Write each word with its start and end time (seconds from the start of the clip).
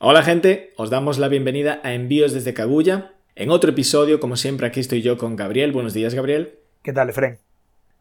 Hola 0.00 0.22
gente, 0.22 0.72
os 0.76 0.90
damos 0.90 1.18
la 1.18 1.26
bienvenida 1.26 1.80
a 1.82 1.92
Envíos 1.92 2.32
desde 2.32 2.54
Cagulla. 2.54 3.14
En 3.34 3.50
otro 3.50 3.70
episodio, 3.70 4.20
como 4.20 4.36
siempre, 4.36 4.68
aquí 4.68 4.78
estoy 4.78 5.02
yo 5.02 5.18
con 5.18 5.34
Gabriel. 5.34 5.72
Buenos 5.72 5.92
días, 5.92 6.14
Gabriel. 6.14 6.54
¿Qué 6.82 6.92
tal, 6.92 7.10
Efren? 7.10 7.40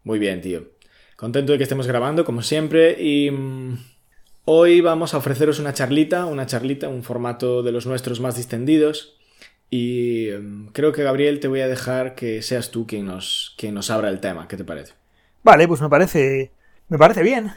Muy 0.03 0.19
bien, 0.19 0.39
tío. 0.41 0.65
Contento 1.15 1.53
de 1.53 1.57
que 1.57 1.63
estemos 1.63 1.87
grabando, 1.87 2.23
como 2.23 2.43
siempre, 2.43 3.01
y 3.01 3.31
mm, 3.31 3.79
hoy 4.45 4.79
vamos 4.81 5.15
a 5.15 5.17
ofreceros 5.17 5.57
una 5.57 5.73
charlita, 5.73 6.27
una 6.27 6.45
charlita, 6.45 6.87
un 6.87 7.01
formato 7.01 7.63
de 7.63 7.71
los 7.71 7.87
nuestros 7.87 8.19
más 8.19 8.35
distendidos. 8.35 9.17
Y 9.71 10.27
mm, 10.39 10.67
creo 10.73 10.91
que, 10.91 11.01
Gabriel, 11.01 11.39
te 11.39 11.47
voy 11.47 11.61
a 11.61 11.67
dejar 11.67 12.13
que 12.13 12.43
seas 12.43 12.69
tú 12.69 12.85
quien 12.85 13.07
nos, 13.07 13.55
quien 13.57 13.73
nos 13.73 13.89
abra 13.89 14.09
el 14.09 14.19
tema. 14.19 14.47
¿Qué 14.47 14.55
te 14.55 14.63
parece? 14.63 14.93
Vale, 15.41 15.67
pues 15.67 15.81
me 15.81 15.89
parece. 15.89 16.51
Me 16.89 16.99
parece 16.99 17.23
bien. 17.23 17.53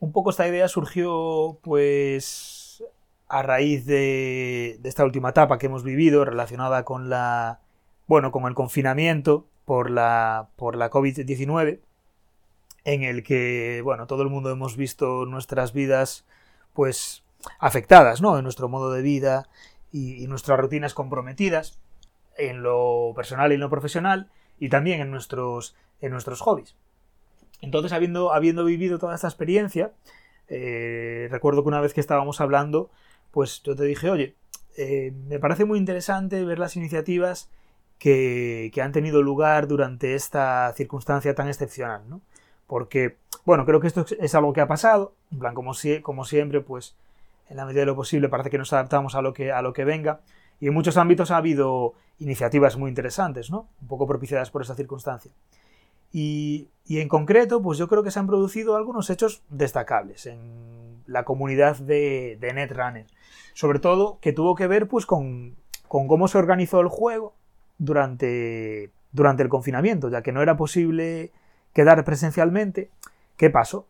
Un 0.00 0.10
poco 0.10 0.30
esta 0.30 0.48
idea 0.48 0.68
surgió, 0.68 1.58
pues. 1.62 2.63
A 3.34 3.42
raíz 3.42 3.84
de, 3.84 4.78
de 4.78 4.88
esta 4.88 5.04
última 5.04 5.30
etapa 5.30 5.58
que 5.58 5.66
hemos 5.66 5.82
vivido, 5.82 6.24
relacionada 6.24 6.84
con 6.84 7.10
la. 7.10 7.58
bueno, 8.06 8.30
con 8.30 8.44
el 8.44 8.54
confinamiento 8.54 9.48
por 9.64 9.90
la. 9.90 10.50
por 10.54 10.76
la 10.76 10.88
COVID-19. 10.88 11.80
En 12.84 13.02
el 13.02 13.24
que, 13.24 13.80
bueno, 13.82 14.06
todo 14.06 14.22
el 14.22 14.28
mundo 14.28 14.50
hemos 14.50 14.76
visto 14.76 15.26
nuestras 15.26 15.72
vidas, 15.72 16.24
pues. 16.74 17.24
afectadas, 17.58 18.22
¿no? 18.22 18.38
En 18.38 18.44
nuestro 18.44 18.68
modo 18.68 18.92
de 18.92 19.02
vida 19.02 19.48
y, 19.90 20.28
nuestras 20.28 20.60
rutinas 20.60 20.94
comprometidas. 20.94 21.80
En 22.38 22.62
lo 22.62 23.14
personal 23.16 23.50
y 23.50 23.56
en 23.56 23.62
lo 23.62 23.70
profesional. 23.70 24.30
Y 24.60 24.68
también 24.68 25.00
en 25.00 25.10
nuestros. 25.10 25.74
en 26.00 26.12
nuestros 26.12 26.40
hobbies. 26.40 26.76
Entonces, 27.62 27.92
habiendo, 27.92 28.32
habiendo 28.32 28.64
vivido 28.64 29.00
toda 29.00 29.16
esta 29.16 29.26
experiencia, 29.26 29.92
eh, 30.46 31.26
recuerdo 31.32 31.64
que 31.64 31.68
una 31.68 31.80
vez 31.80 31.94
que 31.94 32.00
estábamos 32.00 32.40
hablando, 32.40 32.92
pues 33.34 33.62
yo 33.64 33.74
te 33.74 33.84
dije, 33.84 34.08
oye, 34.10 34.36
eh, 34.76 35.12
me 35.26 35.40
parece 35.40 35.64
muy 35.64 35.76
interesante 35.76 36.44
ver 36.44 36.60
las 36.60 36.76
iniciativas 36.76 37.50
que, 37.98 38.70
que, 38.72 38.80
han 38.80 38.92
tenido 38.92 39.22
lugar 39.22 39.66
durante 39.66 40.14
esta 40.14 40.72
circunstancia 40.76 41.34
tan 41.34 41.48
excepcional, 41.48 42.08
¿no? 42.08 42.20
Porque, 42.68 43.16
bueno, 43.44 43.66
creo 43.66 43.80
que 43.80 43.88
esto 43.88 44.06
es 44.20 44.34
algo 44.36 44.52
que 44.52 44.60
ha 44.60 44.68
pasado, 44.68 45.14
en 45.32 45.40
plan, 45.40 45.54
como, 45.54 45.72
como 46.02 46.24
siempre, 46.24 46.60
pues 46.60 46.94
en 47.50 47.56
la 47.56 47.66
medida 47.66 47.80
de 47.80 47.86
lo 47.86 47.96
posible 47.96 48.28
parece 48.28 48.50
que 48.50 48.58
nos 48.58 48.72
adaptamos 48.72 49.16
a 49.16 49.22
lo 49.22 49.34
que, 49.34 49.50
a 49.50 49.62
lo 49.62 49.72
que 49.72 49.84
venga, 49.84 50.20
y 50.60 50.68
en 50.68 50.74
muchos 50.74 50.96
ámbitos 50.96 51.32
ha 51.32 51.36
habido 51.36 51.94
iniciativas 52.20 52.76
muy 52.76 52.88
interesantes, 52.88 53.50
¿no? 53.50 53.68
Un 53.82 53.88
poco 53.88 54.06
propiciadas 54.06 54.50
por 54.50 54.62
esa 54.62 54.76
circunstancia. 54.76 55.32
Y, 56.16 56.68
y, 56.86 57.00
en 57.00 57.08
concreto, 57.08 57.60
pues 57.60 57.76
yo 57.76 57.88
creo 57.88 58.04
que 58.04 58.12
se 58.12 58.20
han 58.20 58.28
producido 58.28 58.76
algunos 58.76 59.10
hechos 59.10 59.42
destacables 59.50 60.26
en 60.26 61.02
la 61.06 61.24
comunidad 61.24 61.76
de, 61.76 62.38
de 62.40 62.52
Netrunner. 62.52 63.06
Sobre 63.52 63.80
todo 63.80 64.20
que 64.20 64.32
tuvo 64.32 64.54
que 64.54 64.68
ver 64.68 64.86
pues 64.86 65.06
con, 65.06 65.56
con, 65.88 66.06
cómo 66.06 66.28
se 66.28 66.38
organizó 66.38 66.80
el 66.80 66.86
juego 66.86 67.34
durante, 67.78 68.92
durante 69.10 69.42
el 69.42 69.48
confinamiento, 69.48 70.08
ya 70.08 70.22
que 70.22 70.30
no 70.30 70.40
era 70.40 70.56
posible 70.56 71.32
quedar 71.72 72.04
presencialmente. 72.04 72.90
¿Qué 73.36 73.50
pasó? 73.50 73.88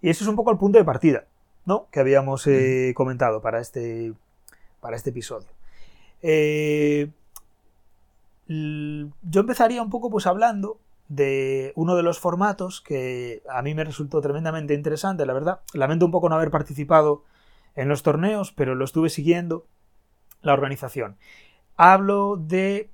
Y 0.00 0.08
eso 0.08 0.24
es 0.24 0.28
un 0.28 0.36
poco 0.36 0.52
el 0.52 0.56
punto 0.56 0.78
de 0.78 0.86
partida, 0.86 1.26
¿no? 1.66 1.88
Que 1.90 2.00
habíamos 2.00 2.46
eh, 2.46 2.94
comentado 2.96 3.42
para 3.42 3.60
este, 3.60 4.14
para 4.80 4.96
este 4.96 5.10
episodio. 5.10 5.48
Eh, 6.22 7.10
yo 8.48 9.40
empezaría 9.40 9.82
un 9.82 9.90
poco 9.90 10.10
pues 10.10 10.26
hablando 10.26 10.78
de 11.08 11.72
uno 11.74 11.96
de 11.96 12.02
los 12.02 12.18
formatos 12.18 12.80
que 12.80 13.42
a 13.48 13.62
mí 13.62 13.74
me 13.74 13.84
resultó 13.84 14.20
tremendamente 14.20 14.74
interesante, 14.74 15.26
la 15.26 15.32
verdad. 15.32 15.60
Lamento 15.72 16.04
un 16.06 16.12
poco 16.12 16.28
no 16.28 16.34
haber 16.34 16.50
participado 16.50 17.24
en 17.74 17.88
los 17.88 18.02
torneos, 18.02 18.52
pero 18.52 18.74
lo 18.74 18.84
estuve 18.84 19.10
siguiendo 19.10 19.66
la 20.42 20.52
organización. 20.52 21.16
Hablo 21.76 22.36
de 22.36 22.90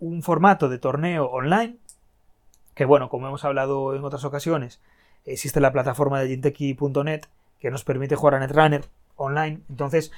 un 0.00 0.22
formato 0.22 0.68
de 0.68 0.78
torneo 0.78 1.26
online, 1.26 1.76
que 2.74 2.84
bueno, 2.84 3.08
como 3.08 3.28
hemos 3.28 3.44
hablado 3.44 3.94
en 3.94 4.04
otras 4.04 4.24
ocasiones, 4.24 4.80
existe 5.24 5.60
la 5.60 5.72
plataforma 5.72 6.20
de 6.20 6.28
jinteki.net 6.28 7.22
que 7.58 7.70
nos 7.70 7.84
permite 7.84 8.16
jugar 8.16 8.34
a 8.34 8.40
Netrunner 8.40 8.84
online. 9.16 9.60
Entonces, 9.70 10.12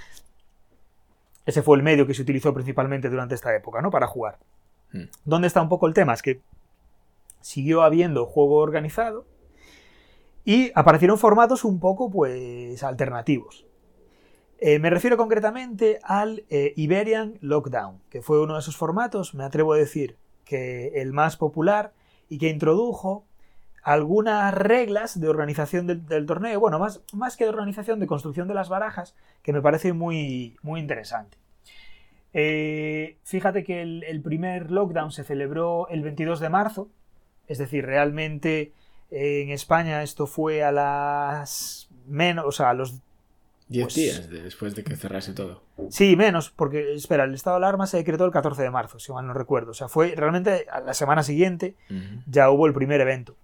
ese 1.47 1.63
fue 1.63 1.77
el 1.77 1.83
medio 1.83 2.07
que 2.07 2.15
se 2.15 2.23
utilizó 2.23 2.53
principalmente 2.53 3.09
durante 3.09 3.37
esta 3.37 3.55
época, 3.55 3.81
¿no? 3.81 3.91
Para 3.91 4.07
jugar. 4.07 4.39
Mm. 4.93 5.05
¿Dónde 5.25 5.47
está 5.47 5.63
un 5.63 5.69
poco 5.69 5.87
el 5.87 5.95
tema? 5.95 6.13
Es 6.13 6.23
que 6.23 6.43
siguió 7.41 7.83
habiendo 7.83 8.27
juego 8.27 8.57
organizado 8.57 9.25
y 10.45 10.73
aparecieron 10.75 11.19
formatos 11.19 11.65
un 11.65 11.79
poco, 11.79 12.11
pues, 12.11 12.83
alternativos. 12.83 13.67
Eh, 14.59 14.79
me 14.79 14.91
refiero 14.91 15.17
concretamente 15.17 15.99
al 16.03 16.45
eh, 16.49 16.73
Iberian 16.77 17.39
Lockdown, 17.41 18.01
que 18.09 18.23
fue 18.23 18.41
uno 18.43 18.55
de 18.55 18.61
esos 18.61 18.77
formatos, 18.77 19.35
me 19.35 19.45
atrevo 19.45 19.75
a 19.75 19.77
decir, 19.77 20.17
que 20.45 20.93
el 21.03 21.13
más 21.13 21.37
popular 21.37 21.93
y 22.29 22.39
que 22.39 22.49
introdujo 22.49 23.26
algunas 23.87 24.53
reglas 24.53 25.21
de 25.21 25.29
organización 25.29 25.87
del, 25.87 26.05
del 26.07 26.27
torneo, 26.27 26.59
bueno, 26.59 26.81
más, 26.81 27.03
más, 27.13 27.37
que 27.37 27.45
de 27.45 27.51
organización, 27.51 28.01
de 28.01 28.09
construcción 28.09 28.49
de 28.49 28.55
las 28.55 28.69
barajas, 28.69 29.15
que 29.45 29.53
me 29.53 29.63
parece 29.63 29.93
muy, 29.93 30.57
muy 30.61 30.81
interesante. 30.81 31.39
Eh, 32.33 33.17
fíjate 33.23 33.63
que 33.63 33.83
el, 33.83 34.03
el, 34.03 34.21
primer 34.23 34.73
lockdown 34.73 35.13
se 35.13 35.23
celebró 35.23 35.87
el 35.87 36.03
22 36.03 36.41
de 36.41 36.49
marzo, 36.49 36.89
es 37.47 37.59
decir, 37.59 37.87
realmente 37.87 38.73
eh, 39.13 39.43
en 39.43 39.51
España 39.51 40.03
esto 40.03 40.27
fue 40.27 40.65
a 40.65 40.73
las 40.73 41.89
menos, 42.09 42.45
o 42.45 42.51
sea, 42.51 42.71
a 42.71 42.75
los 42.75 43.01
10 43.69 43.85
pues, 43.85 43.95
días 43.95 44.29
después 44.29 44.75
de 44.75 44.83
que 44.83 44.97
cerrase 44.97 45.33
todo. 45.33 45.63
Sí, 45.91 46.17
menos, 46.17 46.51
porque, 46.51 46.93
espera, 46.93 47.23
el 47.23 47.35
estado 47.35 47.61
de 47.61 47.65
alarma 47.65 47.87
se 47.87 47.99
decretó 47.99 48.25
el 48.25 48.33
14 48.33 48.63
de 48.63 48.71
marzo, 48.71 48.99
si 48.99 49.13
mal 49.13 49.29
no 49.29 49.33
recuerdo. 49.33 49.71
O 49.71 49.75
sea, 49.75 49.87
fue 49.87 50.13
realmente 50.17 50.67
a 50.73 50.81
la 50.81 50.93
semana 50.93 51.23
siguiente 51.23 51.77
uh 51.89 51.95
-huh. 51.95 52.23
ya 52.27 52.51
hubo 52.51 52.67
el 52.67 52.73
primer 52.73 53.01
evento. 53.01 53.37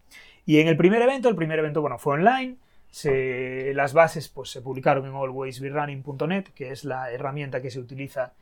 Y 0.44 0.58
en 0.60 0.69
el 0.69 0.76
primer 0.76 1.03
evento, 1.03 1.28
el 1.28 1.36
primer 1.36 1.58
evento, 1.58 1.80
bueno, 1.80 1.98
fue 1.98 2.14
online. 2.14 2.56
Se, 2.91 3.72
las 3.75 3.94
bases 3.94 4.28
pues, 4.28 4.50
se 4.50 4.60
publicaron 4.60 5.06
en 5.06 5.14
alwaysberunning.net, 5.14 6.44
que 6.54 6.70
es 6.70 6.84
la 6.84 7.10
herramienta 7.10 7.62
que 7.62 7.70
se 7.70 7.80
utiliza 7.80 8.32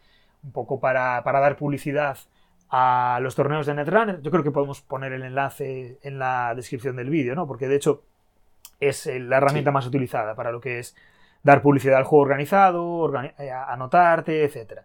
un 0.42 0.52
poco 0.52 0.80
para, 0.80 1.22
para, 1.22 1.40
dar 1.40 1.56
publicidad 1.56 2.18
a 2.70 3.20
los 3.22 3.34
torneos 3.34 3.66
de 3.66 3.74
Netrunner. 3.74 4.22
Yo 4.22 4.30
creo 4.30 4.42
que 4.42 4.50
podemos 4.50 4.80
poner 4.80 5.12
el 5.12 5.22
enlace 5.22 5.98
en 6.02 6.18
la 6.18 6.54
descripción 6.54 6.96
del 6.96 7.10
vídeo, 7.10 7.34
¿no? 7.34 7.46
Porque 7.46 7.68
de 7.68 7.76
hecho 7.76 8.02
es 8.80 9.06
la 9.06 9.36
herramienta 9.36 9.70
sí. 9.70 9.74
más 9.74 9.86
utilizada 9.86 10.34
para 10.34 10.50
lo 10.50 10.60
que 10.60 10.78
es 10.78 10.96
dar 11.42 11.62
publicidad 11.62 11.98
al 11.98 12.04
juego 12.04 12.22
organizado, 12.24 12.84
organi 12.86 13.32
anotarte, 13.68 14.44
etc. 14.44 14.80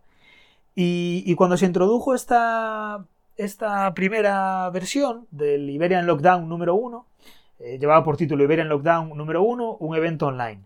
Y, 0.75 1.23
y 1.25 1.35
cuando 1.35 1.57
se 1.57 1.65
introdujo 1.65 2.13
esta, 2.13 3.05
esta 3.37 3.93
primera 3.93 4.69
versión 4.69 5.27
del 5.31 5.69
Iberian 5.69 6.05
Lockdown 6.05 6.47
número 6.47 6.75
1, 6.75 7.05
eh, 7.59 7.77
llevaba 7.79 8.03
por 8.03 8.17
título 8.17 8.43
Iberian 8.43 8.69
Lockdown 8.69 9.17
número 9.17 9.43
1, 9.43 9.77
un 9.79 9.95
evento 9.95 10.27
online. 10.27 10.61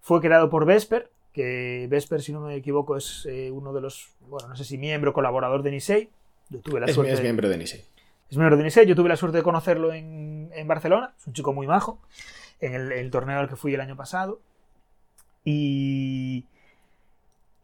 Fue 0.00 0.20
creado 0.20 0.50
por 0.50 0.66
Vesper, 0.66 1.10
que 1.32 1.86
Vesper, 1.90 2.22
si 2.22 2.32
no 2.32 2.40
me 2.40 2.54
equivoco, 2.54 2.96
es 2.96 3.26
eh, 3.28 3.50
uno 3.50 3.72
de 3.72 3.80
los, 3.80 4.10
bueno, 4.28 4.48
no 4.48 4.56
sé 4.56 4.64
si 4.64 4.78
miembro 4.78 5.12
colaborador 5.12 5.62
de 5.62 5.70
Nisei. 5.70 6.10
Yo 6.50 6.60
tuve 6.60 6.80
la 6.80 6.86
es, 6.86 6.94
suerte 6.94 7.12
es 7.12 7.18
de, 7.18 7.24
miembro 7.24 7.48
de 7.48 7.58
Nisei. 7.58 7.84
Es 8.30 8.36
miembro 8.36 8.56
de 8.56 8.64
Nisei, 8.64 8.86
yo 8.86 8.94
tuve 8.94 9.08
la 9.08 9.16
suerte 9.16 9.38
de 9.38 9.42
conocerlo 9.42 9.92
en, 9.92 10.50
en 10.54 10.68
Barcelona, 10.68 11.14
es 11.18 11.26
un 11.26 11.32
chico 11.32 11.52
muy 11.52 11.66
majo, 11.66 12.00
en 12.60 12.74
el, 12.74 12.92
el, 12.92 13.10
torneo 13.10 13.38
al 13.38 13.48
que 13.48 13.56
fui 13.56 13.74
el 13.74 13.80
año 13.80 13.96
pasado. 13.96 14.40
Y, 15.44 16.46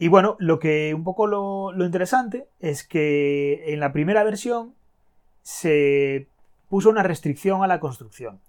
y 0.00 0.08
bueno, 0.08 0.36
lo 0.38 0.58
que 0.58 0.94
un 0.94 1.04
poco 1.04 1.26
lo, 1.26 1.72
lo, 1.72 1.84
interesante 1.84 2.48
es 2.58 2.84
que 2.84 3.64
en 3.66 3.80
la 3.80 3.92
primera 3.92 4.24
versión 4.24 4.74
se 5.42 6.26
puso 6.70 6.88
una 6.88 7.02
restricción 7.02 7.62
a 7.62 7.66
la 7.66 7.80
construcción. 7.80 8.40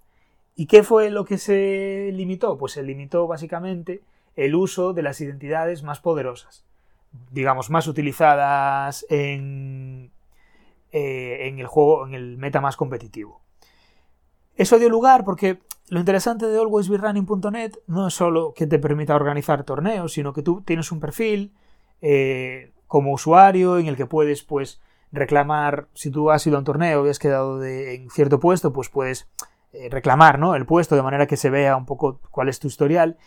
¿Y 0.56 0.64
qué 0.64 0.82
fue 0.82 1.10
lo 1.10 1.26
que 1.26 1.36
se 1.36 2.08
limitó? 2.14 2.56
Pues 2.56 2.72
se 2.72 2.82
limitó 2.82 3.26
básicamente 3.26 4.00
el 4.34 4.54
uso 4.54 4.94
de 4.94 5.02
las 5.02 5.20
identidades 5.20 5.82
más 5.82 6.00
poderosas, 6.00 6.64
digamos, 7.32 7.68
más 7.68 7.86
utilizadas 7.86 9.04
en, 9.10 10.10
eh, 10.90 11.48
en 11.48 11.58
el 11.58 11.66
juego, 11.66 12.06
en 12.06 12.14
el 12.14 12.38
meta 12.38 12.62
más 12.62 12.78
competitivo. 12.78 13.42
Eso 14.56 14.78
dio 14.78 14.88
lugar 14.88 15.22
porque 15.22 15.58
lo 15.92 16.00
interesante 16.00 16.46
de 16.46 16.58
alwaysberunning.net 16.58 17.74
no 17.86 18.06
es 18.06 18.14
solo 18.14 18.54
que 18.54 18.66
te 18.66 18.78
permita 18.78 19.14
organizar 19.14 19.62
torneos, 19.62 20.14
sino 20.14 20.32
que 20.32 20.40
tú 20.40 20.62
tienes 20.62 20.90
un 20.90 21.00
perfil 21.00 21.52
eh, 22.00 22.72
como 22.86 23.12
usuario 23.12 23.76
en 23.76 23.88
el 23.88 23.96
que 23.98 24.06
puedes, 24.06 24.42
pues, 24.42 24.80
reclamar, 25.12 25.88
si 25.92 26.10
tú 26.10 26.30
has 26.30 26.46
ido 26.46 26.56
a 26.56 26.60
un 26.60 26.64
torneo 26.64 27.04
y 27.06 27.10
has 27.10 27.18
quedado 27.18 27.58
de, 27.58 27.94
en 27.94 28.08
cierto 28.08 28.40
puesto, 28.40 28.72
pues 28.72 28.88
puedes 28.88 29.28
eh, 29.74 29.90
reclamar 29.90 30.38
¿no? 30.38 30.54
el 30.54 30.64
puesto 30.64 30.96
de 30.96 31.02
manera 31.02 31.26
que 31.26 31.36
se 31.36 31.50
vea 31.50 31.76
un 31.76 31.84
poco 31.84 32.20
cuál 32.30 32.48
es 32.48 32.58
tu 32.58 32.68
historial. 32.68 33.18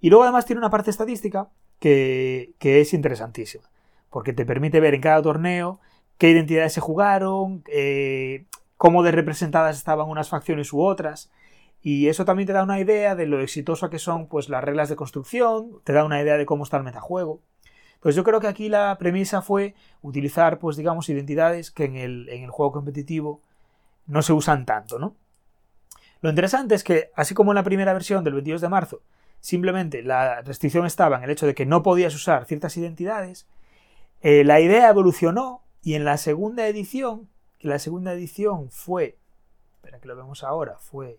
Y 0.00 0.08
luego 0.08 0.22
además 0.22 0.46
tiene 0.46 0.60
una 0.60 0.70
parte 0.70 0.90
estadística 0.90 1.50
que, 1.78 2.54
es 2.58 2.94
interesantísima, 2.94 3.68
porque 4.08 4.32
te 4.32 4.46
permite 4.46 4.80
ver 4.80 4.94
en 4.94 5.02
cada 5.02 5.20
torneo 5.20 5.78
qué 6.16 6.30
identidades 6.30 6.72
se 6.72 6.80
jugaron, 6.80 7.64
eh, 7.66 8.46
cómo 8.78 9.02
de 9.02 9.12
representadas 9.12 9.76
estaban 9.76 10.08
unas 10.08 10.30
facciones 10.30 10.72
u 10.72 10.80
otras, 10.80 11.30
Y 11.86 12.08
eso 12.08 12.24
también 12.24 12.46
te 12.46 12.54
da 12.54 12.62
una 12.62 12.80
idea 12.80 13.14
de 13.14 13.26
lo 13.26 13.42
exitosa 13.42 13.90
que 13.90 13.98
son 13.98 14.26
pues, 14.26 14.48
las 14.48 14.64
reglas 14.64 14.88
de 14.88 14.96
construcción, 14.96 15.82
te 15.84 15.92
da 15.92 16.02
una 16.02 16.18
idea 16.18 16.38
de 16.38 16.46
cómo 16.46 16.64
está 16.64 16.78
el 16.78 16.82
metajuego. 16.82 17.42
Pues 18.00 18.16
yo 18.16 18.24
creo 18.24 18.40
que 18.40 18.46
aquí 18.46 18.70
la 18.70 18.96
premisa 18.98 19.42
fue 19.42 19.74
utilizar, 20.00 20.58
pues 20.58 20.78
digamos, 20.78 21.10
identidades 21.10 21.70
que 21.70 21.84
en 21.84 21.96
el, 21.96 22.30
en 22.30 22.42
el 22.42 22.50
juego 22.50 22.72
competitivo 22.72 23.42
no 24.06 24.22
se 24.22 24.32
usan 24.32 24.64
tanto, 24.64 24.98
¿no? 24.98 25.14
Lo 26.22 26.30
interesante 26.30 26.74
es 26.74 26.84
que, 26.84 27.10
así 27.16 27.34
como 27.34 27.52
en 27.52 27.56
la 27.56 27.64
primera 27.64 27.92
versión 27.92 28.24
del 28.24 28.32
22 28.32 28.62
de 28.62 28.68
marzo, 28.70 29.02
simplemente 29.40 30.02
la 30.02 30.40
restricción 30.40 30.86
estaba 30.86 31.18
en 31.18 31.24
el 31.24 31.30
hecho 31.30 31.46
de 31.46 31.54
que 31.54 31.66
no 31.66 31.82
podías 31.82 32.14
usar 32.14 32.46
ciertas 32.46 32.78
identidades, 32.78 33.46
eh, 34.22 34.42
la 34.42 34.58
idea 34.58 34.88
evolucionó 34.88 35.62
y 35.82 35.96
en 35.96 36.06
la 36.06 36.16
segunda 36.16 36.66
edición, 36.66 37.28
que 37.58 37.68
la 37.68 37.78
segunda 37.78 38.14
edición 38.14 38.70
fue, 38.70 39.18
espera 39.74 40.00
que 40.00 40.08
lo 40.08 40.16
vemos 40.16 40.42
ahora, 40.44 40.78
fue 40.78 41.18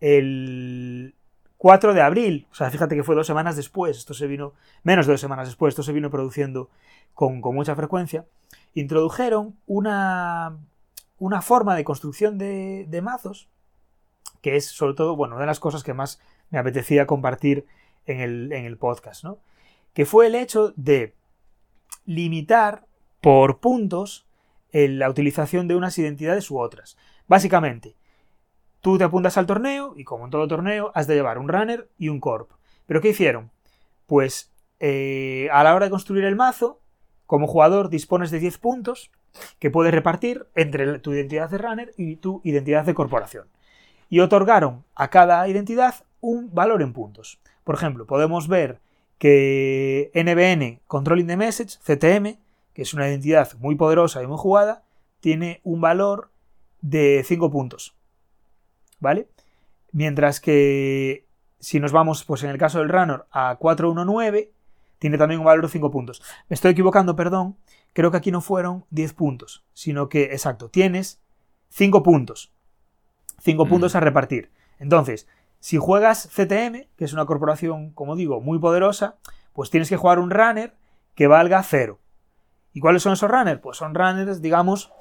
el 0.00 1.14
4 1.58 1.94
de 1.94 2.02
abril, 2.02 2.46
o 2.50 2.54
sea, 2.54 2.70
fíjate 2.70 2.94
que 2.94 3.04
fue 3.04 3.14
dos 3.14 3.26
semanas 3.26 3.56
después, 3.56 3.96
esto 3.96 4.14
se 4.14 4.26
vino, 4.26 4.52
menos 4.82 5.06
de 5.06 5.12
dos 5.12 5.20
semanas 5.20 5.48
después, 5.48 5.72
esto 5.72 5.82
se 5.82 5.92
vino 5.92 6.10
produciendo 6.10 6.70
con, 7.14 7.40
mucha 7.40 7.74
frecuencia, 7.74 8.26
introdujeron 8.74 9.56
una, 9.66 10.58
una 11.18 11.42
forma 11.42 11.74
de 11.74 11.84
construcción 11.84 12.38
de, 12.38 12.86
de 12.88 13.02
mazos, 13.02 13.48
que 14.42 14.56
es 14.56 14.66
sobre 14.66 14.94
todo, 14.94 15.16
bueno, 15.16 15.36
una 15.36 15.44
de 15.44 15.48
las 15.48 15.60
cosas 15.60 15.82
que 15.82 15.94
más 15.94 16.20
me 16.50 16.58
apetecía 16.58 17.06
compartir 17.06 17.66
en 18.06 18.20
el, 18.20 18.52
en 18.52 18.66
el 18.66 18.76
podcast, 18.76 19.24
¿no? 19.24 19.38
Que 19.94 20.04
fue 20.04 20.26
el 20.26 20.34
hecho 20.34 20.74
de 20.76 21.14
limitar 22.04 22.86
por 23.20 23.60
puntos 23.60 24.26
la 24.74 25.08
utilización 25.08 25.68
de 25.68 25.76
unas 25.76 25.96
identidades 25.98 26.50
u 26.50 26.58
otras. 26.58 26.96
Básicamente, 27.28 27.94
tú 28.84 28.98
te 28.98 29.04
apuntas 29.04 29.38
al 29.38 29.46
torneo 29.46 29.94
y 29.96 30.04
como 30.04 30.26
en 30.26 30.30
todo 30.30 30.46
torneo 30.46 30.92
has 30.94 31.06
de 31.06 31.14
llevar 31.14 31.38
un 31.38 31.48
runner 31.48 31.88
y 31.96 32.10
un 32.10 32.20
corp. 32.20 32.50
¿Pero 32.84 33.00
qué 33.00 33.08
hicieron? 33.08 33.50
Pues 34.06 34.52
eh, 34.78 35.48
a 35.52 35.64
la 35.64 35.74
hora 35.74 35.86
de 35.86 35.90
construir 35.90 36.24
el 36.24 36.36
mazo, 36.36 36.82
como 37.24 37.46
jugador 37.46 37.88
dispones 37.88 38.30
de 38.30 38.40
10 38.40 38.58
puntos 38.58 39.10
que 39.58 39.70
puedes 39.70 39.94
repartir 39.94 40.46
entre 40.54 40.98
tu 40.98 41.14
identidad 41.14 41.48
de 41.48 41.56
runner 41.56 41.94
y 41.96 42.16
tu 42.16 42.42
identidad 42.44 42.84
de 42.84 42.92
corporación. 42.92 43.48
Y 44.10 44.20
otorgaron 44.20 44.84
a 44.94 45.08
cada 45.08 45.48
identidad 45.48 46.04
un 46.20 46.52
valor 46.52 46.82
en 46.82 46.92
puntos. 46.92 47.40
Por 47.64 47.76
ejemplo, 47.76 48.06
podemos 48.06 48.48
ver 48.48 48.80
que 49.16 50.10
NBN 50.14 50.82
Controlling 50.86 51.26
the 51.26 51.38
Message, 51.38 51.78
CTM, 51.78 52.36
que 52.74 52.82
es 52.82 52.92
una 52.92 53.08
identidad 53.08 53.54
muy 53.60 53.76
poderosa 53.76 54.22
y 54.22 54.26
muy 54.26 54.36
jugada, 54.36 54.82
tiene 55.20 55.62
un 55.64 55.80
valor 55.80 56.28
de 56.82 57.24
5 57.24 57.50
puntos. 57.50 57.96
¿Vale? 59.04 59.28
Mientras 59.92 60.40
que 60.40 61.28
si 61.60 61.78
nos 61.78 61.92
vamos, 61.92 62.24
pues 62.24 62.42
en 62.42 62.48
el 62.48 62.56
caso 62.56 62.78
del 62.78 62.88
runner, 62.88 63.26
a 63.30 63.56
419, 63.56 64.50
tiene 64.98 65.18
también 65.18 65.40
un 65.40 65.46
valor 65.46 65.66
de 65.66 65.70
5 65.70 65.90
puntos. 65.90 66.22
Me 66.48 66.54
estoy 66.54 66.72
equivocando, 66.72 67.14
perdón. 67.14 67.58
Creo 67.92 68.10
que 68.10 68.16
aquí 68.16 68.32
no 68.32 68.40
fueron 68.40 68.86
10 68.88 69.12
puntos, 69.12 69.66
sino 69.74 70.08
que, 70.08 70.24
exacto, 70.32 70.70
tienes 70.70 71.22
5 71.68 72.02
puntos. 72.02 72.54
5 73.40 73.66
puntos 73.66 73.94
a 73.94 74.00
repartir. 74.00 74.50
Entonces, 74.78 75.28
si 75.60 75.76
juegas 75.76 76.30
CTM, 76.34 76.88
que 76.96 77.04
es 77.04 77.12
una 77.12 77.26
corporación, 77.26 77.90
como 77.90 78.16
digo, 78.16 78.40
muy 78.40 78.58
poderosa, 78.58 79.18
pues 79.52 79.68
tienes 79.68 79.90
que 79.90 79.98
jugar 79.98 80.18
un 80.18 80.30
runner 80.30 80.74
que 81.14 81.26
valga 81.26 81.62
cero. 81.62 82.00
¿Y 82.72 82.80
cuáles 82.80 83.02
son 83.02 83.12
esos 83.12 83.30
runners? 83.30 83.60
Pues 83.60 83.76
son 83.76 83.94
runners, 83.94 84.40
digamos, 84.40 84.92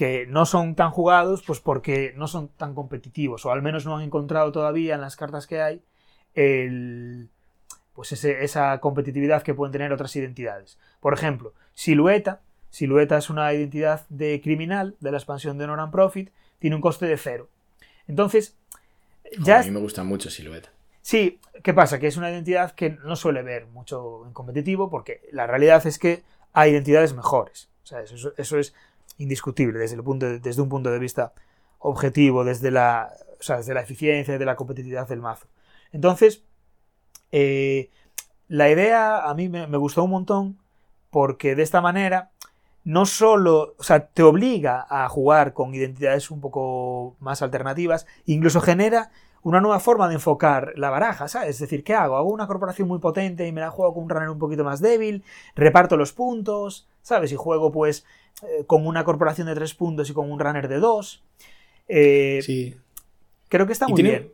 que 0.00 0.24
no 0.26 0.46
son 0.46 0.76
tan 0.76 0.92
jugados, 0.92 1.42
pues 1.46 1.60
porque 1.60 2.14
no 2.16 2.26
son 2.26 2.48
tan 2.48 2.74
competitivos, 2.74 3.44
o 3.44 3.50
al 3.50 3.60
menos 3.60 3.84
no 3.84 3.98
han 3.98 4.02
encontrado 4.02 4.50
todavía 4.50 4.94
en 4.94 5.02
las 5.02 5.14
cartas 5.14 5.46
que 5.46 5.60
hay 5.60 5.82
el, 6.34 7.28
pues 7.92 8.10
esa 8.24 8.80
competitividad 8.80 9.42
que 9.42 9.52
pueden 9.52 9.72
tener 9.72 9.92
otras 9.92 10.16
identidades. 10.16 10.78
Por 11.00 11.12
ejemplo, 11.12 11.52
Silueta. 11.74 12.40
Silueta 12.70 13.18
es 13.18 13.28
una 13.28 13.52
identidad 13.52 14.06
de 14.08 14.40
criminal 14.40 14.96
de 15.00 15.10
la 15.10 15.18
expansión 15.18 15.58
de 15.58 15.66
Noran 15.66 15.90
Profit, 15.90 16.30
tiene 16.58 16.76
un 16.76 16.80
coste 16.80 17.04
de 17.04 17.18
cero. 17.18 17.50
Entonces, 18.08 18.56
a 19.46 19.62
mí 19.64 19.70
me 19.70 19.80
gusta 19.80 20.02
mucho 20.02 20.30
Silueta. 20.30 20.70
Sí, 21.02 21.40
¿qué 21.62 21.74
pasa? 21.74 21.98
Que 21.98 22.06
es 22.06 22.16
una 22.16 22.30
identidad 22.30 22.70
que 22.70 22.88
no 23.04 23.16
suele 23.16 23.42
ver 23.42 23.66
mucho 23.66 24.24
en 24.26 24.32
competitivo 24.32 24.88
porque 24.88 25.28
la 25.30 25.46
realidad 25.46 25.86
es 25.86 25.98
que 25.98 26.22
hay 26.54 26.70
identidades 26.70 27.12
mejores. 27.12 27.68
O 27.82 27.86
sea, 27.86 28.00
eso, 28.00 28.58
es 28.58 28.74
indiscutible 29.20 29.78
desde, 29.78 29.96
el 29.96 30.02
punto 30.02 30.26
desde 30.26 30.62
un 30.62 30.68
punto 30.68 30.90
de 30.90 30.98
vista 30.98 31.32
objetivo, 31.78 32.44
desde 32.44 32.70
la, 32.70 33.12
desde 33.38 33.74
la 33.74 33.80
eficiencia 33.80 34.38
de 34.38 34.44
la 34.44 34.56
competitividad 34.56 35.08
del 35.08 35.20
mazo. 35.20 35.46
Entonces, 35.92 36.44
eh, 37.32 37.90
la 38.48 38.70
idea 38.70 39.28
a 39.28 39.34
mí 39.34 39.48
me, 39.48 39.66
me, 39.66 39.76
gustó 39.76 40.04
un 40.04 40.10
montón 40.10 40.58
porque 41.10 41.54
de 41.54 41.62
esta 41.62 41.80
manera 41.80 42.30
no 42.84 43.06
solo, 43.06 43.74
o 43.78 43.82
sea, 43.82 44.06
te 44.08 44.22
obliga 44.22 44.86
a 44.88 45.08
jugar 45.08 45.52
con 45.52 45.74
identidades 45.74 46.30
un 46.30 46.40
poco 46.40 47.16
más 47.20 47.42
alternativas, 47.42 48.06
incluso 48.24 48.60
genera 48.60 49.10
una 49.42 49.60
nueva 49.60 49.80
forma 49.80 50.08
de 50.08 50.14
enfocar 50.14 50.72
la 50.76 50.90
baraja, 50.90 51.28
¿sabes? 51.28 51.50
Es 51.50 51.58
decir, 51.60 51.84
¿qué 51.84 51.94
hago? 51.94 52.16
Hago 52.16 52.30
una 52.30 52.46
corporación 52.46 52.88
muy 52.88 52.98
potente 52.98 53.46
y 53.46 53.52
me 53.52 53.60
la 53.60 53.70
juego 53.70 53.94
con 53.94 54.04
un 54.04 54.10
runner 54.10 54.30
un 54.30 54.38
poquito 54.38 54.64
más 54.64 54.80
débil, 54.80 55.24
reparto 55.54 55.96
los 55.96 56.12
puntos, 56.12 56.88
¿sabes? 57.02 57.32
Y 57.32 57.36
juego 57.36 57.72
pues 57.72 58.04
eh, 58.42 58.64
con 58.66 58.86
una 58.86 59.04
corporación 59.04 59.46
de 59.46 59.54
tres 59.54 59.74
puntos 59.74 60.10
y 60.10 60.12
con 60.12 60.30
un 60.30 60.38
runner 60.38 60.68
de 60.68 60.78
dos. 60.78 61.22
Eh, 61.88 62.40
sí. 62.42 62.74
Creo 63.48 63.66
que 63.66 63.72
está 63.72 63.88
muy 63.88 64.02
bien. 64.02 64.32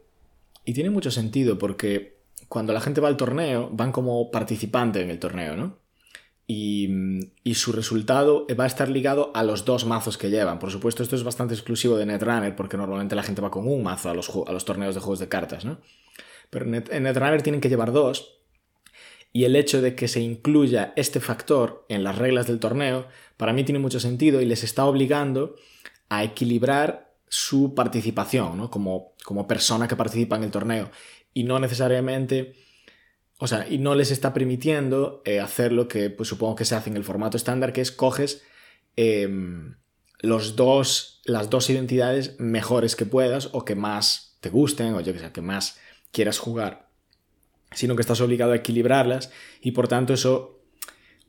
Y 0.65 0.75
tiene 0.75 0.91
mucho 0.91 1.11
sentido 1.11 1.59
porque 1.59 2.17
cuando 2.49 2.73
la 2.73 2.81
gente 2.81 3.01
va 3.01 3.09
al 3.09 3.17
torneo, 3.17 3.71
van 3.73 3.93
como 3.93 4.31
participante 4.31 5.01
en 5.01 5.11
el 5.11 5.19
torneo, 5.19 5.57
¿no? 5.57 5.79
y, 6.47 7.55
su 7.55 7.73
resultado 7.73 8.47
va 8.59 8.65
a 8.65 8.67
estar 8.67 8.89
ligado 8.89 9.31
a 9.35 9.43
los 9.43 9.65
dos 9.65 9.85
mazos 9.85 10.17
que 10.17 10.31
llevan. 10.31 10.59
Por 10.59 10.71
supuesto, 10.71 11.03
esto 11.03 11.17
es 11.17 11.25
bastante 11.25 11.55
exclusivo 11.55 11.97
de 11.97 12.07
Netrunner, 12.07 12.55
porque 12.55 12.77
normalmente 12.77 13.17
la 13.17 13.23
gente 13.23 13.43
va 13.43 13.51
con 13.51 13.67
un 13.67 13.83
mazo 13.83 14.11
a 14.11 14.15
los, 14.15 14.31
a 14.47 14.53
los 14.53 14.65
torneos 14.65 14.95
de 14.95 15.01
juegos 15.01 15.19
de 15.19 15.29
cartas, 15.29 15.65
¿no? 15.65 15.79
Pero 16.51 16.67
en 16.67 17.03
Netrunner 17.03 17.43
tienen 17.43 17.61
que 17.61 17.69
llevar 17.69 17.91
dos, 17.93 18.36
y 19.37 19.45
el 19.45 19.55
hecho 19.55 19.83
de 19.83 19.95
que 19.95 20.09
se 20.09 20.21
incluya 20.21 20.95
este 20.97 21.21
factor 21.21 21.85
en 21.91 22.03
las 22.03 22.17
reglas 22.17 22.47
del 22.47 22.59
torneo, 22.59 23.07
para 23.37 23.53
mí 23.53 23.65
tiene 23.65 23.79
mucho 23.79 24.01
sentido 24.01 24.41
y 24.41 24.47
les 24.47 24.65
está 24.65 24.87
obligando 24.87 25.57
a 26.09 26.25
equilibrar 26.25 27.13
su 27.29 27.75
participación, 27.75 28.57
¿no? 28.57 28.71
Como, 28.71 29.13
como 29.27 29.47
persona 29.47 29.89
que 29.89 29.95
participa 29.95 30.37
en 30.37 30.45
el 30.45 30.51
torneo, 30.51 30.91
y 31.35 31.45
no 31.45 31.59
necesariamente 31.59 32.55
o 33.37 33.47
sea, 33.47 33.69
y 33.69 33.77
no 33.77 33.95
les 33.95 34.11
está 34.11 34.33
permitiendo 34.33 35.21
eh, 35.27 35.41
hacer 35.41 35.71
lo 35.71 35.87
que 35.87 36.09
pues, 36.09 36.31
supongo 36.31 36.57
que 36.57 36.65
se 36.65 36.75
hace 36.75 36.89
en 36.89 36.97
el 36.97 37.05
formato 37.05 37.37
estándar, 37.37 37.75
que 37.75 37.83
es 37.83 37.93
coges 37.93 38.43
em, 38.97 39.77
los 40.21 40.57
dos, 40.57 41.21
las 41.27 41.51
dos 41.51 41.69
identidades 41.69 42.41
mejores 42.41 42.97
que 42.97 43.05
puedas 43.05 43.51
o 43.53 43.67
que 43.67 43.75
más 43.75 44.39
te 44.41 44.49
gusten 44.49 44.95
o 44.95 45.03
yo 45.03 45.13
que 45.13 45.19
sé, 45.19 45.31
que 45.31 45.43
más 45.43 45.79
quieras 46.11 46.39
jugar, 46.39 46.86
sino 47.77 47.95
que 47.95 48.01
estás 48.01 48.21
obligado 48.23 48.53
a 48.53 48.57
equilibrarlas 48.57 49.31
y 49.61 49.73
por 49.73 49.87
tanto 49.87 50.15
eso 50.15 50.61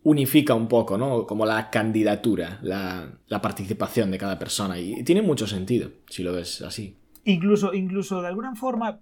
unifica 0.03 0.53
un 0.53 0.69
poco, 0.69 0.97
¿no? 0.97 1.27
Como 1.27 1.45
la 1.45 1.69
candidatura, 1.69 2.59
la, 2.61 3.19
participación 3.41 4.09
de 4.11 4.17
cada 4.17 4.39
persona 4.39 4.79
y, 4.79 5.03
tiene 5.03 5.21
mucho 5.21 5.45
sentido 5.45 5.91
si 6.09 6.23
lo 6.23 6.31
ves 6.31 6.61
así. 6.61 6.97
Incluso, 7.25 7.73
incluso 7.73 8.21
de 8.21 8.29
alguna 8.29 8.55
forma 8.55 9.01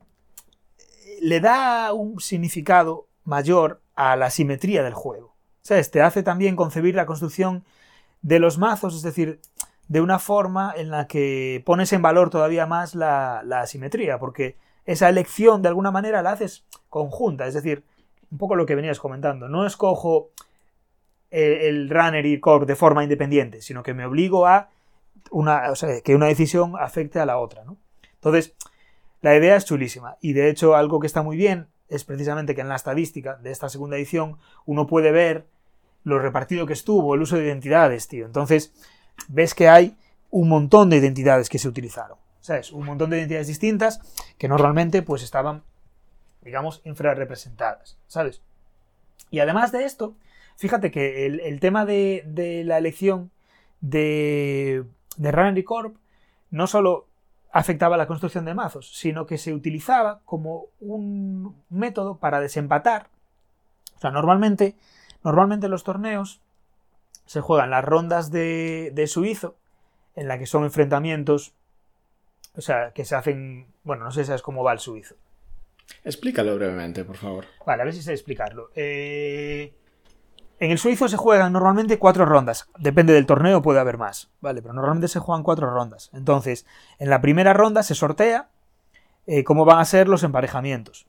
le 1.22 1.40
da 1.40 1.94
un 1.94 2.20
significado 2.20 3.08
mayor 3.24 3.84
a 3.96 4.16
la 4.16 4.32
simetría 4.32 4.82
del 4.82 4.96
juego. 4.96 5.36
¿Sabes? 5.62 5.92
Te 5.92 6.02
hace 6.02 6.24
también 6.24 6.56
concebir 6.56 6.96
la 6.96 7.06
construcción 7.06 7.64
de 8.24 8.40
los 8.40 8.58
mazos, 8.58 8.96
es 8.96 9.04
decir, 9.04 9.40
de 9.88 10.02
una 10.02 10.18
forma 10.18 10.74
en 10.76 10.90
la 10.90 11.06
que 11.06 11.62
pones 11.64 11.94
en 11.94 12.02
valor 12.02 12.32
todavía 12.32 12.66
más 12.66 12.96
la, 12.96 13.44
la 13.46 13.68
simetría, 13.68 14.18
porque 14.18 14.58
esa 14.86 15.10
elección 15.10 15.62
de 15.62 15.70
alguna 15.70 15.92
manera 15.92 16.22
la 16.22 16.32
haces 16.32 16.66
conjunta, 16.90 17.48
es 17.48 17.54
decir, 17.54 17.84
un 18.32 18.38
poco 18.38 18.56
lo 18.56 18.66
que 18.66 18.76
venías 18.76 19.00
comentando, 19.00 19.48
no 19.50 19.66
escojo 19.66 20.32
el, 21.32 21.90
runner 21.90 22.26
y 22.26 22.40
core 22.40 22.66
de 22.66 22.76
forma 22.76 23.04
independiente, 23.04 23.62
sino 23.62 23.84
que 23.84 23.94
me 23.94 24.06
obligo 24.06 24.48
a 24.48 24.70
una, 25.32 25.72
o 25.72 25.76
sea, 25.76 26.02
que 26.02 26.16
una 26.16 26.28
decisión 26.28 26.74
afecte 26.80 27.20
a 27.20 27.26
la 27.26 27.40
otra, 27.40 27.64
¿no? 27.66 27.78
Entonces, 28.14 28.56
la 29.22 29.36
idea 29.36 29.56
es 29.56 29.66
chulísima 29.66 30.18
y 30.22 30.34
de 30.34 30.50
hecho 30.50 30.76
algo 30.76 31.00
que 31.00 31.08
está 31.08 31.24
muy 31.24 31.36
bien 31.36 31.68
es 31.90 32.04
precisamente 32.04 32.56
que 32.56 32.62
en 32.62 32.70
la 32.70 32.76
estadística 32.76 33.36
de 33.36 33.52
esta 33.52 33.70
segunda 33.70 33.98
edición 33.98 34.38
uno 34.66 34.88
puede 34.88 35.12
ver 35.12 35.46
lo 36.04 36.20
repartido 36.20 36.66
que 36.66 36.74
estuvo, 36.74 37.16
el 37.16 37.22
uso 37.22 37.36
de 37.36 37.46
identidades, 37.46 38.08
tío. 38.08 38.26
Entonces, 38.26 38.74
ves 39.28 39.54
que 39.54 39.68
hay 39.68 39.98
un 40.30 40.50
montón 40.50 40.90
de 40.90 40.98
identidades 40.98 41.50
que 41.50 41.60
se 41.60 41.68
utilizaron. 41.68 42.18
¿Sabes? 42.46 42.72
Un 42.72 42.86
montón 42.86 43.10
de 43.10 43.18
identidades 43.18 43.48
distintas 43.48 44.02
que 44.38 44.48
normalmente 44.48 45.02
pues 45.02 45.24
estaban, 45.24 45.64
digamos, 46.44 46.80
infrarrepresentadas. 46.86 47.98
¿Sabes? 48.06 48.44
Y 49.32 49.40
además 49.40 49.72
de 49.72 49.86
esto, 49.86 50.16
fíjate 50.56 50.92
que 50.92 51.26
el, 51.26 51.60
tema 51.60 51.88
de, 51.88 52.62
la 52.64 52.78
elección 52.78 53.32
de, 53.82 54.86
de 55.18 55.64
Corp 55.64 55.98
no 56.52 56.68
solo 56.68 57.08
afectaba 57.52 57.98
la 57.98 58.06
construcción 58.06 58.46
de 58.46 58.54
mazos, 58.54 58.96
sino 58.96 59.26
que 59.26 59.40
se 59.40 59.52
utilizaba 59.52 60.22
como 60.24 60.66
un 60.80 61.64
método 61.72 62.20
para 62.20 62.40
desempatar. 62.40 63.10
O 63.96 64.00
sea, 64.02 64.12
normalmente, 64.12 64.76
normalmente 65.24 65.68
los 65.68 65.84
torneos 65.84 66.42
se 67.26 67.42
juegan 67.42 67.72
las 67.72 67.84
rondas 67.84 68.30
de, 68.30 68.92
de 68.94 69.08
suizo, 69.08 69.56
en 70.16 70.28
la 70.28 70.38
que 70.38 70.46
son 70.46 70.64
enfrentamientos, 70.64 71.56
o 72.58 72.62
sea, 72.62 72.92
que 72.92 73.06
se 73.06 73.16
hacen, 73.16 73.68
bueno, 73.84 74.04
no 74.04 74.12
sé 74.12 74.22
si 74.22 74.28
sabes 74.28 74.42
cómo 74.42 74.64
va 74.64 74.74
el 74.74 74.80
suizo. 74.80 75.16
Explícalo 76.04 76.56
brevemente, 76.56 77.04
por 77.04 77.18
favor. 77.18 77.46
Vale, 77.66 77.82
a 77.82 77.86
ver 77.86 77.94
si 77.94 78.02
sé 78.02 78.14
explicarlo. 78.14 78.70
Eh, 78.76 79.74
en 80.60 80.72
el 80.72 80.78
suizo 80.78 81.08
se 81.08 81.18
juegan 81.18 81.54
normalmente 81.54 82.00
cuatro 82.00 82.26
rondas. 82.26 82.70
Depende 82.78 83.14
del 83.14 83.26
torneo, 83.26 83.62
puede 83.62 83.80
haber 83.80 83.98
más. 83.98 84.32
Vale, 84.42 84.62
pero 84.62 84.74
normalmente 84.74 85.08
se 85.08 85.20
juegan 85.20 85.44
cuatro 85.44 85.70
rondas. 85.70 86.10
Entonces, 86.14 86.66
en 86.98 87.10
la 87.10 87.22
primera 87.22 87.54
ronda 87.54 87.84
se 87.84 87.96
sortea 87.96 88.50
eh, 89.28 89.44
cómo 89.44 89.66
van 89.66 89.80
a 89.80 89.86
ser 89.86 90.08
los 90.08 90.24
emparejamientos. 90.24 91.08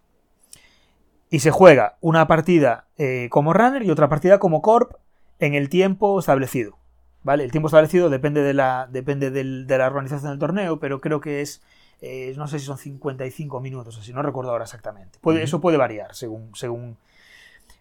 Y 1.30 1.40
se 1.40 1.50
juega 1.50 1.96
una 2.00 2.26
partida 2.26 2.86
eh, 2.98 3.28
como 3.30 3.52
runner 3.52 3.82
y 3.82 3.90
otra 3.90 4.08
partida 4.08 4.38
como 4.38 4.62
corp 4.62 4.94
en 5.38 5.54
el 5.54 5.68
tiempo 5.68 6.18
establecido. 6.18 6.78
¿Vale? 7.26 7.42
El 7.42 7.50
tiempo 7.50 7.66
establecido 7.66 8.08
depende 8.08 8.40
de 8.40 8.54
la, 8.54 8.86
depende 8.88 9.32
del- 9.32 9.66
de 9.66 9.78
la 9.78 9.88
organización 9.88 10.30
del 10.30 10.38
torneo, 10.38 10.78
pero 10.78 11.00
creo 11.00 11.20
que 11.20 11.40
es, 11.40 11.60
eh, 12.00 12.32
no 12.36 12.46
sé 12.46 12.60
si 12.60 12.66
son 12.66 12.78
55 12.78 13.60
minutos, 13.60 13.98
así 13.98 14.12
no 14.12 14.22
recuerdo 14.22 14.52
ahora 14.52 14.62
exactamente. 14.62 15.18
Puede-. 15.20 15.42
Eso 15.42 15.60
puede 15.60 15.76
variar 15.76 16.14
según, 16.14 16.54
según 16.54 16.96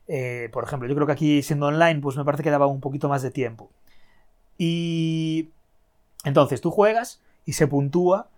eh, 0.07 0.49
por 0.51 0.63
ejemplo, 0.63 0.89
yo 0.89 0.95
creo 0.95 1.05
que 1.05 1.13
aquí 1.13 1.43
siendo 1.43 1.67
online, 1.67 1.99
pues 2.01 2.17
me 2.17 2.25
parece 2.25 2.41
que 2.41 2.49
daba 2.49 2.65
un 2.65 2.81
poquito 2.81 3.07
más 3.07 3.21
de 3.21 3.29
tiempo. 3.29 3.69
Y 4.57 5.49
entonces 6.23 6.61
tú 6.61 6.71
juegas 6.71 7.21
y 7.45 7.53
se 7.53 7.67
puntúa, 7.67 8.29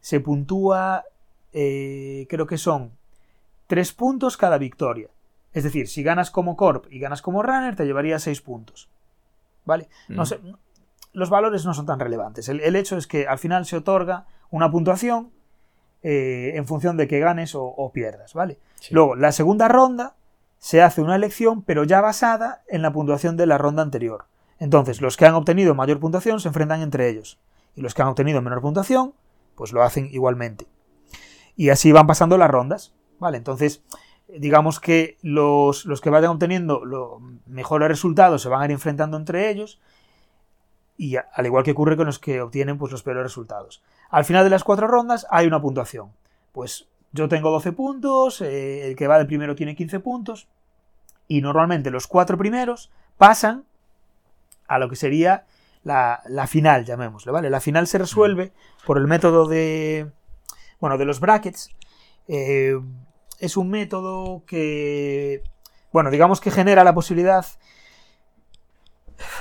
se 0.00 0.18
puntúa, 0.20 1.04
eh, 1.52 2.26
creo 2.28 2.46
que 2.48 2.58
son 2.58 2.90
tres 3.68 3.92
puntos 3.92 4.36
cada 4.36 4.58
victoria. 4.58 5.08
Es 5.52 5.64
decir, 5.64 5.88
si 5.88 6.02
ganas 6.02 6.32
como 6.32 6.56
Corp 6.56 6.86
y 6.90 6.98
ganas 6.98 7.22
como 7.22 7.42
Runner, 7.42 7.76
te 7.76 7.84
llevaría 7.86 8.18
seis 8.18 8.40
puntos. 8.40 8.88
¿Vale? 9.66 9.88
No 10.08 10.22
Mm. 10.22 10.26
sé, 10.26 10.40
los 11.12 11.28
valores 11.30 11.64
no 11.66 11.74
son 11.74 11.84
tan 11.86 12.00
relevantes. 12.00 12.48
El, 12.48 12.60
el 12.60 12.76
hecho 12.76 12.96
es 12.96 13.06
que 13.06 13.26
al 13.26 13.38
final 13.38 13.66
se 13.66 13.76
otorga 13.76 14.26
una 14.50 14.70
puntuación 14.70 15.30
eh, 16.02 16.52
en 16.54 16.66
función 16.66 16.96
de 16.96 17.08
que 17.08 17.18
ganes 17.18 17.54
o, 17.54 17.64
o 17.64 17.90
pierdas, 17.92 18.32
¿vale? 18.34 18.58
Sí. 18.80 18.94
Luego, 18.94 19.16
la 19.16 19.32
segunda 19.32 19.66
ronda 19.68 20.14
se 20.58 20.80
hace 20.82 21.02
una 21.02 21.16
elección, 21.16 21.62
pero 21.62 21.84
ya 21.84 22.00
basada 22.00 22.62
en 22.68 22.82
la 22.82 22.92
puntuación 22.92 23.36
de 23.36 23.46
la 23.46 23.58
ronda 23.58 23.82
anterior. 23.82 24.26
Entonces, 24.58 25.00
los 25.00 25.16
que 25.16 25.26
han 25.26 25.34
obtenido 25.34 25.74
mayor 25.74 25.98
puntuación 26.00 26.40
se 26.40 26.48
enfrentan 26.48 26.80
entre 26.80 27.08
ellos. 27.08 27.38
Y 27.74 27.80
los 27.82 27.92
que 27.94 28.02
han 28.02 28.08
obtenido 28.08 28.40
menor 28.40 28.60
puntuación, 28.62 29.12
pues 29.54 29.72
lo 29.72 29.82
hacen 29.82 30.06
igualmente. 30.12 30.66
Y 31.56 31.70
así 31.70 31.92
van 31.92 32.06
pasando 32.06 32.38
las 32.38 32.50
rondas. 32.50 32.94
¿Vale? 33.18 33.38
Entonces, 33.38 33.82
digamos 34.28 34.80
que 34.80 35.16
los, 35.22 35.84
los 35.86 36.00
que 36.00 36.10
vayan 36.10 36.30
obteniendo 36.32 36.84
los 36.84 37.20
mejores 37.46 37.88
resultados 37.88 38.42
se 38.42 38.48
van 38.48 38.62
a 38.62 38.64
ir 38.66 38.70
enfrentando 38.72 39.16
entre 39.16 39.50
ellos. 39.50 39.80
Y 40.98 41.16
a- 41.16 41.26
al 41.34 41.46
igual 41.46 41.62
que 41.64 41.72
ocurre 41.72 41.96
con 41.96 42.06
los 42.06 42.18
que 42.18 42.40
obtienen 42.40 42.78
pues, 42.78 42.90
los 42.92 43.02
peores 43.02 43.22
resultados. 43.22 43.82
Al 44.10 44.24
final 44.24 44.44
de 44.44 44.50
las 44.50 44.64
cuatro 44.64 44.86
rondas 44.86 45.26
hay 45.30 45.46
una 45.46 45.60
puntuación. 45.60 46.10
Pues 46.52 46.86
yo 47.12 47.28
tengo 47.28 47.50
12 47.50 47.72
puntos, 47.72 48.40
eh, 48.40 48.88
el 48.88 48.96
que 48.96 49.06
va 49.06 49.18
de 49.18 49.26
primero 49.26 49.54
tiene 49.54 49.76
15 49.76 50.00
puntos. 50.00 50.48
Y 51.28 51.40
normalmente 51.42 51.90
los 51.90 52.06
cuatro 52.06 52.38
primeros 52.38 52.90
pasan 53.18 53.64
a 54.68 54.78
lo 54.78 54.88
que 54.88 54.96
sería 54.96 55.44
la, 55.84 56.22
la 56.26 56.46
final, 56.46 56.84
llamémosle, 56.84 57.30
¿vale? 57.32 57.50
La 57.50 57.60
final 57.60 57.86
se 57.86 57.98
resuelve 57.98 58.52
por 58.86 58.98
el 58.98 59.06
método 59.06 59.46
de. 59.46 60.10
Bueno, 60.80 60.98
de 60.98 61.04
los 61.04 61.20
brackets. 61.20 61.70
Eh, 62.28 62.78
es 63.38 63.56
un 63.56 63.70
método 63.70 64.44
que. 64.46 65.42
Bueno, 65.92 66.10
digamos 66.10 66.40
que 66.40 66.50
genera 66.50 66.84
la 66.84 66.94
posibilidad. 66.94 67.46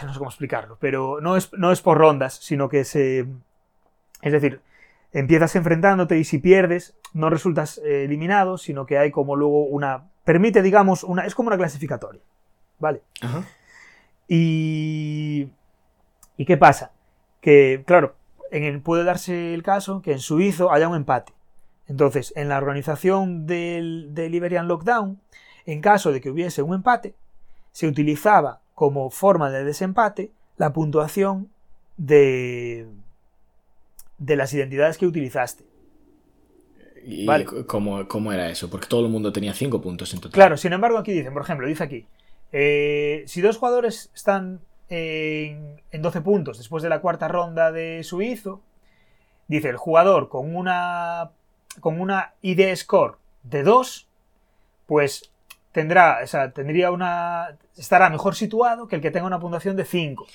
No 0.03 0.13
sé 0.13 0.17
cómo 0.19 0.29
explicarlo, 0.29 0.77
pero 0.79 1.19
no 1.21 1.35
es, 1.35 1.51
no 1.53 1.71
es 1.71 1.81
por 1.81 1.97
rondas, 1.97 2.35
sino 2.35 2.69
que 2.69 2.85
se. 2.85 3.25
Es 4.21 4.31
decir, 4.31 4.61
empiezas 5.11 5.55
enfrentándote 5.55 6.17
y 6.17 6.23
si 6.23 6.37
pierdes, 6.39 6.95
no 7.13 7.29
resultas 7.29 7.77
eh, 7.79 8.05
eliminado, 8.05 8.57
sino 8.57 8.85
que 8.85 8.97
hay 8.97 9.11
como 9.11 9.35
luego 9.35 9.65
una. 9.65 10.09
Permite, 10.23 10.61
digamos, 10.61 11.03
una. 11.03 11.25
Es 11.25 11.35
como 11.35 11.47
una 11.47 11.57
clasificatoria. 11.57 12.21
¿Vale? 12.79 13.01
Ajá. 13.21 13.43
Y. 14.27 15.49
¿Y 16.37 16.45
qué 16.45 16.57
pasa? 16.57 16.91
Que, 17.41 17.83
claro, 17.85 18.15
en 18.51 18.63
el- 18.63 18.81
puede 18.81 19.03
darse 19.03 19.53
el 19.53 19.63
caso 19.63 20.01
que 20.01 20.11
en 20.13 20.19
suizo 20.19 20.71
haya 20.71 20.87
un 20.89 20.95
empate. 20.95 21.33
Entonces, 21.87 22.33
en 22.35 22.49
la 22.49 22.57
organización 22.57 23.45
del, 23.45 24.09
del 24.13 24.33
Iberian 24.33 24.67
Lockdown, 24.67 25.19
en 25.65 25.81
caso 25.81 26.11
de 26.11 26.21
que 26.21 26.29
hubiese 26.29 26.61
un 26.61 26.75
empate, 26.75 27.15
se 27.71 27.87
utilizaba 27.87 28.61
como 28.73 29.09
forma 29.09 29.49
de 29.49 29.63
desempate 29.63 30.31
la 30.57 30.73
puntuación 30.73 31.49
de, 31.97 32.87
de 34.17 34.35
las 34.35 34.53
identidades 34.53 34.97
que 34.97 35.05
utilizaste. 35.05 35.65
¿Y 37.03 37.25
Vale. 37.25 37.45
cómo, 37.67 38.07
cómo 38.07 38.33
era 38.33 38.49
eso? 38.49 38.69
Porque 38.69 38.87
todo 38.87 39.05
el 39.05 39.11
mundo 39.11 39.31
tenía 39.31 39.53
cinco 39.53 39.79
puntos 39.81 40.13
en 40.13 40.21
total. 40.21 40.33
Claro, 40.33 40.57
sin 40.57 40.73
embargo, 40.73 40.97
aquí 40.97 41.11
dicen, 41.11 41.33
por 41.33 41.43
ejemplo, 41.43 41.67
dice 41.67 41.83
aquí, 41.83 42.07
eh, 42.51 43.23
si 43.27 43.41
dos 43.41 43.57
jugadores 43.57 44.09
están 44.15 44.59
en, 44.89 45.81
en 45.91 46.01
12 46.01 46.21
puntos 46.21 46.57
después 46.57 46.81
de 46.81 46.89
la 46.89 47.01
cuarta 47.01 47.27
ronda 47.27 47.71
de 47.71 48.03
suizo, 48.03 48.61
dice 49.47 49.69
el 49.69 49.77
jugador 49.77 50.29
con 50.29 50.55
una, 50.55 51.31
con 51.79 51.99
una 51.99 52.33
ID 52.41 52.75
score 52.75 53.17
de 53.43 53.63
2, 53.63 54.07
pues 54.85 55.31
tendrá, 55.71 56.19
o 56.23 56.27
sea, 56.27 56.51
tendría 56.51 56.91
una, 56.91 57.57
estará 57.77 58.09
mejor 58.09 58.35
situado 58.35 58.87
que 58.87 58.95
el 58.95 59.01
que 59.01 59.11
tenga 59.11 59.25
una 59.27 59.39
puntuación 59.39 59.75
de 59.75 59.85
5. 59.85 60.25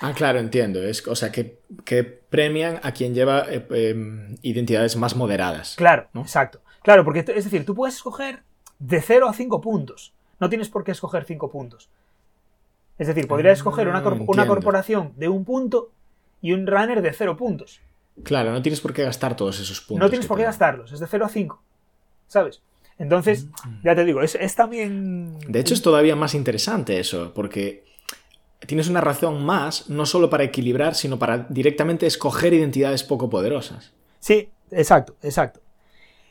Ah, 0.00 0.12
claro, 0.14 0.38
entiendo. 0.38 0.82
Es, 0.82 1.06
o 1.08 1.16
sea, 1.16 1.32
que, 1.32 1.58
que 1.84 2.04
premian 2.04 2.80
a 2.82 2.92
quien 2.92 3.14
lleva 3.14 3.44
eh, 3.48 3.66
em, 3.70 4.36
identidades 4.42 4.96
más 4.96 5.16
moderadas. 5.16 5.74
Claro, 5.76 6.08
¿no? 6.12 6.22
exacto. 6.22 6.60
Claro, 6.82 7.04
porque 7.04 7.20
es 7.20 7.44
decir, 7.44 7.64
tú 7.66 7.74
puedes 7.74 7.96
escoger 7.96 8.42
de 8.78 9.00
0 9.00 9.28
a 9.28 9.32
5 9.34 9.60
puntos. 9.60 10.14
No 10.40 10.48
tienes 10.48 10.68
por 10.68 10.84
qué 10.84 10.92
escoger 10.92 11.24
5 11.24 11.50
puntos. 11.50 11.90
Es 12.96 13.08
decir, 13.08 13.26
podrías 13.26 13.52
Ah, 13.52 13.60
escoger 13.60 13.88
una, 13.88 14.02
cor- 14.02 14.12
una 14.14 14.20
entiendo. 14.22 14.46
corporación 14.46 15.12
de 15.16 15.28
un 15.28 15.44
punto 15.44 15.90
y 16.40 16.52
un 16.52 16.66
runner 16.66 17.02
de 17.02 17.12
0 17.12 17.36
puntos. 17.36 17.80
Claro, 18.24 18.52
no 18.52 18.62
tienes 18.62 18.80
por 18.80 18.92
qué 18.92 19.02
gastar 19.02 19.36
todos 19.36 19.60
esos 19.60 19.80
puntos. 19.80 20.04
no 20.04 20.10
tienes 20.10 20.26
por 20.26 20.36
qué 20.36 20.44
gastarlos, 20.44 20.92
es 20.92 21.00
de 21.00 21.06
0 21.06 21.24
a 21.24 21.28
5. 21.28 21.62
¿Sabes? 22.26 22.62
Entonces, 22.98 23.46
ya 23.84 23.94
te 23.94 24.04
digo, 24.04 24.22
es, 24.22 24.34
es 24.34 24.54
también. 24.54 25.34
Mm. 25.34 25.38
De 25.48 25.60
hecho, 25.60 25.74
es 25.74 25.82
todavía 25.82 26.16
más 26.16 26.34
interesante 26.34 26.98
eso, 26.98 27.32
porque 27.32 27.84
tienes 28.66 28.88
una 28.88 29.00
razón 29.00 29.44
más, 29.44 29.88
no 29.88 30.04
solo 30.04 30.28
para 30.28 30.44
equilibrar, 30.44 30.94
sino 30.94 31.18
para 31.18 31.46
directamente 31.48 32.06
escoger 32.06 32.54
identidades 32.54 33.04
poco 33.04 33.30
poderosas. 33.30 33.92
Sí, 34.18 34.50
exacto, 34.70 35.16
exacto. 35.22 35.60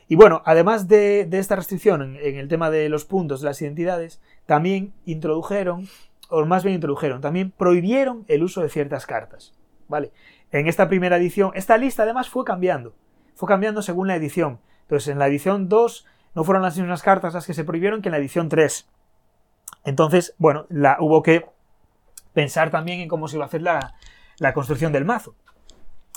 Y 0.08 0.14
bueno, 0.14 0.42
además 0.44 0.88
de, 0.88 1.26
de 1.26 1.38
esta 1.38 1.56
restricción 1.56 2.02
en, 2.02 2.16
en 2.16 2.36
el 2.36 2.48
tema 2.48 2.70
de 2.70 2.88
los 2.88 3.04
puntos 3.04 3.40
de 3.40 3.46
las 3.46 3.60
identidades, 3.60 4.20
también 4.46 4.92
introdujeron, 5.04 5.88
o 6.28 6.44
más 6.44 6.64
bien 6.64 6.74
introdujeron, 6.74 7.20
también 7.20 7.50
prohibieron 7.50 8.24
el 8.28 8.42
uso 8.42 8.62
de 8.62 8.68
ciertas 8.68 9.06
cartas. 9.06 9.54
¿Vale? 9.88 10.12
En 10.50 10.66
esta 10.66 10.88
primera 10.88 11.16
edición, 11.16 11.52
esta 11.54 11.76
lista 11.76 12.04
además 12.04 12.28
fue 12.28 12.44
cambiando. 12.44 12.94
Fue 13.34 13.48
cambiando 13.48 13.82
según 13.82 14.08
la 14.08 14.16
edición. 14.16 14.60
Entonces, 14.82 15.08
en 15.08 15.18
la 15.18 15.26
edición 15.26 15.68
2 15.68 16.06
no 16.34 16.44
fueron 16.44 16.62
las 16.62 16.78
mismas 16.78 17.02
cartas 17.02 17.34
las 17.34 17.46
que 17.46 17.54
se 17.54 17.64
prohibieron 17.64 18.00
que 18.00 18.08
en 18.08 18.12
la 18.12 18.18
edición 18.18 18.48
3. 18.48 18.88
Entonces, 19.84 20.34
bueno, 20.38 20.66
la, 20.70 20.96
hubo 21.00 21.22
que 21.22 21.46
pensar 22.32 22.70
también 22.70 23.00
en 23.00 23.08
cómo 23.08 23.28
se 23.28 23.36
iba 23.36 23.44
a 23.44 23.48
hacer 23.48 23.62
la, 23.62 23.94
construcción 24.54 24.92
del 24.92 25.04
mazo. 25.04 25.34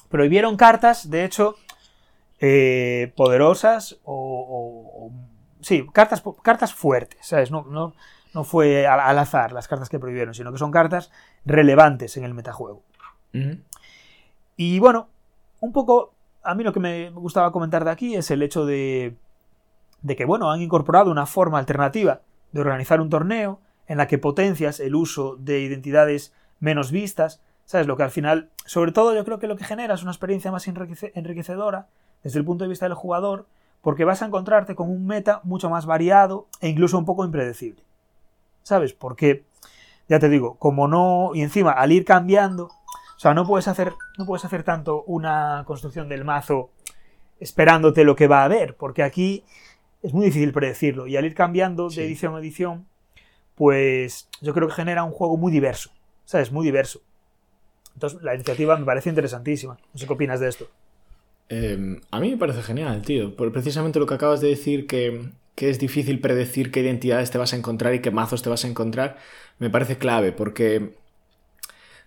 Prohibieron 0.09 0.57
cartas, 0.57 1.09
de 1.09 1.25
hecho, 1.25 1.55
eh, 2.39 3.13
poderosas 3.15 3.99
o, 4.03 5.11
sí, 5.61 5.87
cartas, 5.93 6.23
cartas 6.41 6.73
fuertes, 6.73 7.25
¿sabes? 7.25 7.51
No, 7.51 7.63
no, 7.63 7.93
no 8.33 8.43
fue 8.43 8.87
al, 8.87 9.17
azar 9.17 9.51
las 9.51 9.67
cartas 9.67 9.89
que 9.89 9.99
prohibieron, 9.99 10.33
sino 10.33 10.51
que 10.51 10.57
son 10.57 10.71
cartas 10.71 11.11
relevantes 11.45 12.17
en 12.17 12.23
el 12.23 12.33
metajuego. 12.33 12.83
Ujú. 13.33 13.57
Y 14.63 14.77
bueno, 14.77 15.07
un 15.59 15.71
poco, 15.71 16.13
a 16.43 16.53
mí 16.53 16.63
lo 16.63 16.71
que 16.71 16.79
me 16.79 17.09
gustaba 17.09 17.51
comentar 17.51 17.83
de 17.83 17.89
aquí 17.89 18.13
es 18.13 18.29
el 18.29 18.43
hecho 18.43 18.63
de, 18.63 19.15
de 20.03 20.15
que, 20.15 20.23
bueno, 20.23 20.51
han 20.51 20.61
incorporado 20.61 21.09
una 21.09 21.25
forma 21.25 21.57
alternativa 21.57 22.21
de 22.51 22.61
organizar 22.61 23.01
un 23.01 23.09
torneo 23.09 23.57
en 23.87 23.97
la 23.97 24.05
que 24.05 24.19
potencias 24.19 24.79
el 24.79 24.93
uso 24.93 25.35
de 25.37 25.61
identidades 25.61 26.31
menos 26.59 26.91
vistas, 26.91 27.41
¿sabes? 27.65 27.87
Lo 27.87 27.97
que 27.97 28.03
al 28.03 28.11
final, 28.11 28.51
sobre 28.63 28.91
todo 28.91 29.15
yo 29.15 29.25
creo 29.25 29.39
que 29.39 29.47
lo 29.47 29.57
que 29.57 29.63
genera 29.63 29.95
es 29.95 30.03
una 30.03 30.11
experiencia 30.11 30.51
más 30.51 30.67
enriquece- 30.67 31.11
enriquecedora 31.15 31.87
desde 32.21 32.37
el 32.37 32.45
punto 32.45 32.63
de 32.63 32.69
vista 32.69 32.85
del 32.85 32.93
jugador, 32.93 33.47
porque 33.81 34.05
vas 34.05 34.21
a 34.21 34.27
encontrarte 34.27 34.75
con 34.75 34.91
un 34.91 35.07
meta 35.07 35.41
mucho 35.43 35.71
más 35.71 35.87
variado 35.87 36.45
e 36.59 36.69
incluso 36.69 36.99
un 36.99 37.05
poco 37.05 37.25
impredecible. 37.25 37.81
¿Sabes? 38.61 38.93
Porque, 38.93 39.43
ya 40.07 40.19
te 40.19 40.29
digo, 40.29 40.53
como 40.59 40.87
no, 40.87 41.31
y 41.33 41.41
encima 41.41 41.71
al 41.71 41.91
ir 41.91 42.05
cambiando, 42.05 42.69
sea, 43.21 43.33
no 43.33 43.45
puedes 43.45 43.67
hacer, 43.67 43.93
no 44.17 44.25
puedes 44.25 44.43
hacer 44.45 44.63
tanto 44.63 45.03
una 45.03 45.63
construcción 45.67 46.09
del 46.09 46.23
mazo 46.25 46.69
esperándote 47.39 48.03
lo 48.03 48.15
que 48.15 48.27
va 48.27 48.41
a 48.41 48.45
haber, 48.45 48.75
porque 48.75 49.03
aquí 49.03 49.43
es 50.03 50.13
muy 50.13 50.25
difícil 50.25 50.51
predecirlo 50.53 51.07
y 51.07 51.17
al 51.17 51.25
ir 51.25 51.35
cambiando 51.35 51.85
de 51.89 51.95
Sí. 51.95 52.01
edición 52.01 52.35
a 52.35 52.39
edición, 52.39 52.85
pues 53.55 54.27
yo 54.41 54.53
creo 54.53 54.67
que 54.67 54.73
genera 54.73 55.03
un 55.03 55.11
juego 55.11 55.37
muy 55.37 55.51
diverso, 55.51 55.91
¿sabes? 56.25 56.51
Muy 56.51 56.65
diverso. 56.65 57.01
Entonces 57.93 58.21
la 58.23 58.33
iniciativa 58.35 58.77
me 58.77 58.85
parece 58.85 59.09
interesantísima. 59.09 59.77
No 59.93 59.99
sé 59.99 60.07
qué 60.07 60.13
opinas 60.13 60.39
de 60.39 60.49
esto. 60.49 60.67
Eh, 61.49 61.99
a 62.09 62.19
mí 62.19 62.31
me 62.31 62.37
parece 62.37 62.61
genial, 62.63 63.01
tío. 63.01 63.35
Por 63.35 63.51
precisamente 63.51 63.99
lo 63.99 64.05
que 64.05 64.13
acabas 64.13 64.39
de 64.41 64.47
decir, 64.47 64.87
que, 64.87 65.29
que 65.55 65.69
es 65.69 65.79
difícil 65.79 66.21
predecir 66.21 66.71
qué 66.71 66.79
identidades 66.79 67.29
te 67.29 67.37
vas 67.37 67.53
a 67.53 67.57
encontrar 67.57 67.93
y 67.93 67.99
qué 67.99 68.09
mazos 68.09 68.41
te 68.41 68.49
vas 68.49 68.63
a 68.63 68.67
encontrar, 68.69 69.17
me 69.59 69.69
parece 69.69 69.97
clave, 69.97 70.31
porque 70.31 70.95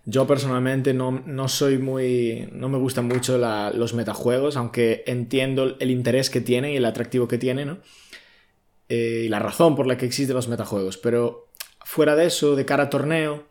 yo 0.05 0.27
personalmente 0.27 0.93
no, 0.93 1.23
no 1.25 1.47
soy 1.47 1.77
muy. 1.79 2.47
No 2.51 2.69
me 2.69 2.77
gustan 2.77 3.07
mucho 3.07 3.37
la- 3.37 3.71
los 3.71 3.93
metajuegos, 3.93 4.55
aunque 4.57 5.03
entiendo 5.07 5.75
el 5.79 5.89
interés 5.91 6.29
que 6.29 6.41
tienen 6.41 6.71
y 6.73 6.77
el 6.77 6.85
atractivo 6.85 7.27
que 7.27 7.37
tienen, 7.37 7.67
¿no? 7.67 7.77
Eh, 8.89 9.23
y 9.25 9.29
la 9.29 9.39
razón 9.39 9.75
por 9.75 9.87
la 9.87 9.97
que 9.97 10.05
existen 10.05 10.35
los 10.35 10.47
metajuegos. 10.47 10.97
Pero 10.97 11.47
fuera 11.83 12.15
de 12.15 12.27
eso, 12.27 12.55
de 12.55 12.65
cara 12.65 12.83
a 12.83 12.89
torneo, 12.89 13.45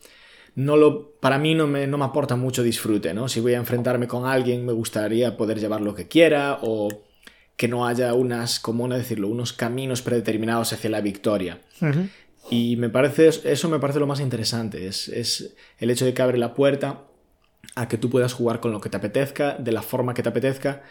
no 0.55 0.77
lo, 0.77 1.11
para 1.21 1.39
mí 1.39 1.55
no 1.57 1.67
me, 1.67 1.87
no 1.89 1.99
me 1.99 2.05
aporta 2.05 2.37
mucho 2.37 2.63
disfrute, 2.63 3.13
¿no? 3.15 3.29
Si 3.29 3.41
voy 3.41 3.55
a 3.55 3.59
enfrentarme 3.59 4.07
con 4.07 4.27
alguien, 4.27 4.65
me 4.65 4.73
gustaría 4.73 5.37
poder 5.37 5.59
llevar 5.59 5.81
lo 5.81 5.95
que 5.95 6.07
quiera 6.07 6.59
o 6.63 6.89
que 7.57 7.67
no 7.69 7.87
haya 7.87 8.15
unas, 8.15 8.61
¿cómo 8.61 8.87
no 8.89 8.97
decirlo? 8.97 9.29
Unos 9.29 9.53
caminos 9.53 10.03
predeterminados 10.03 10.73
hacia 10.73 10.91
la 10.91 11.01
victoria. 11.01 11.61
Y 12.49 12.77
me 12.77 12.91
parece, 12.91 13.29
eso 13.29 13.69
me 13.69 13.79
parece 13.81 14.01
lo 14.01 14.07
más 14.07 14.21
interesante, 14.21 14.87
es, 14.87 15.09
es 15.09 15.55
el 15.79 15.91
hecho 15.91 16.05
de 16.05 16.15
que 16.15 16.23
abre 16.23 16.39
la 16.39 16.55
puerta 16.55 17.05
a 17.77 17.89
que 17.89 17.99
tú 17.99 18.11
puedas 18.11 18.35
jugar 18.35 18.61
con 18.61 18.73
lo 18.73 18.81
que 18.81 18.91
te 18.91 18.97
apetezca, 18.99 19.57
de 19.59 19.73
la 19.73 19.83
forma 19.83 20.15
que 20.15 20.23
te 20.23 20.29
apetezca, 20.31 20.83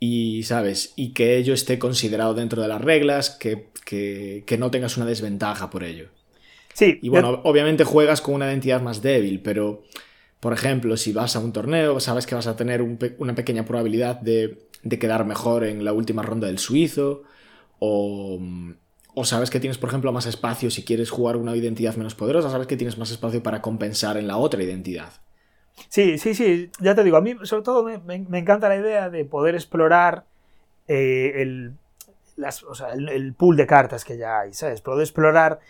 y, 0.00 0.44
¿sabes? 0.44 0.92
Y 0.96 1.12
que 1.14 1.36
ello 1.38 1.54
esté 1.54 1.78
considerado 1.78 2.34
dentro 2.34 2.62
de 2.62 2.68
las 2.68 2.80
reglas, 2.82 3.30
que, 3.30 3.68
que, 3.84 4.44
que 4.46 4.58
no 4.58 4.70
tengas 4.70 4.96
una 4.96 5.06
desventaja 5.06 5.70
por 5.70 5.84
ello. 5.84 6.08
Sí, 6.74 7.00
Y 7.00 7.08
bueno, 7.08 7.40
obviamente 7.44 7.84
juegas 7.84 8.20
con 8.20 8.34
una 8.34 8.48
identidad 8.48 8.82
más 8.82 9.02
débil, 9.02 9.40
pero, 9.42 9.84
por 10.40 10.52
ejemplo, 10.52 10.96
si 10.96 11.12
vas 11.12 11.36
a 11.36 11.40
un 11.40 11.52
torneo, 11.52 12.00
sabes 12.00 12.26
que 12.26 12.34
vas 12.34 12.46
a 12.46 12.56
tener 12.56 12.82
un 12.82 12.98
pe- 12.98 13.16
una 13.18 13.34
pequeña 13.34 13.64
probabilidad 13.64 14.16
de, 14.20 14.68
de 14.82 14.98
quedar 14.98 15.24
mejor 15.26 15.64
en 15.64 15.84
la 15.84 15.92
última 15.94 16.22
ronda 16.22 16.48
del 16.48 16.58
suizo, 16.58 17.24
o, 17.80 18.40
o 19.14 19.24
sabes 19.24 19.50
que 19.50 19.60
tienes, 19.60 19.78
por 19.78 19.88
ejemplo, 19.88 20.12
más 20.12 20.26
espacio 20.26 20.70
si 20.70 20.84
quieres 20.84 21.10
jugar 21.10 21.36
una 21.36 21.56
identidad 21.56 21.96
menos 21.96 22.14
poderosa, 22.14 22.50
sabes 22.50 22.66
que 22.66 22.76
tienes 22.76 22.98
más 22.98 23.10
espacio 23.10 23.42
para 23.42 23.62
compensar 23.62 24.16
en 24.16 24.26
la 24.28 24.36
otra 24.36 24.62
identidad. 24.62 25.12
Sí, 25.88 26.18
sí, 26.18 26.34
sí, 26.34 26.70
ya 26.80 26.94
te 26.94 27.02
digo, 27.04 27.16
a 27.16 27.20
mí 27.20 27.34
sobre 27.44 27.62
todo 27.62 27.82
me, 27.82 27.98
me- 27.98 28.38
encanta 28.38 28.68
la 28.68 28.76
idea 28.76 29.10
de 29.10 29.24
poder 29.24 29.54
explorar 29.54 30.24
eh, 30.88 31.32
el, 31.36 31.74
las- 32.36 32.62
o 32.64 32.74
sea, 32.74 32.92
el, 32.92 33.08
el 33.08 33.34
pool 33.34 33.56
de 33.56 33.66
cartas 33.66 34.04
que 34.04 34.16
ya 34.18 34.40
hay, 34.40 34.52
¿sabes? 34.54 34.80
Poder 34.82 35.02
explorar 35.02 35.60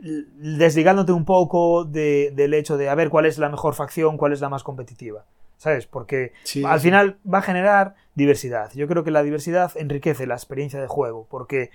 desligándote 0.00 1.12
un 1.12 1.24
poco 1.24 1.84
de- 1.84 2.32
del 2.34 2.54
hecho 2.54 2.76
de 2.76 2.88
a 2.88 2.94
ver 2.94 3.10
cuál 3.10 3.26
es 3.26 3.38
la 3.38 3.48
mejor 3.48 3.74
facción, 3.74 4.16
cuál 4.16 4.32
es 4.32 4.40
la 4.40 4.48
más 4.48 4.62
competitiva, 4.62 5.24
¿sabes? 5.56 5.86
Porque 5.86 6.32
Sí, 6.44 6.64
al 6.64 6.78
sí. 6.80 6.84
final 6.84 7.18
va 7.32 7.38
a 7.38 7.42
generar 7.42 7.94
diversidad. 8.14 8.70
Yo 8.74 8.86
creo 8.88 9.04
que 9.04 9.10
la 9.10 9.22
diversidad 9.22 9.72
enriquece 9.76 10.26
la 10.26 10.34
experiencia 10.34 10.80
de 10.80 10.86
juego, 10.86 11.26
porque 11.30 11.70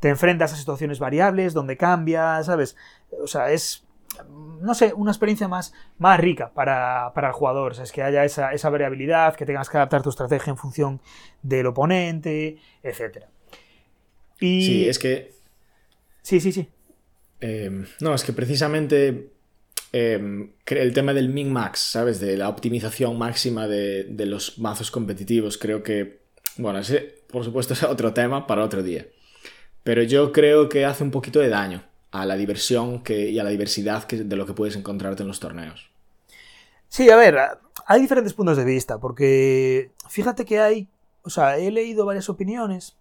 te 0.00 0.08
enfrentas 0.08 0.52
a 0.52 0.56
situaciones 0.56 0.98
variables, 0.98 1.54
donde 1.54 1.76
cambia, 1.76 2.42
¿sabes? 2.44 2.76
O 3.22 3.26
sea, 3.26 3.50
es, 3.50 3.84
no 4.60 4.74
sé, 4.74 4.92
una 4.94 5.10
experiencia 5.10 5.48
más, 5.48 5.72
más 5.98 6.18
rica 6.20 6.52
para, 6.54 7.12
para 7.14 7.28
el 7.28 7.34
jugador. 7.34 7.72
O 7.72 7.74
sea, 7.74 7.84
es 7.84 7.92
que 7.92 8.02
haya 8.02 8.24
esa, 8.24 8.52
esa 8.52 8.70
variabilidad, 8.70 9.34
que 9.36 9.44
tengas 9.46 9.68
que 9.68 9.76
adaptar 9.76 10.02
tu 10.02 10.10
estrategia 10.10 10.50
en 10.50 10.56
función 10.56 11.00
del 11.42 11.66
oponente, 11.66 12.58
etc. 12.82 13.24
Y... 14.40 14.62
Sí, 14.62 14.88
es 14.88 14.98
que 14.98 15.32
Sí, 16.22 16.40
sí, 16.40 16.52
sí. 16.52 16.68
Eh, 17.40 17.84
no, 18.00 18.14
es 18.14 18.22
que 18.24 18.32
precisamente 18.32 19.30
eh, 19.92 20.18
cre- 20.66 20.80
el 20.80 20.92
tema 20.92 21.14
del 21.14 21.30
min-max, 21.30 21.78
¿sabes? 21.80 22.20
De 22.20 22.36
la 22.36 22.48
optimización 22.48 23.16
máxima 23.16 23.66
de, 23.66 24.04
de 24.04 24.26
los 24.26 24.58
mazos 24.58 24.90
competitivos, 24.90 25.56
creo 25.56 25.82
que, 25.82 26.20
bueno, 26.56 26.80
ese 26.80 27.22
por 27.30 27.44
supuesto 27.44 27.72
es 27.74 27.82
otro 27.82 28.12
tema 28.12 28.46
para 28.46 28.62
otro 28.64 28.82
día. 28.82 29.06
Pero 29.88 30.02
yo 30.02 30.32
creo 30.32 30.68
que 30.68 30.84
hace 30.84 31.02
un 31.02 31.10
poquito 31.10 31.40
de 31.40 31.48
daño 31.48 31.82
a 32.10 32.26
la 32.26 32.36
diversión 32.36 33.02
que, 33.02 33.30
y 33.30 33.38
a 33.38 33.42
la 33.42 33.48
diversidad 33.48 34.06
de 34.06 34.36
lo 34.36 34.44
que 34.44 34.52
puedes 34.52 34.76
encontrarte 34.76 35.22
en 35.22 35.28
los 35.28 35.40
torneos. 35.40 35.90
Sí, 36.90 37.08
a 37.08 37.16
ver, 37.16 37.38
hay 37.86 37.98
diferentes 37.98 38.34
puntos 38.34 38.58
de 38.58 38.66
vista, 38.66 38.98
porque 38.98 39.92
fíjate 40.06 40.44
que 40.44 40.60
hay, 40.60 40.88
o 41.22 41.30
sea, 41.30 41.56
he 41.56 41.70
leído 41.70 42.04
varias 42.04 42.28
opiniones 42.28 42.98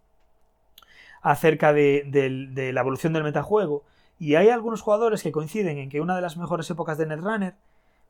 acerca 1.21 1.73
de, 1.73 2.06
del- 2.08 2.56
de 2.56 2.71
la 2.71 2.80
evolución 2.80 3.12
del 3.12 3.23
metajuego, 3.23 3.84
y 4.17 4.36
hay 4.36 4.47
algunos 4.47 4.80
jugadores 4.80 5.21
que 5.23 5.34
coinciden 5.34 5.80
en 5.80 5.89
que 5.89 6.00
una 6.00 6.15
de 6.15 6.21
las 6.21 6.38
mejores 6.38 6.69
épocas 6.69 6.97
de 6.97 7.06
Netrunner 7.06 7.56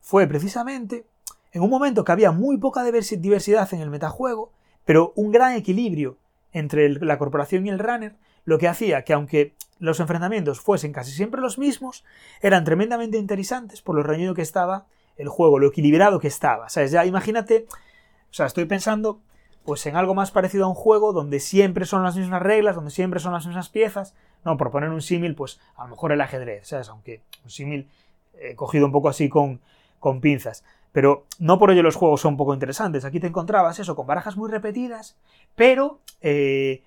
fue 0.01 0.27
precisamente 0.27 1.03
en 1.51 1.63
un 1.63 1.71
momento 1.71 2.05
que 2.05 2.11
había 2.11 2.31
muy 2.31 2.59
poca 2.59 2.83
diversi- 2.85 3.17
diversidad 3.19 3.73
en 3.73 3.81
el 3.81 3.89
metajuego, 3.89 4.51
pero 4.85 5.13
un 5.15 5.31
gran 5.31 5.55
equilibrio 5.55 6.15
entre 6.53 6.89
la 6.89 7.17
corporación 7.17 7.65
y 7.65 7.69
el 7.69 7.79
runner, 7.79 8.13
lo 8.47 8.57
que 8.57 8.69
hacía 8.69 9.03
que 9.03 9.11
aunque 9.11 9.53
los 9.77 9.99
enfrentamientos 9.99 10.61
fuesen 10.61 10.93
casi 10.93 11.11
siempre 11.11 11.41
los 11.41 11.57
mismos, 11.57 12.05
eran 12.41 12.63
tremendamente 12.63 13.17
interesantes 13.17 13.81
por 13.81 13.93
lo 13.93 14.03
reñido 14.03 14.33
que 14.33 14.41
estaba 14.41 14.85
el 15.17 15.27
juego, 15.27 15.59
lo 15.59 15.67
equilibrado 15.67 16.19
que 16.19 16.29
estaba. 16.29 16.69
¿Sabes? 16.69 16.91
Ya 16.91 17.05
imagínate, 17.05 17.65
o 18.31 18.33
sea, 18.33 18.45
estoy 18.45 18.63
pensando 18.63 19.19
pues 19.65 19.85
en 19.85 19.97
algo 19.97 20.15
más 20.15 20.31
parecido 20.31 20.63
a 20.63 20.69
un 20.69 20.75
juego 20.75 21.11
donde 21.11 21.41
siempre 21.41 21.85
son 21.85 22.03
las 22.03 22.15
mismas 22.15 22.41
reglas, 22.41 22.75
donde 22.75 22.89
siempre 22.89 23.19
son 23.19 23.33
las 23.33 23.45
mismas 23.45 23.67
piezas. 23.67 24.15
No, 24.45 24.55
por 24.55 24.71
poner 24.71 24.91
un 24.91 25.01
símil, 25.01 25.35
pues 25.35 25.59
a 25.75 25.83
lo 25.83 25.89
mejor 25.89 26.13
el 26.13 26.21
ajedrez, 26.21 26.69
¿sabes? 26.69 26.87
Aunque 26.87 27.21
un 27.43 27.49
símil 27.49 27.89
eh, 28.39 28.55
cogido 28.55 28.85
un 28.85 28.93
poco 28.93 29.09
así 29.09 29.27
con, 29.27 29.59
con 29.99 30.21
pinzas. 30.21 30.63
Pero 30.93 31.25
no 31.37 31.59
por 31.59 31.71
ello 31.71 31.83
los 31.83 31.97
juegos 31.97 32.21
son 32.21 32.37
poco 32.37 32.53
interesantes. 32.53 33.03
Aquí 33.03 33.19
te 33.19 33.27
encontrabas 33.27 33.77
eso, 33.79 33.93
con 33.93 34.07
barajas 34.07 34.37
muy 34.37 34.49
repetidas, 34.49 35.17
pero 35.57 35.99
eh, 36.21 36.81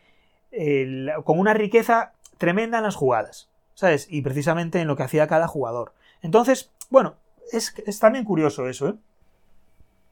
el- 0.53 1.11
con 1.25 1.39
una 1.39 1.55
riqueza 1.55 2.13
tremenda 2.39 2.79
en 2.79 2.85
las 2.85 2.97
jugadas, 2.97 3.49
¿sabes? 3.75 4.07
Y 4.11 4.23
precisamente 4.23 4.81
en 4.81 4.89
lo 4.89 4.97
que 4.97 5.03
hacía 5.03 5.27
cada 5.27 5.47
jugador. 5.49 5.93
Entonces, 6.23 6.71
bueno, 6.91 7.15
es, 7.53 7.75
es 7.87 7.99
también 7.99 8.25
curioso 8.25 8.69
eso, 8.69 8.89
¿eh? 8.89 8.95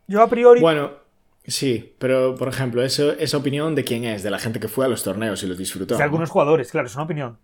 Yo 0.07 0.23
a 0.23 0.29
priori... 0.29 0.61
Bueno, 0.61 0.93
sí, 1.47 1.95
pero 1.99 2.35
por 2.35 2.49
ejemplo, 2.49 2.83
eso, 2.83 3.13
esa 3.13 3.37
opinión 3.37 3.75
de 3.75 3.85
quién 3.85 4.05
es, 4.05 4.23
de 4.23 4.31
la 4.31 4.39
gente 4.39 4.61
que 4.61 4.69
fue 4.69 4.85
a 4.85 4.89
los 4.89 5.03
torneos 5.03 5.43
y 5.43 5.47
los 5.47 5.59
disfrutó. 5.59 5.95
de 5.95 5.99
¿no? 5.99 6.05
algunos 6.05 6.31
jugadores, 6.31 6.71
claro, 6.71 6.87
es 6.87 6.95
una 6.95 7.05
opinión. 7.05 7.39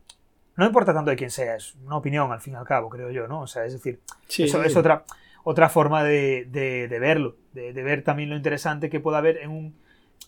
No 0.56 0.64
importa 0.64 0.94
tanto 0.94 1.10
de 1.10 1.16
quién 1.16 1.30
sea, 1.30 1.56
es 1.56 1.74
una 1.84 1.96
opinión 1.96 2.30
al 2.32 2.40
fin 2.40 2.54
y 2.54 2.56
al 2.56 2.64
cabo, 2.64 2.88
creo 2.88 3.10
yo, 3.10 3.26
¿no? 3.26 3.40
O 3.40 3.46
sea, 3.46 3.64
es 3.64 3.72
decir, 3.72 4.00
Sí, 4.28 4.44
eso 4.44 4.60
sí. 4.62 4.68
es 4.68 4.76
otra, 4.76 5.04
otra 5.42 5.68
forma 5.68 6.04
de, 6.04 6.46
de- 6.50 6.86
de 6.88 6.98
verlo, 7.00 7.36
de, 7.52 7.72
de 7.72 7.82
ver 7.82 8.02
también 8.04 8.30
lo 8.30 8.36
interesante 8.36 8.88
que 8.88 9.00
puede 9.00 9.18
haber 9.18 9.38
en 9.38 9.50
un 9.50 9.74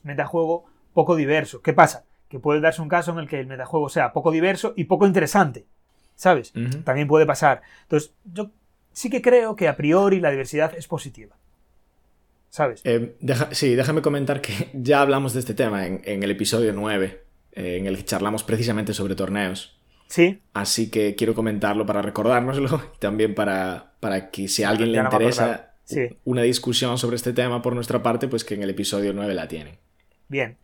metajuego 0.03 0.65
poco 0.93 1.15
diverso. 1.17 1.63
¿Qué 1.63 1.73
pasa? 1.73 2.05
Que 2.37 2.41
puede 2.43 2.61
darse 2.61 2.83
un 2.83 2.89
caso 2.89 3.13
en 3.13 3.19
el 3.19 3.29
que 3.29 3.41
el 3.41 3.47
metajuego 3.47 3.89
sea 3.89 4.13
poco 4.13 4.31
diverso 4.31 4.75
y 4.77 4.85
poco 4.85 5.07
interesante, 5.07 5.65
¿sabes? 6.15 6.53
También 6.85 7.09
puede 7.09 7.25
pasar. 7.27 7.63
Entonces, 7.83 8.13
yo 8.25 8.51
sí 8.93 9.09
que 9.11 9.23
creo 9.23 9.57
que 9.57 9.69
a 9.69 9.77
priori 9.77 10.21
la 10.21 10.31
diversidad 10.31 10.75
es 10.77 10.87
positiva. 10.87 11.35
¿Sabes? 12.51 12.81
Eh, 12.85 13.17
deja- 13.21 13.49
sí, 13.53 13.75
déjame 13.75 14.03
comentar 14.03 14.41
que 14.41 14.71
ya 14.75 15.01
hablamos 15.03 15.33
de 15.35 15.41
este 15.41 15.55
tema 15.55 15.87
en, 15.87 16.01
en 16.05 16.23
el 16.23 16.31
episodio 16.31 16.73
9, 16.73 17.23
eh, 17.53 17.77
en 17.79 17.87
el 17.87 17.97
que 17.97 18.05
charlamos 18.05 18.45
precisamente 18.45 18.95
sobre 18.95 19.15
torneos. 19.15 19.79
Sí, 20.09 20.41
Así 20.55 20.89
que 20.91 21.17
quiero 21.17 21.35
comentarlo 21.35 21.85
para 21.85 22.01
recordárnoslo 22.01 22.81
y 22.97 22.99
también 22.99 23.35
para, 23.35 23.93
para 24.01 24.31
que 24.31 24.47
si 24.49 24.63
a 24.63 24.69
alguien 24.71 24.93
le 24.93 24.99
interesa. 24.99 25.73
Sí. 25.85 26.19
una 26.25 26.43
discusión 26.43 26.99
sobre 26.99 27.15
este 27.15 27.33
tema 27.33 27.63
por 27.63 27.73
nuestra 27.73 28.03
parte, 28.03 28.27
pues 28.27 28.43
que 28.45 28.55
en 28.55 28.63
el 28.65 28.71
episodio 28.71 29.13
9 29.13 29.35
la 29.35 29.47
tienen. 29.47 29.77
bien. 30.27 30.57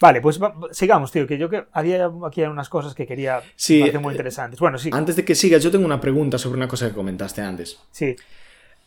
Vale, 0.00 0.20
pues 0.20 0.40
sigamos, 0.72 1.12
tío, 1.12 1.26
que 1.26 1.38
yo 1.38 1.48
que 1.48 1.64
había 1.72 2.10
aquí 2.26 2.42
unas 2.42 2.68
cosas 2.68 2.94
que 2.94 3.06
quería 3.06 3.40
Sí, 3.54 3.80
muy 4.00 4.12
eh, 4.12 4.14
interesantes. 4.16 4.58
Bueno, 4.58 4.76
sí, 4.78 4.90
Antes 4.92 5.14
de 5.16 5.24
que 5.24 5.34
sigas, 5.34 5.62
yo 5.62 5.70
tengo 5.70 5.84
una 5.86 6.00
pregunta 6.00 6.38
sobre 6.38 6.56
una 6.56 6.66
cosa 6.68 6.88
que 6.88 6.94
comentaste 6.94 7.40
antes. 7.40 7.78
sí. 7.90 8.16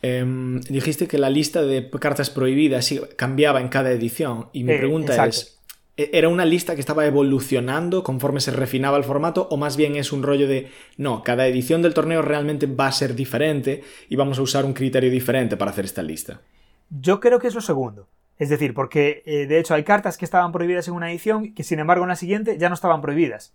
Em, 0.02 0.60
dijiste 0.60 1.08
que 1.08 1.16
la 1.18 1.30
lista 1.30 1.62
de 1.62 1.88
cartas 1.98 2.28
prohibidas 2.28 2.92
cambiaba 3.16 3.62
en 3.62 3.68
cada 3.68 3.90
edición 3.90 4.50
y 4.52 4.62
mi 4.62 4.72
Eh, 4.72 4.78
pregunta 4.78 5.12
exacto. 5.14 5.30
es, 5.38 5.58
¿e- 5.96 6.10
¿era 6.12 6.28
una 6.28 6.44
lista 6.44 6.74
que 6.74 6.80
estaba 6.80 7.06
evolucionando 7.06 8.02
conforme 8.04 8.40
se 8.40 8.50
refinaba 8.50 8.98
el 8.98 9.04
formato 9.04 9.48
o 9.50 9.56
más 9.56 9.76
bien 9.78 9.96
es 9.96 10.12
un 10.12 10.22
rollo 10.22 10.46
de, 10.46 10.68
no, 10.98 11.22
cada 11.24 11.46
edición 11.46 11.80
del 11.80 11.94
torneo 11.94 12.20
realmente 12.20 12.66
va 12.66 12.88
a 12.88 12.92
ser 12.92 13.14
diferente 13.14 13.82
y 14.10 14.16
vamos 14.16 14.38
a 14.38 14.42
usar 14.42 14.66
un 14.66 14.74
criterio 14.74 15.10
diferente 15.10 15.56
para 15.56 15.70
hacer 15.70 15.86
esta 15.86 16.02
lista? 16.02 16.42
Yo 16.90 17.18
creo 17.18 17.38
que 17.38 17.48
es 17.48 17.54
lo 17.54 17.62
segundo. 17.62 18.06
Es 18.38 18.48
decir, 18.48 18.74
porque 18.74 19.22
eh, 19.24 19.46
de 19.46 19.58
hecho 19.58 19.74
hay 19.74 19.84
cartas 19.84 20.18
que 20.18 20.24
estaban 20.24 20.52
prohibidas 20.52 20.88
en 20.88 20.94
una 20.94 21.10
edición 21.10 21.54
que 21.54 21.64
sin 21.64 21.78
embargo 21.78 22.04
en 22.04 22.10
la 22.10 22.16
siguiente 22.16 22.58
ya 22.58 22.68
no 22.68 22.74
estaban 22.74 23.00
prohibidas. 23.00 23.54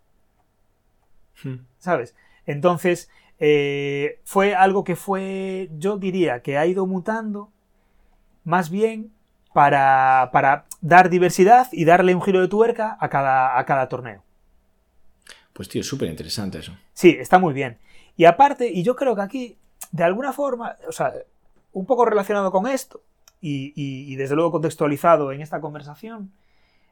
Hmm. 1.43 1.65
¿Sabes? 1.77 2.15
Entonces, 2.45 3.09
eh, 3.39 4.19
fue 4.23 4.55
algo 4.55 4.83
que 4.83 4.95
fue, 4.95 5.69
yo 5.77 5.97
diría, 5.97 6.41
que 6.41 6.57
ha 6.57 6.65
ido 6.65 6.85
mutando 6.87 7.51
más 8.43 8.69
bien 8.69 9.11
para, 9.53 10.29
para 10.31 10.65
dar 10.81 11.09
diversidad 11.09 11.67
y 11.71 11.85
darle 11.85 12.15
un 12.15 12.21
giro 12.21 12.41
de 12.41 12.47
tuerca 12.47 12.97
a 12.99 13.09
cada, 13.09 13.57
a 13.57 13.65
cada 13.65 13.87
torneo. 13.89 14.23
Pues 15.53 15.69
tío, 15.69 15.83
súper 15.83 16.09
interesante 16.09 16.59
eso. 16.59 16.75
Sí, 16.93 17.15
está 17.19 17.37
muy 17.37 17.53
bien. 17.53 17.77
Y 18.15 18.25
aparte, 18.25 18.69
y 18.71 18.83
yo 18.83 18.95
creo 18.95 19.15
que 19.15 19.21
aquí, 19.21 19.57
de 19.91 20.03
alguna 20.03 20.33
forma, 20.33 20.75
o 20.87 20.91
sea, 20.91 21.13
un 21.73 21.85
poco 21.85 22.05
relacionado 22.05 22.51
con 22.51 22.67
esto, 22.67 23.01
y, 23.41 24.15
desde 24.15 24.35
luego 24.35 24.51
contextualizado 24.51 25.31
en 25.31 25.41
esta 25.41 25.61
conversación, 25.61 26.31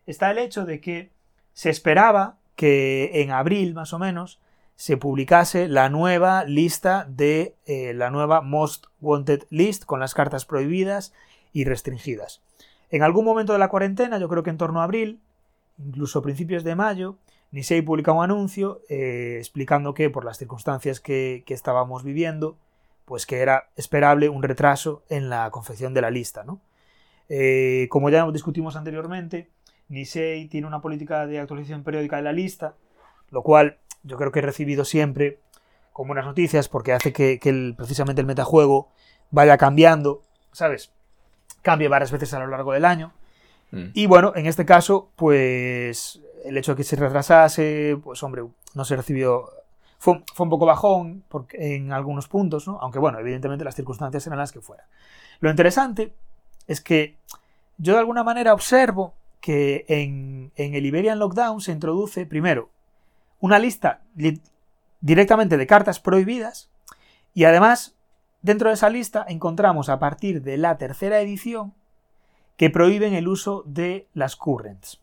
está 0.05 0.31
el 0.31 0.39
hecho 0.39 0.65
de 0.65 0.81
que 0.81 1.11
se 1.53 1.69
esperaba 1.69 2.37
que 2.55 3.21
en 3.21 3.31
abril, 3.31 3.73
más 3.73 3.93
o 3.93 3.99
menos, 3.99 4.39
se 4.75 4.97
publicase 4.97 5.67
la 5.67 5.89
nueva 5.89 6.45
lista 6.45 7.05
de 7.09 7.55
eh, 7.65 7.93
la 7.93 8.09
nueva 8.09 8.41
Most 8.41 8.85
Wanted 9.01 9.43
List 9.49 9.83
con 9.85 9.99
las 9.99 10.13
cartas 10.13 10.45
prohibidas 10.45 11.13
y 11.51 11.65
restringidas. 11.65 12.41
En 12.89 13.03
algún 13.03 13.25
momento 13.25 13.53
de 13.53 13.59
la 13.59 13.69
cuarentena, 13.69 14.17
yo 14.17 14.29
creo 14.29 14.41
que 14.41 14.49
en 14.49 14.57
torno 14.57 14.81
a 14.81 14.85
abril, 14.85 15.19
incluso 15.77 16.21
principios 16.21 16.63
de 16.63 16.75
mayo, 16.75 17.17
Nisei 17.51 17.81
publica 17.81 18.11
un 18.11 18.23
anuncio 18.23 18.81
eh, 18.89 19.37
explicando 19.39 19.93
que 19.93 20.09
por 20.09 20.23
las 20.23 20.37
circunstancias 20.37 20.99
que, 20.99 21.43
estábamos 21.47 22.03
viviendo, 22.03 22.57
pues 23.09 23.25
que 23.25 23.39
era 23.39 23.71
esperable 23.75 24.29
un 24.29 24.43
retraso 24.43 25.03
en 25.09 25.31
la 25.31 25.49
confección 25.49 25.95
de 25.95 26.01
la 26.01 26.11
lista. 26.11 26.43
¿no? 26.43 26.61
Eh, 27.27 27.87
como 27.89 28.11
ya 28.11 28.29
discutimos 28.29 28.75
anteriormente, 28.75 29.49
Nisei 29.87 30.47
tiene 30.47 30.67
una 30.67 30.79
política 30.79 31.25
de 31.25 31.39
actualización 31.39 31.83
periódica 31.83 32.17
de 32.17 32.21
la 32.21 32.33
lista, 32.33 32.75
lo 33.31 33.41
cual 33.41 33.79
yo 34.03 34.15
creo 34.15 34.31
que 34.31 34.37
he 34.37 34.43
recibido 34.43 34.85
siempre 34.85 35.39
con 35.91 36.05
buenas 36.05 36.23
noticias 36.23 36.69
porque 36.69 36.93
hace 36.93 37.11
que, 37.11 37.73
precisamente 37.75 38.21
el 38.21 38.27
metajuego 38.27 38.91
vaya 39.31 39.57
cambiando, 39.57 40.21
¿sabes? 40.51 40.93
Cambie 41.63 41.87
varias 41.87 42.11
veces 42.11 42.31
a 42.35 42.39
lo 42.39 42.45
largo 42.45 42.73
del 42.73 42.85
año. 42.85 43.11
Mm. 43.71 43.85
Y 43.95 44.05
bueno, 44.05 44.33
en 44.35 44.45
este 44.45 44.67
caso, 44.67 45.09
pues 45.15 46.21
el 46.45 46.55
hecho 46.59 46.73
de 46.73 46.77
que 46.77 46.83
se 46.83 46.95
retrasase, 46.95 47.97
pues 48.03 48.21
hombre, 48.21 48.43
no 48.75 48.85
se 48.85 48.95
recibió. 48.95 49.49
Fue, 49.99 50.23
un 50.37 50.49
poco 50.49 50.65
bajón 50.65 51.23
porque, 51.27 51.75
en 51.75 51.91
algunos 51.91 52.29
puntos, 52.29 52.65
¿no? 52.67 52.79
Aunque 52.81 52.99
bueno, 52.99 53.19
evidentemente 53.19 53.65
las 53.65 53.75
circunstancias 53.75 54.25
eran 54.25 54.39
las 54.39 54.53
que 54.53 54.61
fueran. 54.61 54.87
Lo 55.41 55.49
interesante 55.49 56.13
es 56.67 56.79
que 56.79 57.17
yo 57.77 57.93
de 57.93 57.99
alguna 57.99 58.23
manera 58.23 58.53
observo 58.53 59.13
que 59.41 59.85
en, 59.89 60.51
en 60.55 60.73
el 60.73 60.85
Iberian 60.85 61.19
Lockdown 61.19 61.59
se 61.59 61.73
introduce 61.73 62.25
primero 62.25 62.69
una 63.41 63.59
lista 63.59 64.01
directamente 65.01 65.57
de 65.57 65.67
cartas 65.67 65.99
prohibidas 65.99 66.69
y 67.33 67.43
además 67.43 67.95
dentro 68.41 68.69
de 68.69 68.75
esa 68.75 68.89
lista 68.89 69.25
encontramos 69.27 69.89
a 69.89 69.99
partir 69.99 70.41
de 70.41 70.57
la 70.57 70.77
tercera 70.77 71.19
edición 71.19 71.73
que 72.57 72.69
prohíben 72.69 73.13
el 73.13 73.27
uso 73.27 73.63
de 73.65 74.07
las 74.13 74.35
currents. 74.35 75.01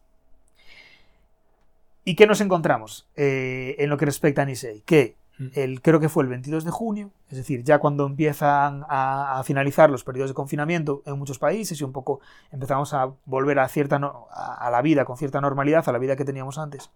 ¿Y 2.08 2.14
qué 2.14 2.28
nos 2.28 2.40
encontramos 2.40 3.08
eh, 3.16 3.74
en 3.80 3.90
lo 3.90 3.96
que 3.96 4.04
respecta 4.04 4.42
a 4.42 4.44
Nisei? 4.44 4.80
Que 4.82 5.16
mm. 5.38 5.46
el, 5.54 5.82
creo 5.82 5.98
que 5.98 6.08
fue 6.08 6.22
el 6.22 6.28
22 6.28 6.64
de 6.64 6.70
junio, 6.70 7.10
es 7.28 7.36
decir, 7.36 7.64
ya 7.64 7.80
cuando 7.80 8.06
empiezan 8.06 8.84
a, 8.88 9.42
finalizar 9.44 9.90
los 9.90 10.04
periodos 10.04 10.30
de 10.30 10.34
confinamiento 10.34 11.02
en 11.04 11.18
muchos 11.18 11.40
países 11.40 11.80
y 11.80 11.82
un 11.82 11.90
poco 11.90 12.20
empezamos 12.52 12.94
a 12.94 13.10
volver 13.24 13.58
a, 13.58 13.66
cierta 13.66 13.96
a, 14.30 14.70
la 14.70 14.82
vida 14.82 15.04
con 15.04 15.16
cierta 15.16 15.40
normalidad, 15.40 15.82
a 15.88 15.92
la 15.92 15.98
vida 15.98 16.14
que 16.14 16.24
teníamos 16.24 16.58
antes, 16.58 16.92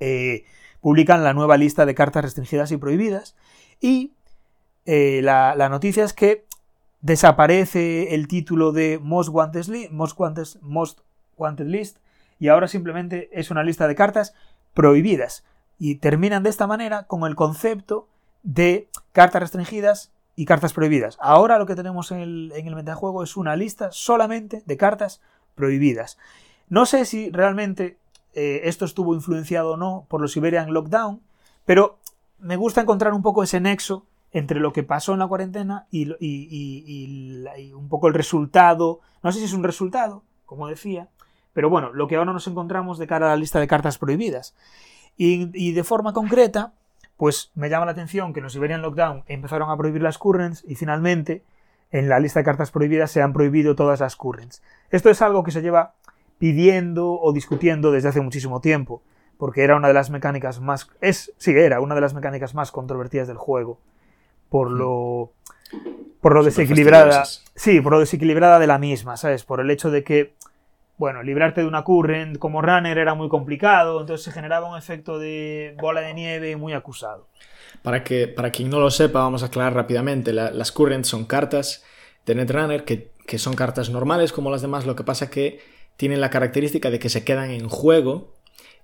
eh, 0.00 0.44
publican 0.80 1.22
la 1.22 1.32
nueva 1.32 1.56
lista 1.56 1.86
de 1.86 1.94
cartas 1.94 2.24
restringidas 2.24 2.72
y 2.72 2.78
prohibidas 2.78 3.36
y 3.80 4.12
eh, 4.86 5.20
la, 5.22 5.54
noticia 5.68 6.02
es 6.02 6.12
que 6.12 6.46
desaparece 7.00 8.12
el 8.12 8.26
título 8.26 8.72
de 8.72 8.98
Most 9.00 9.28
Wanted, 9.28 9.90
Most 9.92 10.18
Most 10.62 11.00
Wanted 11.36 11.66
List 11.66 11.98
y 12.38 12.48
ahora 12.48 12.68
simplemente 12.68 13.28
es 13.32 13.50
una 13.50 13.62
lista 13.62 13.88
de 13.88 13.94
cartas 13.94 14.34
prohibidas. 14.74 15.44
Y 15.78 15.96
terminan 15.96 16.42
de 16.42 16.50
esta 16.50 16.66
manera 16.66 17.04
con 17.04 17.24
el 17.24 17.34
concepto 17.34 18.08
de 18.42 18.88
cartas 19.12 19.42
restringidas 19.42 20.12
y 20.36 20.44
cartas 20.44 20.72
prohibidas. 20.72 21.16
Ahora 21.20 21.58
lo 21.58 21.66
que 21.66 21.74
tenemos 21.74 22.12
en 22.12 22.20
el, 22.20 22.52
en 22.54 22.66
el 22.66 22.76
metajuego 22.76 23.22
es 23.22 23.36
una 23.36 23.56
lista 23.56 23.90
solamente 23.90 24.62
de 24.66 24.76
cartas 24.76 25.20
prohibidas. 25.54 26.18
No 26.68 26.86
sé 26.86 27.04
si 27.04 27.30
realmente 27.30 27.98
eh, 28.34 28.68
esto 28.68 28.84
estuvo 28.84 29.14
influenciado 29.14 29.72
o 29.72 29.76
no 29.76 30.06
por 30.08 30.20
los 30.20 30.32
Siberian 30.32 30.72
Lockdown, 30.72 31.20
pero 31.64 31.98
me 32.38 32.56
gusta 32.56 32.82
encontrar 32.82 33.14
un 33.14 33.22
poco 33.22 33.42
ese 33.42 33.60
nexo 33.60 34.04
entre 34.30 34.60
lo 34.60 34.72
que 34.72 34.82
pasó 34.82 35.14
en 35.14 35.20
la 35.20 35.26
cuarentena 35.26 35.86
y, 35.90 36.12
y, 36.20 37.72
un 37.72 37.88
poco 37.88 38.08
el 38.08 38.14
resultado, 38.14 39.00
no 39.22 39.32
sé 39.32 39.38
si 39.38 39.46
es 39.46 39.54
un 39.54 39.64
resultado, 39.64 40.22
como 40.44 40.68
decía, 40.68 41.08
pero 41.56 41.70
bueno, 41.70 41.90
lo 41.94 42.06
que 42.06 42.16
ahora 42.16 42.34
nos 42.34 42.46
encontramos 42.48 42.98
de 42.98 43.06
cara 43.06 43.28
a 43.28 43.30
la 43.30 43.36
lista 43.36 43.58
de 43.58 43.66
cartas 43.66 43.96
prohibidas. 43.96 44.54
Y, 45.16 45.72
de 45.72 45.84
forma 45.84 46.12
concreta, 46.12 46.74
pues 47.16 47.50
me 47.54 47.70
llama 47.70 47.86
la 47.86 47.92
atención 47.92 48.34
que 48.34 48.40
en 48.40 48.44
los 48.44 48.52
Siberian 48.52 48.82
Lockdown 48.82 49.24
empezaron 49.26 49.70
a 49.70 49.76
prohibir 49.78 50.02
las 50.02 50.18
currents 50.18 50.62
y 50.68 50.74
finalmente 50.74 51.44
en 51.92 52.10
la 52.10 52.20
lista 52.20 52.40
de 52.40 52.44
cartas 52.44 52.70
prohibidas 52.70 53.10
se 53.10 53.22
han 53.22 53.32
prohibido 53.32 53.74
todas 53.74 54.00
las 54.00 54.16
currents. 54.16 54.62
Esto 54.90 55.08
es 55.08 55.22
algo 55.22 55.44
que 55.44 55.50
se 55.50 55.62
lleva 55.62 55.94
pidiendo 56.36 57.18
o 57.18 57.32
discutiendo 57.32 57.90
desde 57.90 58.10
hace 58.10 58.20
muchísimo 58.20 58.60
tiempo, 58.60 59.00
porque 59.38 59.64
era 59.64 59.76
una 59.76 59.88
de 59.88 59.94
las 59.94 60.10
mecánicas 60.10 60.60
más 60.60 60.90
es 61.00 61.32
sí 61.38 61.52
era 61.52 61.80
una 61.80 61.94
de 61.94 62.02
las 62.02 62.12
mecánicas 62.12 62.54
más 62.54 62.70
controvertidas 62.70 63.28
del 63.28 63.38
juego 63.38 63.80
por 64.50 64.70
lo 64.70 65.32
por 66.20 66.34
lo 66.34 66.44
desequilibrada 66.44 67.24
sí 67.54 67.80
por 67.80 67.92
lo 67.92 68.00
desequilibrada 68.00 68.58
de 68.58 68.66
la 68.66 68.76
misma 68.76 69.16
sabes 69.16 69.44
por 69.44 69.60
el 69.60 69.70
hecho 69.70 69.90
de 69.90 70.04
que 70.04 70.34
bueno, 70.98 71.22
librarte 71.22 71.60
de 71.60 71.66
una 71.66 71.84
current 71.84 72.38
como 72.38 72.62
runner 72.62 72.96
era 72.96 73.14
muy 73.14 73.28
complicado, 73.28 74.00
entonces 74.00 74.24
se 74.24 74.32
generaba 74.32 74.70
un 74.70 74.78
efecto 74.78 75.18
de 75.18 75.76
bola 75.78 76.00
de 76.00 76.14
nieve 76.14 76.56
muy 76.56 76.72
acusado. 76.72 77.28
Para, 77.82 78.02
que, 78.02 78.28
para 78.28 78.50
quien 78.50 78.70
no 78.70 78.80
lo 78.80 78.90
sepa, 78.90 79.20
vamos 79.20 79.42
a 79.42 79.46
aclarar 79.46 79.74
rápidamente. 79.74 80.32
las 80.32 80.72
currents 80.72 81.08
son 81.08 81.26
cartas 81.26 81.84
de 82.24 82.34
Netrunner 82.34 82.84
que, 82.84 83.12
que 83.26 83.38
son 83.38 83.54
cartas 83.54 83.90
normales 83.90 84.32
como 84.32 84.50
las 84.50 84.62
demás, 84.62 84.86
lo 84.86 84.96
que 84.96 85.04
pasa 85.04 85.30
que 85.30 85.60
tienen 85.96 86.20
la 86.20 86.30
característica 86.30 86.90
de 86.90 86.98
que 86.98 87.08
se 87.08 87.24
quedan 87.24 87.50
en 87.50 87.68
juego 87.68 88.32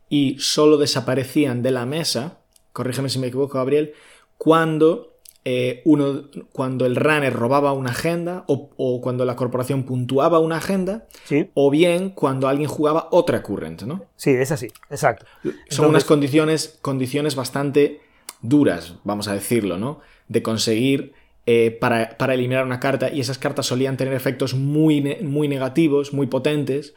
y 0.08 0.36
solo 0.38 0.76
desaparecían 0.76 1.62
de 1.62 1.70
la 1.70 1.86
mesa, 1.86 2.38
corrígeme 2.72 3.08
si 3.08 3.18
me 3.18 3.28
equivoco, 3.28 3.58
Gabriel, 3.58 3.94
cuando 4.36 5.11
eh, 5.44 5.82
uno, 5.84 6.28
cuando 6.52 6.86
el 6.86 6.94
runner 6.94 7.32
robaba 7.32 7.72
una 7.72 7.90
agenda 7.90 8.44
o, 8.46 9.00
cuando 9.02 9.24
la 9.24 9.34
corporación 9.34 9.82
puntuaba 9.82 10.38
una 10.38 10.58
agenda 10.58 11.06
o 11.54 11.70
bien 11.70 12.10
cuando 12.10 12.46
alguien 12.46 12.68
jugaba 12.68 13.08
otra 13.10 13.42
current, 13.42 13.82
¿no? 13.82 14.04
Sí, 14.14 14.30
es 14.30 14.52
así, 14.52 14.68
exacto. 14.88 15.26
Son 15.68 15.86
unas 15.86 16.04
condiciones, 16.04 16.78
condiciones 16.80 17.34
bastante 17.34 18.00
duras, 18.40 18.94
vamos 19.02 19.26
a 19.26 19.34
decirlo, 19.34 19.78
¿no? 19.78 20.00
De 20.28 20.42
conseguir 20.42 21.14
eh, 21.44 21.76
para, 21.80 22.34
eliminar 22.34 22.64
una 22.64 22.78
carta 22.78 23.10
y 23.12 23.20
esas 23.20 23.38
cartas 23.38 23.66
solían 23.66 23.96
tener 23.96 24.14
efectos 24.14 24.54
muy, 24.54 25.00
muy 25.22 25.48
negativos, 25.48 26.12
muy 26.12 26.28
potentes 26.28 26.94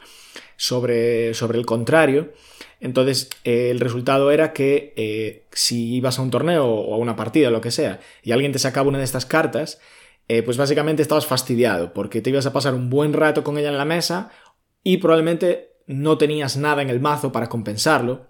sobre, 0.56 1.34
sobre 1.34 1.58
el 1.58 1.66
contrario. 1.66 2.32
Entonces, 2.80 3.30
eh, 3.44 3.70
el 3.70 3.80
resultado 3.80 4.30
era 4.30 4.52
que 4.52 4.92
eh, 4.96 5.44
si 5.52 5.94
ibas 5.94 6.18
a 6.18 6.22
un 6.22 6.30
torneo 6.30 6.66
o 6.66 6.94
a 6.94 6.98
una 6.98 7.16
partida 7.16 7.48
o 7.48 7.50
lo 7.50 7.60
que 7.60 7.70
sea, 7.70 8.00
y 8.22 8.32
alguien 8.32 8.52
te 8.52 8.58
sacaba 8.58 8.88
una 8.88 8.98
de 8.98 9.04
estas 9.04 9.24
cartas, 9.24 9.80
eh, 10.28 10.42
pues 10.42 10.56
básicamente 10.56 11.02
estabas 11.02 11.26
fastidiado, 11.26 11.94
porque 11.94 12.20
te 12.20 12.30
ibas 12.30 12.46
a 12.46 12.52
pasar 12.52 12.74
un 12.74 12.90
buen 12.90 13.12
rato 13.12 13.44
con 13.44 13.56
ella 13.58 13.68
en 13.68 13.78
la 13.78 13.84
mesa 13.84 14.30
y 14.82 14.98
probablemente 14.98 15.70
no 15.86 16.18
tenías 16.18 16.56
nada 16.56 16.82
en 16.82 16.90
el 16.90 17.00
mazo 17.00 17.32
para 17.32 17.48
compensarlo. 17.48 18.26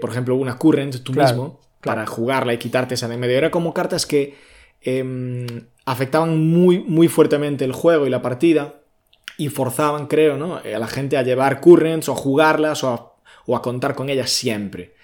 por 0.00 0.10
ejemplo, 0.10 0.36
una 0.36 0.58
current 0.58 1.02
tú 1.02 1.12
mismo, 1.12 1.60
para 1.80 2.06
jugarla 2.06 2.52
y 2.52 2.58
quitarte 2.58 2.94
esa 2.94 3.08
de 3.08 3.16
medio. 3.16 3.36
Era 3.36 3.50
como 3.50 3.72
cartas 3.74 4.06
que 4.06 4.36
em, 4.82 5.46
afectaban 5.86 6.38
muy, 6.46 6.80
muy 6.80 7.08
fuertemente 7.08 7.64
el 7.64 7.72
juego 7.72 8.06
y 8.06 8.10
la 8.10 8.22
partida 8.22 8.82
y 9.38 9.48
forzaban, 9.48 10.06
creo, 10.06 10.36
¿no? 10.36 10.56
a 10.56 10.78
la 10.78 10.86
gente 10.86 11.16
a 11.16 11.22
llevar 11.22 11.60
currents 11.60 12.08
o 12.08 12.12
a 12.12 12.16
jugarlas 12.16 12.84
o 12.84 12.90
a 12.90 13.11
o 13.46 13.56
a 13.56 13.62
contar 13.62 13.94
con 13.94 14.08
ellas 14.08 14.30
siempre. 14.30 14.94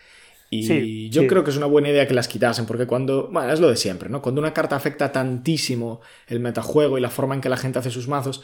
Y 0.50 1.10
yo 1.10 1.26
creo 1.26 1.44
que 1.44 1.50
es 1.50 1.56
una 1.56 1.66
buena 1.66 1.90
idea 1.90 2.06
que 2.06 2.14
las 2.14 2.26
quitasen, 2.26 2.64
porque 2.64 2.86
cuando, 2.86 3.28
bueno, 3.30 3.52
es 3.52 3.60
lo 3.60 3.68
de 3.68 3.76
siempre, 3.76 4.08
¿no? 4.08 4.22
Cuando 4.22 4.40
una 4.40 4.54
carta 4.54 4.76
afecta 4.76 5.12
tantísimo 5.12 6.00
el 6.26 6.40
metajuego 6.40 6.96
y 6.96 7.02
la 7.02 7.10
forma 7.10 7.34
en 7.34 7.42
que 7.42 7.50
la 7.50 7.58
gente 7.58 7.78
hace 7.78 7.90
sus 7.90 8.08
mazos, 8.08 8.42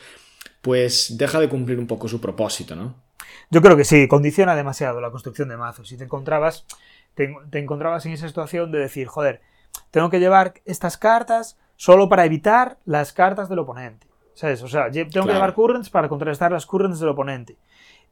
pues 0.60 1.16
deja 1.16 1.40
de 1.40 1.48
cumplir 1.48 1.78
un 1.78 1.86
poco 1.86 2.08
su 2.08 2.20
propósito, 2.20 2.76
¿no? 2.76 2.94
Yo 3.50 3.62
creo 3.62 3.76
que 3.76 3.84
sí, 3.84 4.06
condiciona 4.06 4.54
demasiado 4.54 5.00
la 5.00 5.10
construcción 5.10 5.48
de 5.48 5.56
mazos. 5.56 5.88
Si 5.88 5.96
te 5.96 6.04
encontrabas, 6.04 6.66
te, 7.14 7.34
encontrabas 7.52 8.04
en 8.04 8.12
esa 8.12 8.28
situación 8.28 8.70
de 8.70 8.80
decir, 8.80 9.06
joder, 9.06 9.40
tengo 9.90 10.10
que 10.10 10.20
llevar 10.20 10.54
estas 10.66 10.98
cartas 10.98 11.58
solo 11.76 12.08
para 12.08 12.26
evitar 12.26 12.78
las 12.84 13.12
cartas 13.12 13.48
del 13.48 13.60
oponente. 13.60 14.06
¿Sabes? 14.34 14.62
O 14.62 14.68
sea, 14.68 14.90
tengo 14.90 15.26
que 15.26 15.32
llevar 15.32 15.54
currents 15.54 15.90
para 15.90 16.08
contrarrestar 16.08 16.50
las 16.50 16.66
currents 16.66 16.98
del 16.98 17.10
oponente. 17.10 17.56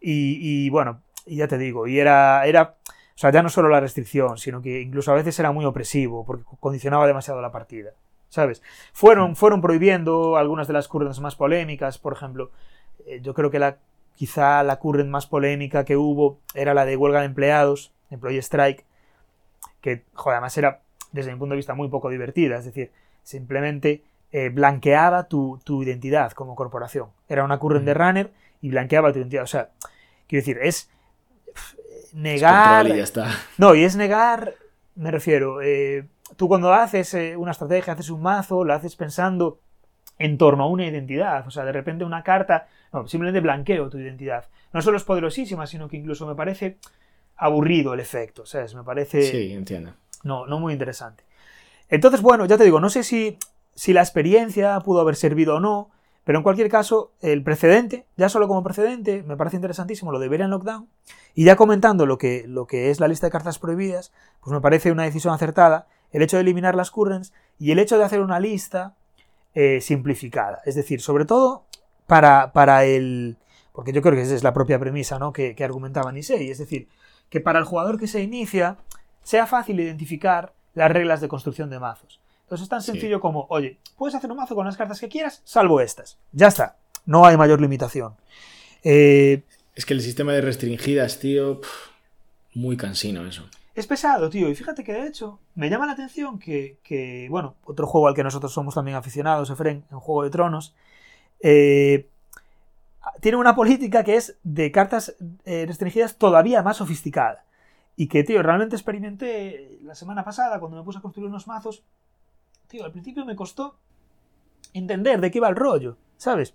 Y, 0.00 0.38
y 0.40 0.70
bueno, 0.70 1.02
y 1.26 1.36
ya 1.36 1.48
te 1.48 1.58
digo, 1.58 1.86
y 1.86 1.98
era, 1.98 2.46
era, 2.46 2.76
o 2.86 3.18
sea, 3.18 3.30
ya 3.30 3.42
no 3.42 3.48
solo 3.48 3.68
la 3.68 3.80
restricción, 3.80 4.38
sino 4.38 4.62
que 4.62 4.80
incluso 4.80 5.12
a 5.12 5.14
veces 5.14 5.38
era 5.38 5.52
muy 5.52 5.64
opresivo, 5.64 6.24
porque 6.24 6.44
condicionaba 6.60 7.06
demasiado 7.06 7.40
la 7.40 7.52
partida, 7.52 7.92
¿sabes? 8.28 8.62
Fueron, 8.92 9.32
mm. 9.32 9.36
fueron 9.36 9.60
prohibiendo 9.60 10.36
algunas 10.36 10.66
de 10.66 10.74
las 10.74 10.88
currents 10.88 11.20
más 11.20 11.36
polémicas, 11.36 11.98
por 11.98 12.12
ejemplo, 12.12 12.50
eh, 13.06 13.20
yo 13.22 13.34
creo 13.34 13.50
que 13.50 13.58
la, 13.58 13.78
quizá 14.14 14.62
la 14.62 14.78
current 14.78 15.10
más 15.10 15.26
polémica 15.26 15.84
que 15.84 15.96
hubo 15.96 16.38
era 16.54 16.74
la 16.74 16.84
de 16.84 16.96
huelga 16.96 17.20
de 17.20 17.26
empleados, 17.26 17.92
Employee 18.10 18.42
Strike, 18.42 18.84
que, 19.80 20.04
joder, 20.14 20.36
además 20.36 20.56
era, 20.58 20.82
desde 21.12 21.32
mi 21.32 21.38
punto 21.38 21.54
de 21.54 21.56
vista, 21.56 21.74
muy 21.74 21.88
poco 21.88 22.10
divertida. 22.10 22.58
Es 22.58 22.64
decir, 22.64 22.92
simplemente 23.22 24.04
eh, 24.30 24.50
blanqueaba 24.50 25.24
tu, 25.24 25.60
tu, 25.64 25.82
identidad 25.82 26.32
como 26.32 26.54
corporación. 26.54 27.08
Era 27.28 27.44
una 27.44 27.58
current 27.58 27.84
de 27.84 27.94
runner 27.94 28.32
y 28.60 28.70
blanqueaba 28.70 29.12
tu 29.12 29.18
identidad. 29.18 29.44
O 29.44 29.48
sea, 29.48 29.70
quiero 30.26 30.42
decir, 30.42 30.58
es 30.62 30.90
negar. 32.12 32.86
y 32.86 32.96
ya 32.96 33.02
está. 33.02 33.28
No, 33.58 33.74
y 33.74 33.84
es 33.84 33.96
negar, 33.96 34.54
me 34.94 35.10
refiero. 35.10 35.60
Eh, 35.62 36.06
tú 36.36 36.48
cuando 36.48 36.72
haces 36.72 37.14
eh, 37.14 37.36
una 37.36 37.52
estrategia, 37.52 37.92
haces 37.94 38.10
un 38.10 38.22
mazo, 38.22 38.64
lo 38.64 38.74
haces 38.74 38.96
pensando 38.96 39.60
en 40.18 40.38
torno 40.38 40.64
a 40.64 40.68
una 40.68 40.86
identidad. 40.86 41.46
O 41.46 41.50
sea, 41.50 41.64
de 41.64 41.72
repente 41.72 42.04
una 42.04 42.22
carta. 42.22 42.68
No, 42.92 43.06
simplemente 43.08 43.40
blanqueo 43.40 43.88
tu 43.88 43.98
identidad. 43.98 44.46
No 44.72 44.82
solo 44.82 44.96
es 44.96 45.04
poderosísima, 45.04 45.66
sino 45.66 45.88
que 45.88 45.96
incluso 45.96 46.26
me 46.26 46.34
parece 46.34 46.78
aburrido 47.36 47.94
el 47.94 48.00
efecto. 48.00 48.46
¿Sabes? 48.46 48.74
Me 48.74 48.84
parece. 48.84 49.22
Sí, 49.22 49.52
entiendo. 49.52 49.94
No, 50.22 50.46
no 50.46 50.60
muy 50.60 50.72
interesante. 50.72 51.24
Entonces, 51.88 52.22
bueno, 52.22 52.46
ya 52.46 52.56
te 52.56 52.64
digo, 52.64 52.80
no 52.80 52.88
sé 52.88 53.02
si, 53.02 53.38
si 53.74 53.92
la 53.92 54.00
experiencia 54.00 54.78
pudo 54.80 55.00
haber 55.00 55.16
servido 55.16 55.56
o 55.56 55.60
no. 55.60 55.90
Pero 56.24 56.38
en 56.38 56.44
cualquier 56.44 56.68
caso, 56.68 57.12
el 57.20 57.42
precedente, 57.42 58.06
ya 58.16 58.28
solo 58.28 58.46
como 58.46 58.62
precedente, 58.62 59.22
me 59.24 59.36
parece 59.36 59.56
interesantísimo 59.56 60.12
lo 60.12 60.20
de 60.20 60.26
en 60.34 60.50
Lockdown. 60.50 60.88
Y 61.34 61.44
ya 61.44 61.56
comentando 61.56 62.06
lo 62.06 62.16
que, 62.16 62.44
lo 62.46 62.66
que 62.66 62.90
es 62.90 63.00
la 63.00 63.08
lista 63.08 63.26
de 63.26 63.32
cartas 63.32 63.58
prohibidas, 63.58 64.12
pues 64.40 64.52
me 64.52 64.60
parece 64.60 64.92
una 64.92 65.02
decisión 65.02 65.34
acertada 65.34 65.88
el 66.12 66.22
hecho 66.22 66.36
de 66.36 66.42
eliminar 66.42 66.74
las 66.74 66.90
currents 66.90 67.32
y 67.58 67.72
el 67.72 67.78
hecho 67.78 67.98
de 67.98 68.04
hacer 68.04 68.20
una 68.20 68.38
lista 68.38 68.94
eh, 69.54 69.80
simplificada. 69.80 70.60
Es 70.64 70.74
decir, 70.74 71.00
sobre 71.00 71.24
todo 71.24 71.64
para, 72.06 72.52
para 72.52 72.84
el... 72.84 73.36
Porque 73.72 73.92
yo 73.92 74.02
creo 74.02 74.14
que 74.14 74.22
esa 74.22 74.34
es 74.34 74.44
la 74.44 74.52
propia 74.52 74.78
premisa 74.78 75.18
¿no? 75.18 75.32
que, 75.32 75.56
que 75.56 75.64
argumentaba 75.64 76.12
Nisei. 76.12 76.50
Es 76.50 76.58
decir, 76.58 76.88
que 77.30 77.40
para 77.40 77.58
el 77.58 77.64
jugador 77.64 77.98
que 77.98 78.06
se 78.06 78.22
inicia 78.22 78.76
sea 79.22 79.46
fácil 79.46 79.80
identificar 79.80 80.52
las 80.74 80.90
reglas 80.90 81.20
de 81.20 81.28
construcción 81.28 81.70
de 81.70 81.80
mazos. 81.80 82.21
Entonces 82.52 82.64
es 82.64 82.68
tan 82.68 82.82
sencillo 82.82 83.18
como, 83.18 83.46
oye, 83.48 83.78
puedes 83.96 84.14
hacer 84.14 84.30
un 84.30 84.36
mazo 84.36 84.54
con 84.54 84.66
las 84.66 84.76
cartas 84.76 85.00
que 85.00 85.08
quieras, 85.08 85.40
salvo 85.42 85.80
estas. 85.80 86.18
Ya 86.32 86.48
está. 86.48 86.76
No 87.06 87.24
hay 87.24 87.38
mayor 87.38 87.62
limitación. 87.62 88.14
Eh, 88.84 89.42
es 89.74 89.86
que 89.86 89.94
el 89.94 90.02
sistema 90.02 90.34
de 90.34 90.42
restringidas, 90.42 91.18
tío, 91.18 91.62
muy 92.52 92.76
cansino 92.76 93.24
eso. 93.24 93.48
Es 93.74 93.86
pesado, 93.86 94.28
tío. 94.28 94.50
Y 94.50 94.54
fíjate 94.54 94.84
que 94.84 94.92
de 94.92 95.06
hecho 95.06 95.38
me 95.54 95.70
llama 95.70 95.86
la 95.86 95.92
atención 95.92 96.38
que, 96.38 97.26
bueno, 97.30 97.54
otro 97.64 97.86
juego 97.86 98.08
al 98.08 98.14
que 98.14 98.22
nosotros 98.22 98.52
somos 98.52 98.74
también 98.74 98.98
aficionados, 98.98 99.48
Efren, 99.48 99.84
en 99.90 99.98
Juego 99.98 100.24
de 100.24 100.28
Tronos, 100.28 100.74
eh, 101.40 102.06
tiene 103.22 103.38
una 103.38 103.54
política 103.54 104.04
que 104.04 104.16
es 104.16 104.36
de 104.42 104.70
cartas 104.70 105.16
eh, 105.46 105.64
restringidas 105.66 106.18
todavía 106.18 106.62
más 106.62 106.76
sofisticada. 106.76 107.46
Y 107.96 108.08
que, 108.08 108.24
tío, 108.24 108.42
realmente 108.42 108.76
experimenté 108.76 109.78
la 109.84 109.94
semana 109.94 110.22
pasada 110.22 110.60
cuando 110.60 110.76
me 110.76 110.84
puse 110.84 110.98
a 110.98 111.00
construir 111.00 111.30
unos 111.30 111.46
mazos 111.46 111.82
tío, 112.72 112.84
al 112.84 112.92
principio 112.92 113.24
me 113.26 113.36
costó 113.36 113.76
entender 114.72 115.20
de 115.20 115.30
qué 115.30 115.38
iba 115.38 115.48
el 115.48 115.56
rollo, 115.56 115.98
¿sabes? 116.16 116.54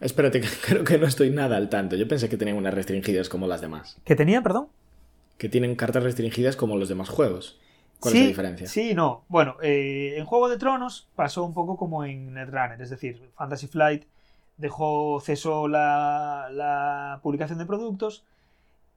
Espérate, 0.00 0.40
creo 0.66 0.84
que 0.84 0.98
no 0.98 1.06
estoy 1.06 1.30
nada 1.30 1.56
al 1.56 1.68
tanto. 1.68 1.96
Yo 1.96 2.08
pensé 2.08 2.28
que 2.28 2.38
tenían 2.38 2.56
unas 2.56 2.74
restringidas 2.74 3.28
como 3.28 3.46
las 3.46 3.60
demás. 3.60 3.98
¿Que 4.04 4.16
tenían, 4.16 4.42
perdón? 4.42 4.68
Que 5.36 5.50
tienen 5.50 5.76
cartas 5.76 6.02
restringidas 6.02 6.56
como 6.56 6.78
los 6.78 6.88
demás 6.88 7.10
juegos. 7.10 7.60
¿Cuál 8.00 8.14
es 8.14 8.20
la 8.22 8.26
diferencia? 8.28 8.66
Sí, 8.66 8.94
no. 8.94 9.24
Bueno, 9.28 9.56
eh, 9.62 10.14
en 10.16 10.24
Juego 10.24 10.48
de 10.48 10.56
Tronos 10.56 11.08
pasó 11.14 11.44
un 11.44 11.52
poco 11.52 11.76
como 11.76 12.04
en 12.04 12.32
Netrunner, 12.32 12.80
es 12.80 12.88
decir, 12.88 13.30
Fantasy 13.36 13.66
Flight 13.66 14.04
dejó 14.56 15.20
cesó 15.20 15.68
la, 15.68 16.48
la 16.50 17.20
publicación 17.22 17.58
de 17.58 17.66
productos 17.66 18.24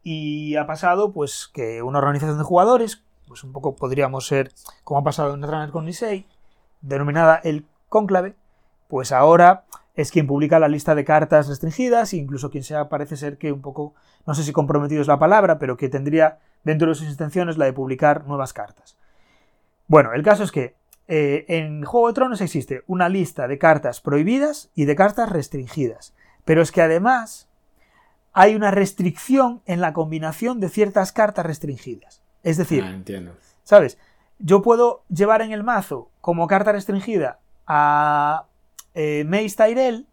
y 0.04 0.56
ha 0.56 0.66
pasado 0.66 1.12
pues 1.12 1.50
que 1.54 1.82
una 1.82 2.00
organización 2.00 2.38
de 2.38 2.44
jugadores, 2.46 3.04
pues 3.28 3.44
un 3.44 3.52
poco 3.52 3.76
podríamos 3.76 4.26
ser 4.26 4.52
como 4.86 5.02
ha 5.02 5.04
pasado 5.04 5.34
en 5.34 5.42
Netrunner 5.42 5.72
con 5.72 5.86
Nisei, 5.86 6.26
denominada 6.84 7.42
el 7.44 7.66
cónclave, 7.90 8.36
pues 8.88 9.12
ahora 9.12 9.64
es 9.96 10.12
quien 10.12 10.28
publica 10.28 10.60
la 10.60 10.68
lista 10.68 10.94
de 10.94 11.06
cartas 11.06 11.48
restringidas 11.48 12.14
e 12.14 12.18
incluso 12.18 12.52
quien 12.52 12.64
sea 12.64 12.90
parece 12.90 13.18
ser 13.18 13.38
que 13.38 13.52
un 13.52 13.62
poco, 13.62 13.96
no 14.28 14.36
sé 14.36 14.44
si 14.44 14.52
comprometido 14.52 15.02
es 15.02 15.08
la 15.08 15.20
palabra, 15.20 15.58
pero 15.58 15.78
que 15.78 15.90
tendría 15.90 16.40
dentro 16.64 16.90
de 16.90 16.96
sus 16.96 17.10
intenciones 17.10 17.58
la 17.58 17.66
de 17.66 17.74
publicar 17.74 18.26
nuevas 18.26 18.54
cartas. 18.54 18.98
Bueno, 19.88 20.14
el 20.14 20.24
caso 20.24 20.44
es 20.44 20.52
que 20.52 20.76
eh, 21.08 21.46
en 21.48 21.84
Juego 21.84 22.08
de 22.08 22.14
Tronos 22.14 22.42
existe 22.42 22.84
una 22.88 23.10
lista 23.10 23.48
de 23.48 23.58
cartas 23.58 24.02
prohibidas 24.02 24.70
y 24.74 24.86
de 24.86 24.96
cartas 24.96 25.30
restringidas, 25.30 26.14
pero 26.46 26.62
es 26.62 26.72
que 26.72 26.82
además 26.82 27.48
hay 28.32 28.56
una 28.56 28.72
restricción 28.72 29.62
en 29.66 29.82
la 29.82 29.94
combinación 29.94 30.60
de 30.60 30.70
ciertas 30.70 31.12
cartas 31.12 31.46
restringidas. 31.46 32.24
Es 32.42 32.58
decir, 32.58 32.84
ah, 32.84 33.32
¿sabes? 33.64 33.98
Yo 34.40 34.62
puedo 34.62 35.04
llevar 35.10 35.42
en 35.42 35.52
el 35.52 35.64
mazo 35.64 36.10
como 36.22 36.48
carta 36.48 36.72
restringida 36.72 37.40
a 37.68 38.46
eh, 38.94 39.26
Tyrell, 39.56 40.08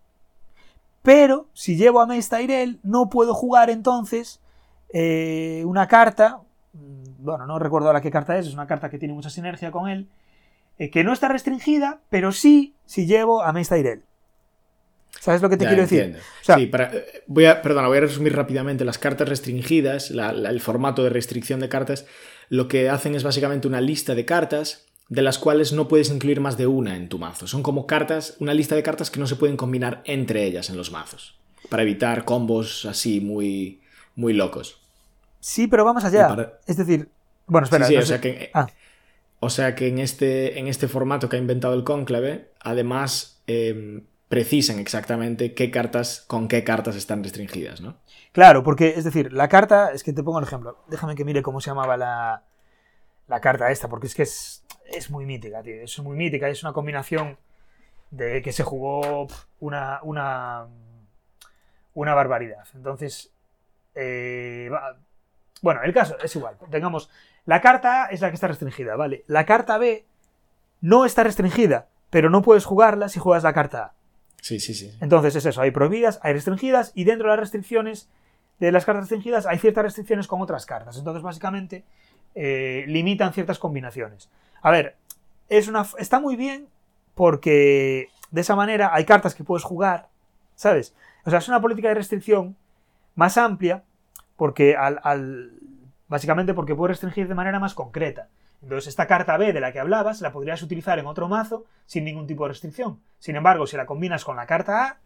pero 1.02 1.46
si 1.52 1.76
llevo 1.76 2.00
a 2.00 2.06
Mace 2.06 2.37
Tyrell 2.37 2.80
no 2.83 3.09
puedo 3.09 3.35
jugar 3.35 3.70
entonces 3.70 4.40
eh, 4.92 5.62
una 5.66 5.88
carta, 5.88 6.40
mm, 6.72 7.24
bueno, 7.24 7.46
no 7.46 7.59
recuerdo 7.59 7.88
ahora 7.88 8.00
qué 8.00 8.11
carta 8.11 8.38
es, 8.38 8.46
es 8.46 8.54
una 8.54 8.66
carta 8.66 8.90
que 8.90 8.98
tiene 8.98 9.14
mucha 9.14 9.30
sinergia 9.30 9.70
con 9.70 9.88
él, 9.88 10.09
eh, 10.78 10.90
que 10.90 11.04
no 11.04 11.12
está 11.12 11.28
restringida, 11.28 12.00
pero 12.11 12.33
sí 12.33 12.74
si 12.87 13.06
llevo 13.06 13.42
a 13.42 13.52
Mace 13.52 13.74
Tyrell. 13.74 14.04
¿Sabes 15.20 15.42
lo 15.42 15.50
que 15.50 15.59
te 15.59 15.66
quiero 15.66 15.83
decir? 15.83 16.16
sí, 16.40 16.66
para, 16.66 16.94
eh, 16.94 17.22
voy 17.26 17.44
a, 17.44 17.61
perdona, 17.61 17.88
voy 17.88 17.98
a 17.98 18.00
resumir 18.00 18.35
rápidamente. 18.35 18.87
Las 18.87 18.96
cartas 18.96 19.28
restringidas, 19.28 20.11
el 20.11 20.61
formato 20.61 21.04
de 21.04 21.11
restricción 21.11 21.61
de 21.61 21.68
cartas, 21.68 22.06
lo 22.48 22.68
que 22.68 22.88
hacen 22.88 23.14
es 23.14 23.22
básicamente 23.22 23.68
una 23.68 23.83
lista 23.83 24.14
de 24.14 24.24
cartas 24.24 24.87
de 25.11 25.20
las 25.20 25.38
cuales 25.38 25.72
no 25.72 25.88
puedes 25.88 26.09
incluir 26.09 26.40
más 26.40 26.56
de 26.56 26.66
una 26.66 26.96
en 26.96 27.11
tu 27.11 27.18
mazo. 27.18 27.46
Son 27.46 27.62
como 27.62 27.87
cartas, 27.87 28.37
una 28.38 28.54
lista 28.54 28.74
de 28.76 28.83
cartas 28.83 29.11
que 29.11 29.20
no 29.20 29.26
se 29.26 29.37
pueden 29.37 29.59
combinar 29.59 30.02
entre 30.06 30.44
ellas 30.44 30.70
en 30.70 30.78
los 30.78 30.90
mazos, 30.90 31.38
para 31.68 31.83
evitar 31.83 32.24
combos 32.24 32.87
así 32.87 33.20
muy, 33.20 33.83
muy 34.14 34.33
locos. 34.33 34.80
Sí, 35.40 35.66
pero 35.66 35.85
vamos 35.85 36.04
allá. 36.04 36.54
Es 36.66 36.78
decir, 36.78 37.11
bueno, 37.46 37.66
espera. 37.66 37.87
o, 37.87 38.02
sea 38.06 38.20
que, 38.20 38.50
ah. 38.54 38.68
o 39.40 39.50
sea 39.50 39.74
que 39.74 39.88
en 39.88 39.98
este, 39.98 40.59
en 40.59 40.68
este 40.68 40.88
formato 40.88 41.28
que 41.28 41.37
ha 41.37 41.40
inventado 41.40 41.74
el 41.74 41.85
cónclave, 41.85 42.52
además 42.61 43.42
em, 43.46 44.04
precisan 44.31 44.79
exactamente 44.79 45.55
qué 45.55 45.73
cartas, 45.73 46.25
con 46.29 46.47
qué 46.47 46.62
cartas 46.62 46.95
están 46.95 47.25
restringidas, 47.25 47.81
¿no? 47.81 47.97
Claro, 48.31 48.62
porque, 48.62 48.90
es 48.90 49.03
decir, 49.03 49.33
la 49.33 49.49
carta, 49.49 49.90
es 49.93 50.05
que 50.05 50.12
te 50.12 50.23
pongo 50.23 50.38
el 50.38 50.45
ejemplo, 50.45 50.79
déjame 50.87 51.16
que 51.16 51.25
mire 51.25 51.43
cómo 51.43 51.61
se 51.61 51.71
llamaba 51.71 51.97
la, 51.97 52.45
la 53.27 53.40
carta 53.40 53.73
esta, 53.73 53.88
porque 53.88 54.07
es 54.07 54.14
que 54.14 54.23
es, 54.23 54.64
es 54.85 55.11
muy 55.11 55.27
mítica, 55.27 55.64
tío, 55.64 55.83
es 55.83 55.99
muy 55.99 56.16
mítica, 56.16 56.49
es 56.49 56.62
una 56.62 56.73
combinación 56.73 57.38
de 58.12 58.40
que 58.40 58.53
se 58.53 58.62
jugó 58.62 59.27
una, 59.59 59.99
una, 60.05 60.69
una 61.95 62.14
barbaridad. 62.14 62.69
Entonces, 62.77 63.33
eh, 63.97 64.71
bueno, 65.61 65.83
el 65.83 65.93
caso 65.93 66.16
es 66.23 66.37
igual, 66.37 66.57
tengamos, 66.71 67.11
la 67.47 67.61
carta 67.61 68.05
A 68.05 68.07
es 68.11 68.21
la 68.21 68.29
que 68.29 68.37
está 68.37 68.47
restringida, 68.47 68.95
¿vale? 68.95 69.25
La 69.27 69.45
carta 69.45 69.77
B 69.77 70.07
no 70.81 71.05
está 71.05 71.25
restringida, 71.25 71.88
pero 72.11 72.31
no 72.31 72.43
puedes 72.43 72.64
jugarla 72.64 73.09
si 73.09 73.19
juegas 73.19 73.43
la 73.43 73.53
carta 73.53 73.83
A. 73.83 73.99
Sí, 74.40 74.61
sí, 74.61 74.74
sí. 74.74 74.92
Entonces 75.00 75.37
es 75.37 75.46
eso, 75.46 75.61
hay 75.61 75.70
prohibidas, 75.70 76.18
hay 76.22 76.33
restringidas 76.33 76.92
y 76.94 77.05
dentro 77.05 77.29
de 77.29 77.37
las 77.37 77.40
restricciones 77.40 78.09
de 78.59 78.72
las 78.72 78.85
cartas 78.85 79.05
restringidas 79.05 79.46
hay 79.46 79.59
ciertas 79.59 79.85
restricciones 79.85 80.26
con 80.26 80.40
otras 80.40 80.66
cartas. 80.66 80.96
Entonces 80.98 81.22
básicamente 81.22 81.85
eh, 82.35 82.85
limitan 82.87 83.33
ciertas 83.33 83.59
combinaciones. 83.59 84.29
A 84.62 84.70
ver, 84.70 84.96
es 85.48 85.68
una, 85.68 85.87
está 85.98 86.20
muy 86.20 86.37
bien 86.37 86.68
porque 87.14 88.09
de 88.31 88.40
esa 88.40 88.55
manera 88.57 88.90
hay 88.94 89.05
cartas 89.05 89.35
que 89.35 89.44
puedes 89.44 89.64
jugar, 89.64 90.09
¿sabes? 90.55 90.94
O 91.24 91.31
sea, 91.31 91.38
es 91.38 91.48
una 91.48 91.61
política 91.61 91.88
de 91.88 91.94
restricción 91.94 92.57
más 93.14 93.37
amplia 93.37 93.83
porque 94.37 94.76
al, 94.76 95.00
al 95.03 95.53
básicamente 96.09 96.55
porque 96.55 96.74
puedes 96.74 96.96
restringir 96.96 97.29
de 97.29 97.35
manera 97.35 97.59
más 97.59 97.74
concreta. 97.74 98.29
Entonces, 98.62 98.88
esta 98.88 99.07
carta 99.07 99.37
B 99.37 99.53
de 99.53 99.61
la 99.61 99.73
que 99.73 99.81
hablabas 99.81 100.20
la 100.20 100.33
podrías 100.33 100.62
utilizar 100.62 100.99
en 100.99 101.07
otro 101.07 101.29
mazo 101.29 101.64
sin 101.87 102.05
ningún 102.05 102.27
tipo 102.27 102.44
de 102.44 102.51
restricción. 102.51 103.01
Sin 103.18 103.37
embargo, 103.37 103.66
si 103.66 103.77
la 103.77 103.87
combinas 103.87 104.25
con 104.25 104.37
la 104.37 104.46
carta 104.46 104.85
A, 104.85 104.99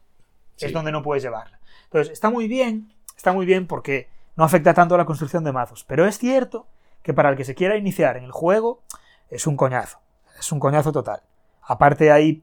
es 0.59 0.73
donde 0.73 0.93
no 0.93 1.03
puedes 1.03 1.23
llevarla. 1.23 1.61
Entonces, 1.85 2.13
está 2.13 2.31
muy 2.31 2.49
bien, 2.49 2.93
está 3.17 3.33
muy 3.33 3.47
bien 3.47 3.67
porque 3.67 4.09
no 4.37 4.45
afecta 4.45 4.75
tanto 4.75 4.95
a 4.95 4.99
la 4.99 5.05
construcción 5.05 5.45
de 5.45 5.53
mazos. 5.53 5.85
Pero 5.85 6.07
es 6.07 6.19
cierto 6.19 6.67
que 7.03 7.15
para 7.15 7.31
el 7.31 7.37
que 7.37 7.45
se 7.45 7.55
quiera 7.55 7.77
iniciar 7.77 8.17
en 8.17 8.25
el 8.25 8.33
juego, 8.33 8.83
es 9.31 9.47
un 9.47 9.57
coñazo. 9.57 10.01
Es 10.39 10.51
un 10.53 10.61
coñazo 10.61 10.93
total. 10.93 11.23
Aparte 11.63 12.11
hay 12.11 12.43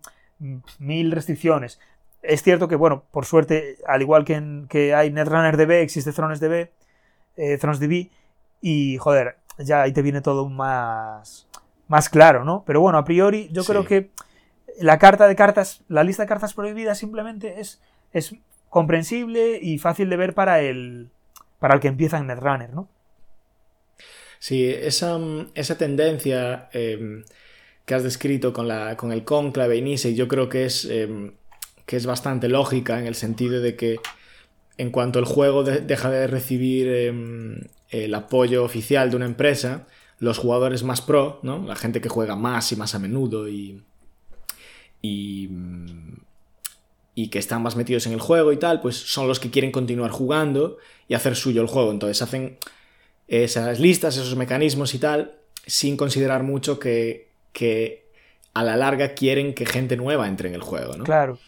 mil 0.80 1.12
restricciones. 1.12 1.80
Es 2.21 2.43
cierto 2.43 2.67
que, 2.67 2.76
bueno, 2.76 3.04
por 3.12 3.26
suerte, 3.26 3.78
al 3.88 4.02
igual 4.02 4.26
que, 4.26 4.36
en, 4.36 4.67
que 4.69 4.93
hay 4.93 5.12
Netrunner 5.12 5.58
DB, 5.58 5.82
existe 5.82 6.12
Thrones 6.12 6.39
DB, 6.39 6.69
eh, 7.38 7.58
Thrones 7.58 7.80
DB, 7.80 8.12
y 8.62 8.97
joder, 8.97 9.38
ya 9.57 9.83
ahí 9.83 9.93
te 9.93 10.01
viene 10.01 10.21
todo 10.21 10.49
más, 10.49 11.47
más 11.87 12.09
claro, 12.09 12.45
¿no? 12.45 12.63
Pero 12.65 12.81
bueno, 12.81 12.97
a 12.97 13.05
priori 13.05 13.49
yo 13.51 13.63
creo 13.63 13.85
que 13.85 14.09
la 14.79 14.97
carta 14.99 15.27
de 15.27 15.35
cartas, 15.35 15.83
la 15.87 16.03
lista 16.03 16.23
de 16.23 16.29
cartas 16.29 16.53
prohibidas 16.53 16.97
simplemente 16.97 17.59
es, 17.59 17.81
es 18.13 18.35
comprensible 18.69 19.59
y 19.61 19.77
fácil 19.77 20.09
de 20.09 20.17
ver 20.17 20.33
para 20.33 20.61
el, 20.61 21.09
para 21.59 21.75
el 21.75 21.79
que 21.79 21.87
empieza 21.87 22.17
en 22.17 22.27
Netrunner, 22.27 22.73
¿no? 22.73 22.89
Sí, 24.39 24.67
esa, 24.67 25.19
esa 25.53 25.77
tendencia 25.77 26.69
em, 26.73 27.23
que 27.85 27.93
has 27.93 28.03
descrito 28.03 28.53
con, 28.53 28.67
la, 28.67 28.97
con 28.97 29.11
el 29.11 29.23
conclave 29.23 29.77
y 29.77 30.15
yo 30.15 30.27
creo 30.27 30.49
que 30.49 30.65
es, 30.65 30.85
em, 30.85 31.33
que 31.85 31.97
es 31.97 32.07
bastante 32.07 32.49
lógica 32.49 32.97
en 32.99 33.05
el 33.05 33.13
sentido 33.13 33.61
de 33.61 33.75
que 33.75 33.99
en 34.77 34.89
cuanto 34.89 35.19
el 35.19 35.25
juego 35.25 35.63
deja 35.63 36.09
de 36.09 36.25
recibir 36.25 36.87
em, 36.87 37.61
el 37.91 38.15
apoyo 38.15 38.63
oficial 38.63 39.10
de 39.10 39.17
una 39.17 39.25
empresa, 39.25 39.88
los 40.17 40.38
jugadores 40.38 40.84
más 40.84 41.01
pro, 41.01 41.39
¿no? 41.43 41.63
la 41.67 41.75
gente 41.75 42.01
que 42.01 42.10
juega 42.10 42.36
más 42.36 42.71
y 42.71 42.75
más 42.75 42.95
a 42.95 42.99
menudo 42.99 43.47
y, 43.49 43.84
y, 45.01 45.49
y 47.13 47.27
que 47.27 47.39
están 47.39 47.62
más 47.62 47.75
metidos 47.75 48.08
en 48.08 48.13
el 48.13 48.19
juego 48.19 48.51
y 48.54 48.58
tal, 48.58 48.82
pues 48.82 48.95
son 48.95 49.27
los 49.27 49.39
que 49.39 49.51
quieren 49.51 49.71
continuar 49.71 50.12
jugando 50.12 50.77
y 51.08 51.13
hacer 51.13 51.36
suyo 51.36 51.62
el 51.62 51.67
juego. 51.67 51.91
Entonces 51.91 52.21
hacen 52.21 52.58
esas 53.27 53.80
listas, 53.80 54.15
esos 54.15 54.36
mecanismos 54.36 54.93
y 54.93 54.99
tal, 54.99 55.36
sin 55.65 55.97
considerar 55.97 56.43
mucho 56.43 56.80
que, 56.80 57.30
que 57.51 58.06
a 58.54 58.63
la 58.63 58.77
larga 58.77 59.13
quieren 59.13 59.54
que 59.54 59.65
gente 59.65 59.97
nueva 59.97 60.27
entre 60.27 60.49
en 60.49 60.56
el 60.56 60.62
juego, 60.62 60.95
¿no? 60.95 61.04
Claro. 61.04 61.39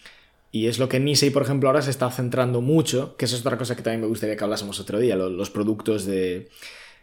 Y 0.55 0.67
es 0.67 0.77
lo 0.77 0.87
que 0.87 0.99
Nisei, 0.99 1.31
por 1.31 1.41
ejemplo, 1.41 1.67
ahora 1.67 1.81
se 1.81 1.89
está 1.89 2.11
centrando 2.11 2.61
mucho, 2.61 3.17
que 3.17 3.25
esa 3.25 3.33
es 3.35 3.41
otra 3.41 3.57
cosa 3.57 3.75
que 3.75 3.81
también 3.81 4.01
me 4.01 4.07
gustaría 4.07 4.35
que 4.35 4.43
hablásemos 4.43 4.79
otro 4.79 4.99
día, 4.99 5.15
los, 5.15 5.49
productos 5.49 6.05
de 6.05 6.47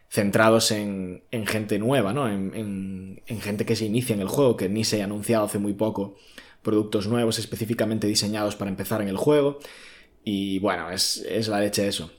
centrados 0.09 0.71
en, 0.71 1.25
en 1.33 1.47
gente 1.49 1.81
nueva, 1.81 2.13
¿no? 2.13 2.29
En, 2.29 3.21
en, 3.27 3.41
gente 3.41 3.67
que 3.67 3.75
se 3.75 3.87
inicia 3.87 4.15
en 4.15 4.21
el 4.21 4.29
juego, 4.29 4.57
que 4.57 4.69
Nisei 4.69 5.01
ha 5.01 5.05
anunciado 5.07 5.47
hace 5.47 5.59
muy 5.59 5.73
poco 5.73 6.15
productos 6.63 7.09
nuevos 7.09 7.41
específicamente 7.41 8.07
diseñados 8.07 8.55
para 8.55 8.71
empezar 8.71 9.03
en 9.03 9.09
el 9.09 9.17
juego. 9.17 9.59
Y 10.23 10.61
bueno, 10.61 10.89
es, 10.93 11.17
es 11.29 11.49
la 11.49 11.59
leche 11.59 11.89
eso. 11.89 12.13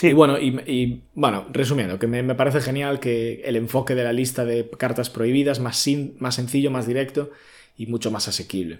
Y 0.00 0.12
bueno, 0.12 0.38
y, 0.38 1.02
bueno, 1.14 1.48
resumiendo, 1.50 1.98
que 1.98 2.06
me, 2.06 2.34
parece 2.36 2.60
genial 2.60 3.00
que 3.00 3.42
el 3.44 3.56
enfoque 3.56 3.96
de 3.96 4.04
la 4.04 4.12
lista 4.12 4.44
de 4.44 4.70
cartas 4.78 5.10
prohibidas 5.10 5.58
más, 5.58 5.84
más 6.20 6.36
sencillo, 6.36 6.70
más 6.70 6.86
directo 6.86 7.32
y 7.76 7.86
mucho 7.86 8.12
más 8.12 8.28
asequible. 8.28 8.78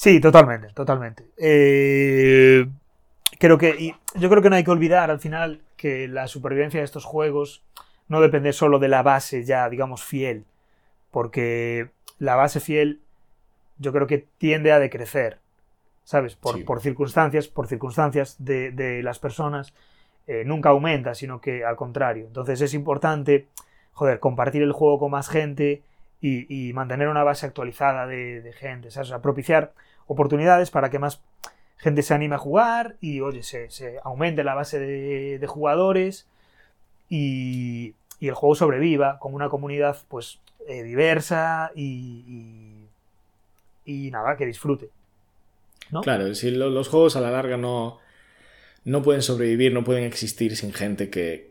Sí, 0.00 0.18
totalmente, 0.18 0.68
totalmente. 0.68 1.26
Eh, 1.36 2.66
creo 3.38 3.58
que, 3.58 3.94
yo 4.14 4.30
creo 4.30 4.40
que 4.40 4.48
no 4.48 4.56
hay 4.56 4.64
que 4.64 4.70
olvidar 4.70 5.10
al 5.10 5.20
final 5.20 5.60
que 5.76 6.08
la 6.08 6.26
supervivencia 6.26 6.80
de 6.80 6.84
estos 6.84 7.04
juegos 7.04 7.62
no 8.08 8.22
depende 8.22 8.54
solo 8.54 8.78
de 8.78 8.88
la 8.88 9.02
base 9.02 9.44
ya, 9.44 9.68
digamos, 9.68 10.02
fiel, 10.02 10.46
porque 11.10 11.90
la 12.18 12.34
base 12.34 12.60
fiel 12.60 13.02
yo 13.76 13.92
creo 13.92 14.06
que 14.06 14.26
tiende 14.38 14.72
a 14.72 14.78
decrecer. 14.78 15.38
¿sabes? 16.04 16.34
Por, 16.34 16.64
por 16.64 16.80
circunstancias, 16.80 17.48
por 17.48 17.66
circunstancias 17.66 18.36
de, 18.38 19.02
las 19.04 19.18
personas, 19.18 19.74
eh, 20.26 20.44
nunca 20.46 20.70
aumenta, 20.70 21.14
sino 21.14 21.42
que 21.42 21.62
al 21.62 21.76
contrario. 21.76 22.26
Entonces 22.26 22.62
es 22.62 22.72
importante, 22.72 23.48
joder, 23.92 24.18
compartir 24.18 24.62
el 24.62 24.72
juego 24.72 24.98
con 24.98 25.10
más 25.10 25.28
gente 25.28 25.82
y, 26.20 26.72
mantener 26.74 27.08
una 27.08 27.24
base 27.24 27.46
actualizada 27.46 28.06
de, 28.06 28.52
gente. 28.58 28.88
O 28.88 28.90
sea, 28.90 29.22
propiciar 29.22 29.72
oportunidades 30.06 30.70
para 30.70 30.90
que 30.90 30.98
más 30.98 31.22
gente 31.78 32.02
se 32.02 32.14
anime 32.14 32.34
a 32.34 32.38
jugar 32.38 32.96
y, 33.00 33.20
oye, 33.20 33.42
se, 33.42 33.68
aumente 34.02 34.44
la 34.44 34.54
base 34.54 34.78
de, 34.78 35.46
jugadores 35.46 36.26
y, 37.08 37.94
el 38.20 38.34
juego 38.34 38.54
sobreviva 38.54 39.18
con 39.18 39.34
una 39.34 39.48
comunidad, 39.48 39.96
pues, 40.08 40.40
eh, 40.68 40.82
diversa 40.82 41.72
y, 41.74 42.84
y 43.86 44.10
nada, 44.10 44.36
que 44.36 44.44
disfrute. 44.44 44.90
Claro, 46.02 46.34
si 46.34 46.50
los 46.50 46.88
juegos 46.88 47.16
a 47.16 47.20
la 47.20 47.30
larga 47.30 47.56
no, 47.56 47.98
no 48.84 49.02
pueden 49.02 49.22
sobrevivir, 49.22 49.72
no 49.72 49.84
pueden 49.84 50.04
existir 50.04 50.56
sin 50.56 50.72
gente 50.72 51.10
que, 51.10 51.50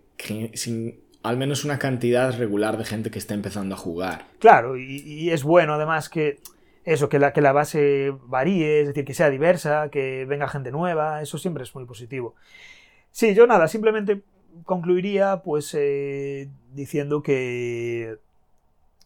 sin 0.53 1.01
al 1.23 1.37
menos 1.37 1.65
una 1.65 1.79
cantidad 1.79 2.37
regular 2.37 2.77
de 2.77 2.85
gente 2.85 3.11
que 3.11 3.19
esté 3.19 3.33
empezando 3.33 3.75
a 3.75 3.77
jugar. 3.77 4.25
Claro, 4.39 4.77
y, 4.77 5.29
es 5.31 5.43
bueno 5.43 5.73
además 5.73 6.09
que 6.09 6.39
eso, 6.85 7.09
que 7.09 7.19
la, 7.19 7.33
que 7.33 7.41
la 7.41 7.51
base 7.51 8.13
varíe, 8.23 8.81
es 8.81 8.87
decir, 8.87 9.05
que 9.05 9.13
sea 9.13 9.29
diversa, 9.29 9.89
que 9.89 10.25
venga 10.25 10.47
gente 10.47 10.71
nueva, 10.71 11.21
eso 11.21 11.37
siempre 11.37 11.63
es 11.63 11.75
muy 11.75 11.85
positivo. 11.85 12.35
Sí, 13.11 13.33
yo 13.33 13.47
nada, 13.47 13.67
simplemente 13.67 14.21
concluiría 14.65 15.41
pues 15.43 15.73
eh, 15.77 16.49
diciendo 16.73 17.21
que, 17.21 18.17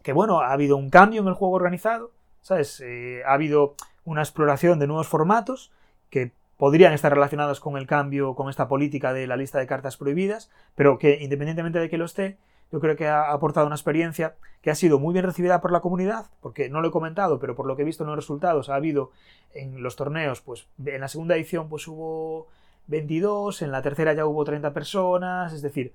que 0.02 0.13
bueno, 0.13 0.41
ha 0.41 0.52
habido 0.52 0.78
un 0.78 0.89
cambio 0.89 1.21
en 1.21 1.28
el 1.28 1.34
juego 1.34 1.56
organizado, 1.56 2.12
¿sabes? 2.41 2.82
Eh, 2.82 3.21
ha 3.26 3.34
habido 3.34 3.76
una 4.06 4.21
exploración 4.21 4.80
de 4.80 4.88
nuevos 4.88 5.08
formatos 5.08 5.71
que 6.10 6.32
podrían 6.63 6.93
estar 6.93 7.13
relacionados 7.13 7.60
con 7.60 7.76
el 7.76 7.88
cambio, 7.88 8.36
con 8.36 8.49
esta 8.49 8.69
política 8.69 9.12
de 9.12 9.28
la 9.28 9.36
lista 9.36 9.60
de 9.60 9.67
cartas 9.67 9.97
prohibidas, 9.97 10.49
pero 10.76 10.97
que 10.97 11.17
independientemente 11.19 11.78
de 11.78 11.89
que 11.89 11.97
lo 11.97 12.06
esté, 12.06 12.38
yo 12.71 12.80
creo 12.80 12.95
que 12.95 13.06
ha 13.06 13.34
aportado 13.34 13.67
una 13.67 13.76
experiencia 13.76 14.36
que 14.62 14.71
ha 14.71 14.76
sido 14.76 14.97
muy 14.97 15.12
bien 15.12 15.26
recibida 15.26 15.60
por 15.60 15.73
la 15.73 15.82
comunidad, 15.82 16.28
porque 16.39 16.69
no 16.69 16.80
lo 16.80 16.88
he 16.88 16.91
comentado, 16.91 17.38
pero 17.38 17.54
por 17.54 17.65
lo 17.65 17.76
que 17.76 17.82
he 17.82 17.86
visto 17.86 18.06
en 18.06 18.12
los 18.12 18.15
resultados 18.15 18.69
ha 18.69 18.76
habido 18.76 19.12
en 19.54 19.84
los 19.84 19.97
torneos, 19.97 20.39
pues 20.39 20.65
en 20.86 21.02
la 21.02 21.10
segunda 21.10 21.36
edición 21.36 21.67
pues 21.67 21.86
hubo 21.89 22.47
22, 22.88 23.62
en 23.62 23.73
la 23.73 23.82
tercera 23.82 24.13
ya 24.13 24.26
hubo 24.26 24.45
30 24.45 24.71
personas, 24.71 25.52
es 25.52 25.63
decir, 25.63 25.91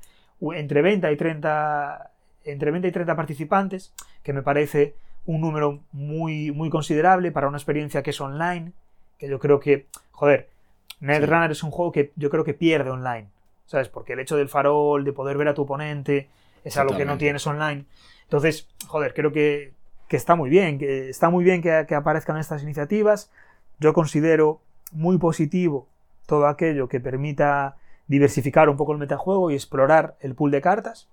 entre 0.53 0.83
20 0.83 1.11
y 1.11 1.17
30 1.17 2.11
entre 2.45 2.71
20 2.73 2.89
y 2.89 2.93
30 2.93 3.17
participantes, 3.17 3.95
que 4.23 4.35
me 4.35 4.43
parece 4.43 4.97
un 5.25 5.41
número 5.41 5.81
muy, 5.93 6.51
muy 6.51 6.69
considerable 6.69 7.33
para 7.33 7.49
una 7.49 7.57
experiencia 7.57 8.03
que 8.03 8.11
es 8.11 8.21
online, 8.21 8.73
que 9.17 9.31
yo 9.31 9.39
creo 9.39 9.61
que, 9.61 9.87
joder, 10.13 10.58
Netrunner 11.01 11.51
es 11.51 11.63
un 11.63 11.71
juego 11.71 11.93
que 11.93 12.13
yo 12.17 12.31
creo 12.31 12.45
que 12.45 12.55
pierde 12.55 12.91
online, 12.91 13.29
¿sabes? 13.67 13.89
Porque 13.89 14.15
el 14.15 14.21
hecho 14.21 14.37
del 14.37 14.49
farol, 14.49 15.05
de 15.05 15.13
poder 15.13 15.37
ver 15.37 15.49
a 15.49 15.55
tu 15.55 15.63
oponente, 15.63 16.29
es 16.65 16.77
algo 16.77 16.97
que 16.97 17.05
no 17.05 17.19
tienes 17.19 17.47
online. 17.47 17.85
Entonces, 18.25 18.69
joder, 18.87 19.15
creo 19.15 19.33
que, 19.33 19.73
que 20.09 20.17
está 20.17 20.35
muy 20.35 20.51
bien, 20.51 20.79
que 20.79 21.09
está 21.09 21.31
muy 21.31 21.45
bien 21.45 21.63
que, 21.63 21.87
que 21.89 21.95
aparezcan 21.95 22.37
estas 22.37 22.63
iniciativas. 22.63 23.31
Yo 23.79 23.93
considero 23.93 24.61
muy 24.93 25.19
positivo 25.19 25.87
todo 26.27 26.47
aquello 26.47 26.89
que 26.89 27.01
permita 27.01 27.77
diversificar 28.07 28.69
un 28.69 28.77
poco 28.77 28.93
el 28.93 28.99
metajuego 28.99 29.51
y 29.51 29.55
explorar 29.55 30.17
el 30.21 30.35
pool 30.35 30.51
de 30.51 30.61
cartas. 30.61 31.09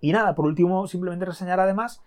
Y 0.00 0.12
nada, 0.12 0.34
por 0.34 0.46
último, 0.46 0.86
simplemente 0.86 1.24
reseñar 1.24 1.60
además 1.60 2.02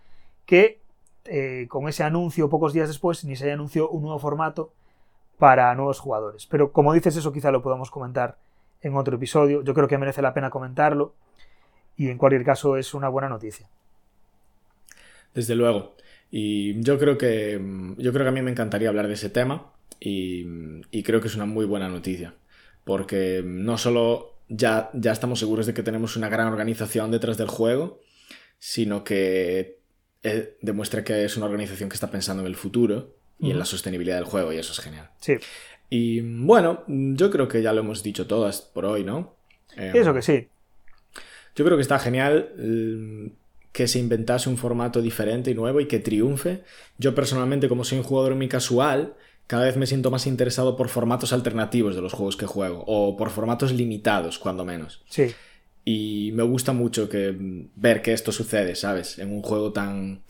que 0.45 0.79
eh, 1.25 1.67
con 1.69 1.87
ese 1.87 2.03
anuncio 2.03 2.49
pocos 2.49 2.73
días 2.73 2.87
después 2.87 3.23
ni 3.25 3.35
se 3.35 3.51
anunció 3.51 3.89
un 3.89 4.01
nuevo 4.01 4.19
formato 4.19 4.73
para 5.41 5.73
nuevos 5.73 5.99
jugadores. 5.99 6.45
Pero 6.45 6.71
como 6.71 6.93
dices, 6.93 7.15
eso 7.15 7.33
quizá 7.33 7.49
lo 7.49 7.63
podamos 7.63 7.89
comentar 7.89 8.37
en 8.79 8.95
otro 8.95 9.15
episodio. 9.15 9.63
Yo 9.63 9.73
creo 9.73 9.87
que 9.87 9.97
merece 9.97 10.21
la 10.21 10.35
pena 10.35 10.51
comentarlo 10.51 11.15
y 11.97 12.09
en 12.09 12.19
cualquier 12.19 12.45
caso 12.45 12.77
es 12.77 12.93
una 12.93 13.09
buena 13.09 13.27
noticia. 13.27 13.67
Desde 15.33 15.55
luego. 15.55 15.95
Y 16.29 16.79
yo 16.83 16.99
creo 16.99 17.17
que 17.17 17.59
yo 17.97 18.13
creo 18.13 18.23
que 18.23 18.29
a 18.29 18.31
mí 18.31 18.43
me 18.43 18.51
encantaría 18.51 18.89
hablar 18.89 19.07
de 19.07 19.15
ese 19.15 19.31
tema 19.31 19.71
y, 19.99 20.83
creo 21.01 21.21
que 21.21 21.27
es 21.27 21.35
una 21.35 21.47
muy 21.47 21.65
buena 21.65 21.89
noticia. 21.89 22.35
Porque 22.83 23.41
no 23.43 23.79
solo 23.79 24.35
ya, 24.47 24.91
ya 24.93 25.11
estamos 25.11 25.39
seguros 25.39 25.65
de 25.65 25.73
que 25.73 25.81
tenemos 25.81 26.17
una 26.17 26.29
gran 26.29 26.49
organización 26.49 27.09
detrás 27.09 27.39
del 27.39 27.47
juego, 27.47 27.99
sino 28.59 29.03
que 29.03 29.79
eh, 30.21 30.55
demuestra 30.61 31.03
que 31.03 31.25
es 31.25 31.35
una 31.35 31.47
organización 31.47 31.89
que 31.89 31.95
está 31.95 32.11
pensando 32.11 32.43
en 32.43 32.47
el 32.47 32.55
futuro 32.55 33.20
y 33.41 33.51
en 33.51 33.59
la 33.59 33.65
sostenibilidad 33.65 34.15
del 34.15 34.25
juego, 34.25 34.53
y 34.53 34.57
eso 34.57 34.71
es 34.71 34.79
genial. 34.79 35.09
Sí. 35.19 35.37
Y 35.89 36.21
bueno, 36.21 36.83
yo 36.87 37.29
creo 37.31 37.47
que 37.47 37.61
ya 37.61 37.73
lo 37.73 37.81
hemos 37.81 38.03
dicho 38.03 38.27
todas 38.27 38.61
por 38.61 38.85
hoy, 38.85 39.03
¿no? 39.03 39.35
eso 39.75 40.13
que 40.13 40.21
sí. 40.21 40.47
Yo 41.55 41.65
creo 41.65 41.77
que 41.77 41.81
está 41.81 41.99
genial 41.99 42.53
mm, 42.57 43.27
que 43.71 43.87
se 43.87 43.99
inventase 43.99 44.49
un 44.49 44.57
formato 44.57 45.01
diferente 45.01 45.51
y 45.51 45.53
nuevo 45.53 45.79
y 45.81 45.87
que 45.87 45.99
triunfe. 45.99 46.63
Yo 46.97 47.15
personalmente, 47.15 47.67
como 47.67 47.83
soy 47.83 47.97
un 47.97 48.03
jugador 48.03 48.35
muy 48.35 48.47
casual, 48.47 49.15
cada 49.47 49.65
vez 49.65 49.75
me 49.75 49.87
siento 49.87 50.11
más 50.11 50.27
interesado 50.27 50.77
por 50.77 50.87
formatos 50.89 51.33
alternativos 51.33 51.95
de 51.95 52.01
los 52.01 52.13
juegos 52.13 52.37
que 52.37 52.45
juego, 52.45 52.83
o 52.87 53.17
por 53.17 53.29
formatos 53.29 53.73
limitados, 53.73 54.39
cuando 54.39 54.63
menos. 54.63 55.03
Sí. 55.09 55.33
Y 55.83 56.31
me 56.33 56.43
gusta 56.43 56.73
mucho 56.73 57.09
que, 57.09 57.35
ver 57.75 58.01
que 58.01 58.13
esto 58.13 58.31
sucede, 58.31 58.75
¿sabes? 58.75 59.19
En 59.19 59.31
un 59.31 59.41
juego 59.41 59.73
tan... 59.73 60.21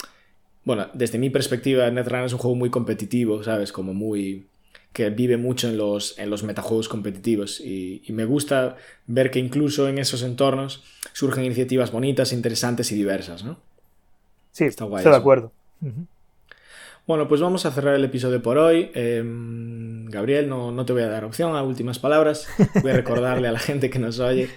Bueno, 0.64 0.88
desde 0.94 1.18
mi 1.18 1.30
perspectiva, 1.30 1.90
Netrunner 1.90 2.26
es 2.26 2.32
un 2.32 2.38
juego 2.38 2.54
muy 2.54 2.70
competitivo, 2.70 3.42
¿sabes? 3.42 3.72
Como 3.72 3.94
muy... 3.94 4.46
que 4.92 5.10
vive 5.10 5.36
mucho 5.36 5.68
en 5.68 5.76
los, 5.76 6.18
en 6.18 6.30
los 6.30 6.42
metajuegos 6.44 6.88
competitivos 6.88 7.60
y, 7.60 8.02
me 8.08 8.24
gusta 8.24 8.76
ver 9.06 9.30
que 9.30 9.38
incluso 9.38 9.88
en 9.88 9.98
esos 9.98 10.22
entornos 10.22 10.84
surgen 11.12 11.44
iniciativas 11.44 11.90
bonitas, 11.90 12.32
interesantes 12.32 12.92
y 12.92 12.94
diversas, 12.94 13.44
¿no? 13.44 13.58
Sí, 14.52 14.64
Está 14.64 14.84
guay 14.84 15.00
estoy 15.00 15.12
de 15.12 15.18
acuerdo. 15.18 15.52
Bueno, 17.04 17.26
pues 17.26 17.40
vamos 17.40 17.66
a 17.66 17.72
cerrar 17.72 17.96
el 17.96 18.04
episodio 18.04 18.40
por 18.42 18.58
hoy. 18.58 18.90
Em, 18.94 20.06
Gabriel, 20.06 20.48
no, 20.48 20.70
no, 20.70 20.84
te 20.84 20.92
voy 20.92 21.02
a 21.02 21.08
dar 21.08 21.24
opción 21.24 21.56
a 21.56 21.62
últimas 21.62 21.98
palabras. 21.98 22.46
Voy 22.80 22.92
a 22.92 22.94
recordarle 22.94 23.48
a 23.48 23.52
la 23.52 23.58
gente 23.68 23.90
que 23.90 23.98
nos 23.98 24.20
oye, 24.20 24.48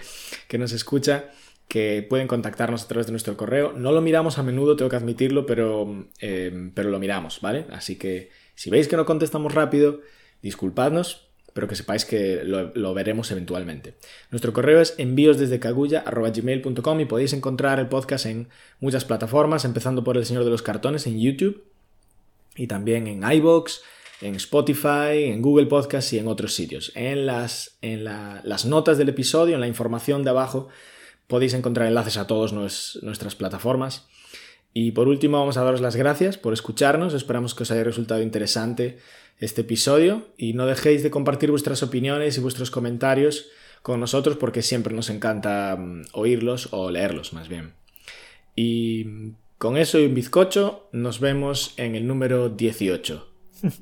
que 0.47 0.59
nos 0.59 0.71
escucha, 0.71 1.31
que 1.67 2.05
pueden 2.07 2.27
contactarnos 2.27 2.83
a 2.83 2.87
través 2.87 3.07
de 3.07 3.11
nuestro 3.11 3.35
correo. 3.37 3.73
No 3.73 3.91
lo 3.91 4.01
miramos 4.01 4.37
a 4.37 4.43
menudo, 4.43 4.75
tengo 4.75 4.89
que 4.89 4.97
admitirlo, 4.97 5.45
pero, 5.45 6.07
em, 6.19 6.71
pero 6.71 6.89
lo 6.89 6.99
miramos, 6.99 7.41
¿vale? 7.41 7.65
Así 7.71 7.97
que 7.97 8.29
si 8.55 8.69
veis 8.69 8.87
que 8.87 8.97
no 8.97 9.05
contestamos 9.05 9.53
rápido, 9.53 10.01
Disculpadnos, 10.45 11.27
pero 11.53 11.67
que 11.67 11.75
sepáis 11.75 12.05
que 12.05 12.43
lo, 12.43 12.93
veremos 12.93 13.31
eventualmente. 13.31 13.95
Nuestro 14.29 14.53
correo 14.53 14.79
es 14.79 14.93
envíos 14.99 15.39
desde 15.39 15.59
cagulla.gmail.com 15.59 16.99
y 16.99 17.05
podéis 17.05 17.33
encontrar 17.33 17.79
el 17.79 17.87
podcast 17.87 18.27
en 18.27 18.49
muchas 18.79 19.05
plataformas, 19.05 19.65
empezando 19.65 20.03
por 20.03 20.17
El 20.17 20.25
Señor 20.27 20.43
de 20.43 20.51
los 20.51 20.61
Cartones 20.61 21.07
en 21.07 21.19
YouTube 21.19 21.63
y 22.55 22.67
también 22.67 23.07
en 23.07 23.23
iBox, 23.23 23.81
en 24.21 24.35
Spotify, 24.35 25.23
en 25.23 25.41
Google 25.41 25.65
Podcast 25.65 26.13
y 26.13 26.19
en 26.19 26.27
otros 26.27 26.53
sitios. 26.53 26.91
En 26.93 27.25
las, 27.25 27.79
en 27.81 28.03
las 28.03 28.65
notas 28.65 28.99
del 28.99 29.09
episodio, 29.09 29.55
en 29.55 29.61
la 29.61 29.67
información 29.67 30.23
de 30.23 30.29
abajo, 30.29 30.67
podéis 31.27 31.53
encontrar 31.53 31.87
enlaces 31.87 32.17
a 32.17 32.27
todas 32.27 32.53
nuestras 32.53 33.35
plataformas. 33.35 34.07
Y 34.73 34.91
por 34.91 35.07
último, 35.07 35.39
vamos 35.39 35.57
a 35.57 35.63
daros 35.63 35.81
las 35.81 35.95
gracias 35.95 36.37
por 36.37 36.53
escucharnos. 36.53 37.13
Esperamos 37.13 37.55
que 37.55 37.63
os 37.63 37.71
haya 37.71 37.83
resultado 37.83 38.21
interesante 38.21 38.97
este 39.39 39.61
episodio 39.61 40.27
y 40.37 40.53
no 40.53 40.65
dejéis 40.65 41.03
de 41.03 41.11
compartir 41.11 41.51
vuestras 41.51 41.83
opiniones 41.83 42.37
y 42.37 42.41
vuestros 42.41 42.71
comentarios 42.71 43.47
con 43.81 43.99
nosotros 43.99 44.37
porque 44.37 44.61
siempre 44.61 44.93
nos 44.93 45.09
encanta 45.09 45.75
mm, 45.77 46.05
oírlos 46.13 46.69
o 46.71 46.89
leerlos 46.89 47.33
más 47.33 47.47
bien. 47.47 47.73
Y 48.55 49.33
con 49.57 49.77
eso 49.77 49.99
y 49.99 50.05
un 50.05 50.15
bizcocho 50.15 50.89
nos 50.91 51.19
vemos 51.19 51.73
en 51.77 51.95
el 51.95 52.07
número 52.07 52.49
18, 52.49 53.27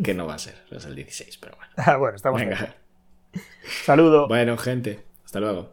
que 0.03 0.13
no 0.13 0.25
va 0.25 0.35
a 0.35 0.39
ser, 0.39 0.55
es 0.71 0.85
el 0.85 0.95
16, 0.95 1.37
pero 1.37 1.55
bueno. 1.55 1.71
Ah, 1.77 1.97
bueno, 1.97 2.15
estamos 2.15 2.39
Venga. 2.39 2.75
Saludo. 3.83 4.27
Bueno, 4.27 4.57
gente, 4.57 4.99
hasta 5.23 5.39
luego. 5.39 5.72